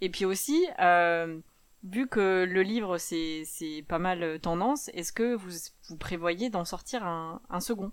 Et 0.00 0.08
puis 0.08 0.24
aussi, 0.24 0.66
euh, 0.80 1.38
vu 1.84 2.08
que 2.08 2.44
le 2.48 2.62
livre 2.62 2.96
c'est 2.96 3.42
c'est 3.44 3.84
pas 3.86 3.98
mal 3.98 4.40
tendance, 4.40 4.88
est-ce 4.94 5.12
que 5.12 5.34
vous 5.34 5.50
vous 5.90 5.98
prévoyez 5.98 6.48
d'en 6.48 6.64
sortir 6.64 7.04
un, 7.04 7.42
un 7.50 7.60
second? 7.60 7.92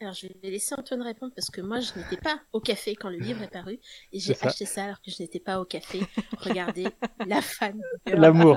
Alors, 0.00 0.14
je 0.14 0.26
vais 0.42 0.50
laisser 0.50 0.74
Antoine 0.78 1.02
répondre 1.02 1.32
parce 1.34 1.50
que 1.50 1.60
moi, 1.60 1.80
je 1.80 1.92
n'étais 1.98 2.16
pas 2.16 2.40
au 2.52 2.60
café 2.60 2.94
quand 2.94 3.10
le 3.10 3.18
livre 3.18 3.42
est 3.42 3.50
paru 3.50 3.78
et 4.12 4.18
j'ai 4.18 4.32
ça. 4.34 4.48
acheté 4.48 4.64
ça 4.64 4.84
alors 4.84 5.02
que 5.02 5.10
je 5.10 5.22
n'étais 5.22 5.40
pas 5.40 5.60
au 5.60 5.66
café. 5.66 6.00
Regardez, 6.38 6.86
la 7.26 7.42
fan. 7.42 7.80
L'amour. 8.06 8.56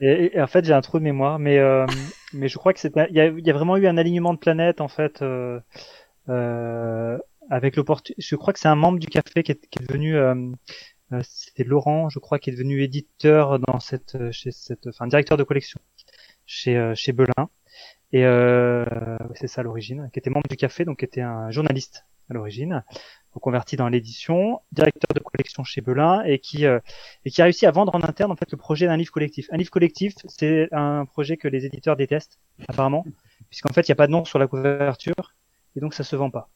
Et, 0.00 0.36
et 0.36 0.40
en 0.42 0.46
fait, 0.46 0.64
j'ai 0.66 0.74
un 0.74 0.82
trou 0.82 0.98
de 0.98 1.04
mémoire, 1.04 1.38
mais 1.38 1.58
euh, 1.58 1.86
mais 2.34 2.48
je 2.48 2.58
crois 2.58 2.74
que 2.74 2.80
c'est 2.80 2.92
il 3.08 3.16
y 3.16 3.20
a, 3.20 3.26
il 3.26 3.46
y 3.46 3.50
a 3.50 3.54
vraiment 3.54 3.78
eu 3.78 3.86
un 3.86 3.96
alignement 3.96 4.34
de 4.34 4.38
planètes 4.38 4.82
en 4.82 4.88
fait 4.88 5.22
euh, 5.22 5.58
euh, 6.28 7.18
avec 7.50 7.76
l'opportunité. 7.76 8.20
Je 8.20 8.36
crois 8.36 8.52
que 8.52 8.58
c'est 8.60 8.68
un 8.68 8.76
membre 8.76 8.98
du 8.98 9.06
café 9.06 9.42
qui 9.42 9.52
est, 9.52 9.66
qui 9.70 9.82
est 9.82 9.86
devenu 9.86 10.14
euh, 10.16 10.34
euh, 11.12 11.20
c'était 11.24 11.64
Laurent, 11.64 12.10
je 12.10 12.18
crois, 12.18 12.38
qui 12.38 12.50
est 12.50 12.52
devenu 12.52 12.82
éditeur 12.82 13.58
dans 13.60 13.80
cette 13.80 14.30
chez 14.30 14.50
cette 14.50 14.86
enfin 14.88 15.06
directeur 15.06 15.38
de 15.38 15.44
collection 15.44 15.80
chez 16.46 16.76
euh, 16.76 16.94
chez 16.94 17.12
Belin. 17.12 17.48
Et 18.12 18.24
euh, 18.24 18.84
c'est 19.34 19.48
ça 19.48 19.62
l'origine, 19.62 20.08
qui 20.12 20.18
était 20.18 20.30
membre 20.30 20.48
du 20.48 20.56
café, 20.56 20.84
donc 20.84 20.98
qui 20.98 21.04
était 21.04 21.20
un 21.20 21.50
journaliste 21.50 22.06
à 22.30 22.34
l'origine, 22.34 22.84
reconverti 23.32 23.76
dans 23.76 23.88
l'édition, 23.88 24.60
directeur 24.72 25.14
de 25.14 25.20
collection 25.20 25.64
chez 25.64 25.80
Belin, 25.80 26.22
et 26.24 26.38
qui 26.38 26.66
euh, 26.66 26.80
et 27.24 27.30
qui 27.30 27.40
a 27.40 27.44
réussi 27.44 27.66
à 27.66 27.70
vendre 27.70 27.94
en 27.94 28.02
interne 28.02 28.30
en 28.32 28.36
fait 28.36 28.50
le 28.50 28.58
projet 28.58 28.86
d'un 28.86 28.96
livre 28.96 29.12
collectif. 29.12 29.48
Un 29.50 29.56
livre 29.56 29.70
collectif, 29.70 30.14
c'est 30.26 30.68
un 30.72 31.04
projet 31.04 31.36
que 31.36 31.48
les 31.48 31.66
éditeurs 31.66 31.96
détestent 31.96 32.38
apparemment, 32.68 33.04
puisqu'en 33.48 33.72
fait 33.72 33.88
il 33.88 33.90
n'y 33.90 33.94
a 33.94 33.96
pas 33.96 34.06
de 34.06 34.12
nom 34.12 34.24
sur 34.24 34.38
la 34.38 34.46
couverture 34.46 35.34
et 35.76 35.80
donc 35.80 35.94
ça 35.94 36.04
se 36.04 36.16
vend 36.16 36.30
pas. 36.30 36.50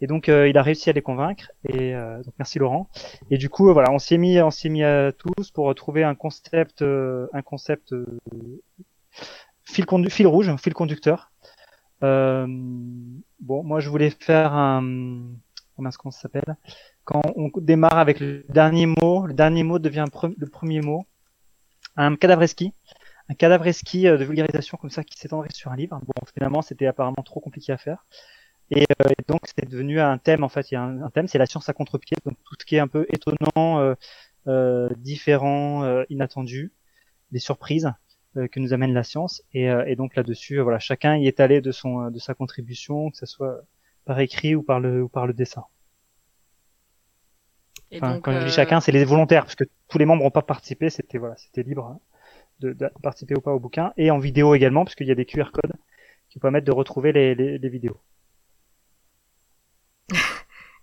Et 0.00 0.06
donc 0.06 0.28
euh, 0.28 0.48
il 0.48 0.56
a 0.56 0.62
réussi 0.62 0.90
à 0.90 0.92
les 0.92 1.02
convaincre 1.02 1.50
et 1.64 1.94
euh, 1.94 2.22
donc 2.22 2.34
merci 2.38 2.58
Laurent. 2.58 2.88
Et 3.30 3.38
du 3.38 3.48
coup 3.48 3.68
euh, 3.68 3.72
voilà, 3.72 3.90
on 3.90 3.98
s'y 3.98 4.14
est 4.14 4.18
mis, 4.18 4.40
on 4.40 4.50
s'y 4.50 4.68
est 4.68 4.70
mis 4.70 4.84
à 4.84 5.12
tous 5.12 5.50
pour 5.50 5.74
trouver 5.74 6.04
un 6.04 6.14
concept, 6.14 6.82
euh, 6.82 7.26
un 7.32 7.42
concept 7.42 7.92
euh, 7.92 8.20
fil, 9.68 9.84
condu- 9.84 10.10
fil 10.10 10.26
rouge, 10.26 10.54
fil 10.56 10.74
conducteur. 10.74 11.30
Euh, 12.02 12.46
bon, 13.40 13.62
moi 13.64 13.80
je 13.80 13.88
voulais 13.88 14.10
faire 14.10 14.52
un 14.52 14.82
comment 15.76 15.90
est-ce 15.90 15.98
qu'on 15.98 16.10
s'appelle? 16.10 16.56
Quand 17.04 17.22
on 17.36 17.50
démarre 17.56 17.98
avec 17.98 18.18
le 18.20 18.44
dernier 18.48 18.86
mot, 18.86 19.26
le 19.26 19.32
dernier 19.34 19.62
mot 19.62 19.78
devient 19.78 20.06
le 20.36 20.46
premier 20.46 20.80
mot. 20.80 21.06
Un 21.96 22.16
cadavreski, 22.16 22.72
un 23.28 23.34
cadavreski 23.34 24.08
euh, 24.08 24.18
de 24.18 24.24
vulgarisation 24.24 24.76
comme 24.76 24.90
ça 24.90 25.04
qui 25.04 25.16
s'étendrait 25.18 25.50
sur 25.52 25.70
un 25.70 25.76
livre. 25.76 26.00
Bon, 26.04 26.26
finalement, 26.34 26.62
c'était 26.62 26.86
apparemment 26.86 27.22
trop 27.24 27.40
compliqué 27.40 27.72
à 27.72 27.76
faire. 27.76 28.04
Et, 28.70 28.86
euh, 29.02 29.10
donc, 29.28 29.40
c'est 29.44 29.68
devenu 29.68 30.00
un 30.00 30.18
thème. 30.18 30.44
En 30.44 30.48
fait, 30.48 30.70
il 30.70 30.74
y 30.74 30.76
a 30.76 30.82
un, 30.82 31.10
thème, 31.10 31.28
c'est 31.28 31.38
la 31.38 31.46
science 31.46 31.68
à 31.68 31.72
contre-pied. 31.72 32.16
Donc, 32.24 32.36
tout 32.44 32.56
ce 32.58 32.66
qui 32.66 32.76
est 32.76 32.80
un 32.80 32.88
peu 32.88 33.06
étonnant, 33.08 33.78
euh, 33.78 33.94
euh, 34.48 34.88
différent, 34.96 35.84
euh, 35.84 36.04
inattendu, 36.10 36.72
des 37.30 37.38
surprises 37.38 37.92
que 38.34 38.60
nous 38.60 38.72
amène 38.72 38.92
la 38.94 39.02
science. 39.04 39.42
Et, 39.52 39.70
euh, 39.70 39.84
et 39.86 39.96
donc 39.96 40.16
là-dessus, 40.16 40.58
euh, 40.58 40.62
voilà, 40.62 40.78
chacun 40.78 41.16
y 41.16 41.26
est 41.26 41.40
allé 41.40 41.60
de 41.60 41.72
son, 41.72 42.02
euh, 42.06 42.10
de 42.10 42.18
sa 42.18 42.34
contribution, 42.34 43.10
que 43.10 43.16
ce 43.16 43.26
soit 43.26 43.62
par 44.04 44.20
écrit 44.20 44.54
ou 44.54 44.62
par 44.62 44.80
le, 44.80 45.02
ou 45.02 45.08
par 45.08 45.26
le 45.26 45.34
dessin. 45.34 45.64
Et 47.90 47.98
Enfin, 47.98 48.14
donc, 48.14 48.24
quand 48.24 48.32
je 48.32 48.38
dis 48.40 48.44
euh, 48.46 48.48
chacun, 48.48 48.80
c'est 48.80 48.92
les 48.92 49.04
volontaires, 49.04 49.44
parce 49.44 49.54
que 49.54 49.64
tous 49.88 49.98
les 49.98 50.04
membres 50.04 50.22
n'ont 50.22 50.30
pas 50.30 50.42
participé, 50.42 50.90
c'était 50.90 51.18
voilà, 51.18 51.36
c'était 51.36 51.62
libre 51.62 51.86
hein, 51.86 52.00
de, 52.60 52.72
de 52.72 52.90
participer 53.02 53.34
ou 53.36 53.40
pas 53.40 53.52
au 53.54 53.60
bouquin, 53.60 53.92
et 53.96 54.10
en 54.10 54.18
vidéo 54.18 54.54
également, 54.54 54.84
parce 54.84 54.94
qu'il 54.94 55.06
y 55.06 55.12
a 55.12 55.14
des 55.14 55.26
QR 55.26 55.50
codes 55.52 55.72
qui 56.30 56.38
permettent 56.38 56.64
de 56.64 56.72
retrouver 56.72 57.12
les, 57.12 57.34
les, 57.34 57.58
les 57.58 57.68
vidéos. 57.68 57.98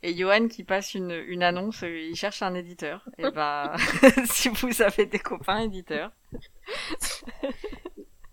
Et 0.06 0.16
Johan 0.16 0.48
qui 0.48 0.64
passe 0.64 0.94
une, 0.94 1.10
une 1.10 1.42
annonce, 1.42 1.82
euh, 1.82 2.00
il 2.00 2.16
cherche 2.16 2.44
un 2.44 2.54
éditeur. 2.54 3.10
Et 3.18 3.24
bah, 3.32 3.76
si 4.26 4.50
vous 4.50 4.84
avez 4.84 5.08
des 5.08 5.18
copains 5.18 5.64
éditeurs. 5.64 6.12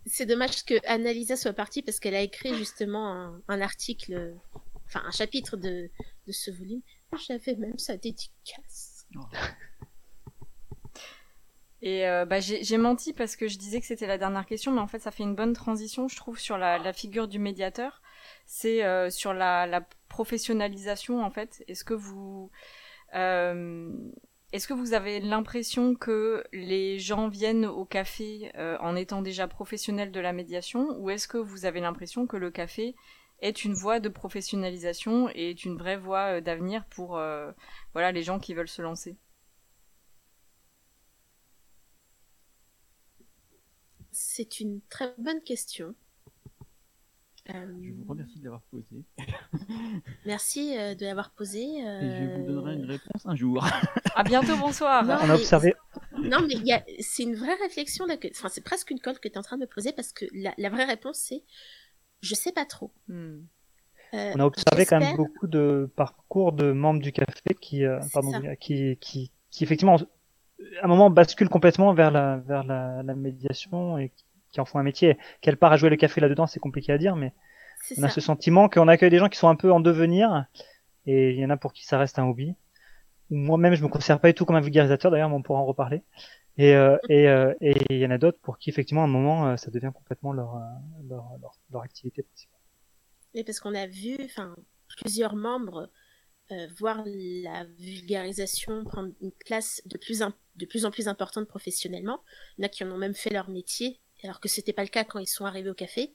C'est 0.04 0.26
dommage 0.26 0.66
que 0.66 0.74
Annalisa 0.86 1.34
soit 1.34 1.54
partie 1.54 1.80
parce 1.80 1.98
qu'elle 1.98 2.14
a 2.14 2.20
écrit 2.20 2.54
justement 2.56 3.10
un, 3.10 3.42
un 3.48 3.60
article, 3.62 4.34
enfin 4.84 5.02
un 5.06 5.10
chapitre 5.12 5.56
de, 5.56 5.88
de 6.26 6.32
ce 6.32 6.50
volume. 6.50 6.82
J'avais 7.26 7.56
même 7.56 7.78
sa 7.78 7.96
dédicace. 7.96 9.06
Et 11.80 12.06
euh, 12.06 12.26
bah, 12.26 12.38
j'ai 12.38 12.62
j'ai 12.62 12.76
menti 12.76 13.12
parce 13.12 13.34
que 13.34 13.48
je 13.48 13.58
disais 13.58 13.80
que 13.80 13.86
c'était 13.86 14.06
la 14.06 14.18
dernière 14.18 14.46
question, 14.46 14.72
mais 14.72 14.80
en 14.80 14.86
fait 14.86 15.00
ça 15.00 15.10
fait 15.10 15.24
une 15.24 15.34
bonne 15.34 15.52
transition, 15.52 16.06
je 16.06 16.16
trouve, 16.16 16.38
sur 16.38 16.56
la, 16.56 16.78
la 16.78 16.92
figure 16.92 17.28
du 17.28 17.38
médiateur. 17.38 18.02
C'est 18.46 18.84
euh, 18.84 19.10
sur 19.10 19.34
la, 19.34 19.66
la 19.66 19.80
professionnalisation 20.12 21.24
en 21.24 21.30
fait. 21.30 21.64
Est-ce 21.68 21.84
que 21.84 21.94
vous 21.94 22.50
euh, 23.14 23.90
est-ce 24.52 24.68
que 24.68 24.74
vous 24.74 24.92
avez 24.92 25.20
l'impression 25.20 25.94
que 25.94 26.44
les 26.52 26.98
gens 26.98 27.28
viennent 27.28 27.64
au 27.66 27.86
café 27.86 28.52
euh, 28.56 28.76
en 28.80 28.94
étant 28.96 29.22
déjà 29.22 29.48
professionnels 29.48 30.12
de 30.12 30.20
la 30.20 30.34
médiation, 30.34 30.98
ou 30.98 31.08
est-ce 31.10 31.26
que 31.26 31.38
vous 31.38 31.64
avez 31.64 31.80
l'impression 31.80 32.26
que 32.26 32.36
le 32.36 32.50
café 32.50 32.94
est 33.40 33.64
une 33.64 33.74
voie 33.74 34.00
de 34.00 34.10
professionnalisation 34.10 35.30
et 35.30 35.50
est 35.50 35.64
une 35.64 35.78
vraie 35.78 35.96
voie 35.96 36.36
euh, 36.36 36.40
d'avenir 36.42 36.84
pour 36.86 37.18
voilà 37.94 38.12
les 38.12 38.22
gens 38.22 38.38
qui 38.38 38.54
veulent 38.54 38.68
se 38.68 38.82
lancer? 38.82 39.16
C'est 44.12 44.60
une 44.60 44.80
très 44.90 45.14
bonne 45.18 45.42
question. 45.42 45.94
Euh, 47.50 47.66
Je 47.82 47.92
vous 47.92 48.04
remercie 48.08 48.38
de 48.38 48.44
l'avoir 48.44 48.62
posé. 48.70 49.04
merci 50.26 50.76
euh, 50.78 50.94
de 50.94 51.04
l'avoir 51.04 51.30
posée. 51.32 51.78
Et 51.78 51.82
je 51.82 52.40
vous 52.40 52.46
donnerai 52.46 52.74
une 52.74 52.84
euh, 52.84 52.92
réponse 52.92 53.22
un 53.26 53.34
jour. 53.36 53.66
À 54.14 54.22
bientôt, 54.22 54.56
bonsoir. 54.56 55.04
Non, 55.04 55.14
On 55.14 55.24
a 55.24 55.26
mais- 55.26 55.34
observé, 55.34 55.74
Non, 56.22 56.38
mais 56.42 56.54
il 56.54 56.66
y 56.66 56.72
a... 56.72 56.84
c'est 57.00 57.24
une 57.24 57.34
vraie 57.34 57.54
réflexion 57.62 58.06
là. 58.06 58.16
Que... 58.16 58.28
Enfin, 58.30 58.48
c'est 58.48 58.62
presque 58.62 58.90
une 58.90 59.00
colle 59.00 59.18
que 59.18 59.28
tu 59.28 59.34
es 59.34 59.38
en 59.38 59.42
train 59.42 59.56
de 59.56 59.62
me 59.62 59.66
poser 59.66 59.92
parce 59.92 60.12
que 60.12 60.24
la, 60.32 60.54
la 60.56 60.70
vraie 60.70 60.84
réponse 60.84 61.16
c'est 61.18 61.42
je 62.20 62.34
sais 62.34 62.52
pas 62.52 62.64
trop. 62.64 62.92
Hmm. 63.08 63.40
Euh, 64.14 64.32
on 64.36 64.40
a 64.40 64.44
observé 64.44 64.84
quand 64.86 64.98
même 64.98 65.08
j'espère- 65.08 65.16
beaucoup 65.16 65.46
de 65.48 65.90
parcours 65.96 66.52
de 66.52 66.70
membres 66.72 67.00
du 67.00 67.12
café 67.12 67.54
qui, 67.60 67.84
euh, 67.84 67.98
C'est 68.02 68.12
pardon, 68.12 68.32
qui, 68.60 68.96
qui, 69.00 69.32
qui 69.50 69.64
effectivement, 69.64 69.96
à 69.96 70.84
un 70.84 70.86
moment 70.86 71.10
basculent 71.10 71.48
complètement 71.48 71.92
vers 71.94 72.10
la, 72.12 72.36
vers 72.36 72.62
la, 72.62 73.02
la 73.02 73.14
médiation 73.14 73.96
et 73.98 74.10
qui, 74.10 74.24
qui 74.52 74.60
en 74.60 74.64
font 74.64 74.78
un 74.78 74.82
métier. 74.82 75.18
Quelle 75.40 75.56
part 75.56 75.72
à 75.72 75.76
jouer 75.76 75.90
le 75.90 75.96
café 75.96 76.20
là-dedans, 76.20 76.46
c'est 76.46 76.60
compliqué 76.60 76.92
à 76.92 76.98
dire, 76.98 77.16
mais 77.16 77.32
on 77.98 78.02
a 78.04 78.08
ce 78.08 78.20
sentiment 78.20 78.68
qu'on 78.68 78.86
accueille 78.86 79.10
des 79.10 79.18
gens 79.18 79.28
qui 79.28 79.38
sont 79.38 79.48
un 79.48 79.56
peu 79.56 79.72
en 79.72 79.80
devenir 79.80 80.46
et 81.06 81.30
il 81.30 81.40
y 81.40 81.44
en 81.44 81.50
a 81.50 81.56
pour 81.56 81.72
qui 81.72 81.84
ça 81.84 81.98
reste 81.98 82.18
un 82.18 82.26
hobby. 82.26 82.54
Moi-même, 83.30 83.74
je 83.74 83.82
me 83.82 83.88
considère 83.88 84.20
pas 84.20 84.28
du 84.28 84.34
tout 84.34 84.44
comme 84.44 84.56
un 84.56 84.60
vulgarisateur, 84.60 85.10
d'ailleurs, 85.10 85.30
mais 85.30 85.34
on 85.34 85.42
pourra 85.42 85.58
en 85.58 85.64
reparler. 85.64 86.02
Et 86.58 86.74
euh, 86.74 86.96
et 87.08 87.28
euh, 87.28 87.54
et 87.60 87.74
il 87.90 87.98
y 87.98 88.06
en 88.06 88.10
a 88.10 88.18
d'autres 88.18 88.38
pour 88.40 88.58
qui 88.58 88.70
effectivement 88.70 89.00
à 89.00 89.04
un 89.04 89.08
moment 89.08 89.48
euh, 89.48 89.56
ça 89.56 89.70
devient 89.70 89.90
complètement 89.94 90.32
leur 90.32 90.60
leur, 91.08 91.24
leur, 91.40 91.58
leur 91.72 91.82
activité 91.82 92.22
principale. 92.22 92.60
Oui, 93.34 93.42
parce 93.42 93.58
qu'on 93.58 93.74
a 93.74 93.86
vu, 93.86 94.18
enfin, 94.22 94.54
plusieurs 94.86 95.34
membres 95.34 95.90
euh, 96.52 96.66
voir 96.76 97.02
la 97.06 97.64
vulgarisation 97.78 98.84
prendre 98.84 99.12
une 99.22 99.32
place 99.32 99.80
de 99.86 99.96
plus, 99.96 100.22
de 100.56 100.66
plus 100.66 100.84
en 100.84 100.90
plus 100.90 101.08
importante 101.08 101.46
professionnellement. 101.48 102.22
Il 102.58 102.62
y 102.62 102.64
en 102.64 102.66
a 102.66 102.68
qui 102.68 102.84
en 102.84 102.90
ont 102.90 102.98
même 102.98 103.14
fait 103.14 103.30
leur 103.30 103.48
métier, 103.48 104.00
alors 104.22 104.40
que 104.40 104.48
c'était 104.48 104.72
pas 104.72 104.82
le 104.82 104.88
cas 104.88 105.04
quand 105.04 105.18
ils 105.18 105.26
sont 105.26 105.44
arrivés 105.44 105.70
au 105.70 105.74
café. 105.74 106.12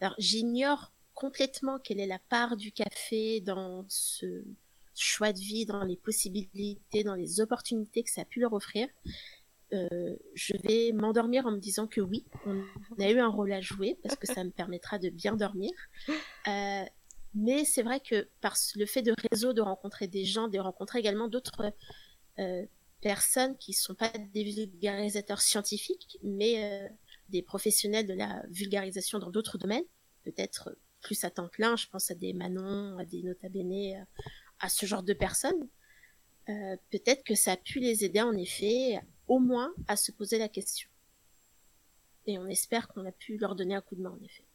Alors, 0.00 0.14
j'ignore 0.18 0.92
complètement 1.14 1.78
quelle 1.78 1.98
est 1.98 2.06
la 2.06 2.20
part 2.28 2.56
du 2.56 2.70
café 2.70 3.40
dans 3.40 3.84
ce 3.88 4.44
choix 4.94 5.32
de 5.32 5.38
vie, 5.38 5.66
dans 5.66 5.84
les 5.84 5.96
possibilités, 5.96 7.04
dans 7.04 7.14
les 7.14 7.40
opportunités 7.40 8.02
que 8.02 8.10
ça 8.10 8.22
a 8.22 8.24
pu 8.24 8.40
leur 8.40 8.52
offrir. 8.52 8.88
Euh, 9.74 10.16
je 10.34 10.54
vais 10.64 10.92
m'endormir 10.92 11.46
en 11.46 11.50
me 11.50 11.58
disant 11.58 11.86
que 11.86 12.00
oui, 12.00 12.24
on 12.46 12.62
a 13.00 13.10
eu 13.10 13.18
un 13.18 13.28
rôle 13.28 13.52
à 13.52 13.60
jouer 13.60 13.98
parce 14.02 14.16
que 14.16 14.26
ça 14.26 14.42
me 14.44 14.50
permettra 14.50 14.98
de 14.98 15.10
bien 15.10 15.34
dormir. 15.34 15.72
Euh, 16.46 16.84
mais 17.34 17.64
c'est 17.64 17.82
vrai 17.82 18.00
que 18.00 18.28
par 18.40 18.56
le 18.76 18.86
fait 18.86 19.02
de 19.02 19.12
réseau, 19.30 19.52
de 19.52 19.60
rencontrer 19.60 20.08
des 20.08 20.24
gens, 20.24 20.48
de 20.48 20.58
rencontrer 20.58 21.00
également 21.00 21.28
d'autres 21.28 21.72
euh, 22.38 22.64
personnes 23.00 23.56
qui 23.58 23.72
ne 23.72 23.76
sont 23.76 23.94
pas 23.94 24.10
des 24.32 24.44
vulgarisateurs 24.44 25.40
scientifiques, 25.40 26.18
mais 26.22 26.90
des 27.28 27.42
professionnels 27.42 28.06
de 28.06 28.14
la 28.14 28.42
vulgarisation 28.48 29.18
dans 29.18 29.30
d'autres 29.30 29.58
domaines, 29.58 29.84
peut-être 30.24 30.76
plus 31.00 31.24
à 31.24 31.30
temps 31.30 31.48
plein, 31.48 31.76
je 31.76 31.86
pense 31.86 32.10
à 32.10 32.14
des 32.14 32.32
Manon, 32.32 32.98
à 32.98 33.04
des 33.04 33.22
Nota 33.22 33.48
Bene, 33.48 34.06
à 34.60 34.68
ce 34.68 34.86
genre 34.86 35.02
de 35.02 35.12
personnes, 35.12 35.68
euh, 36.48 36.76
peut-être 36.90 37.24
que 37.24 37.34
ça 37.34 37.52
a 37.52 37.56
pu 37.56 37.78
les 37.78 38.04
aider 38.04 38.22
en 38.22 38.34
effet, 38.34 39.00
au 39.26 39.38
moins 39.38 39.72
à 39.86 39.96
se 39.96 40.10
poser 40.12 40.38
la 40.38 40.48
question. 40.48 40.88
Et 42.26 42.38
on 42.38 42.46
espère 42.46 42.88
qu'on 42.88 43.06
a 43.06 43.12
pu 43.12 43.36
leur 43.38 43.54
donner 43.54 43.74
un 43.74 43.80
coup 43.80 43.94
de 43.94 44.02
main 44.02 44.16
en 44.18 44.24
effet. 44.24 44.47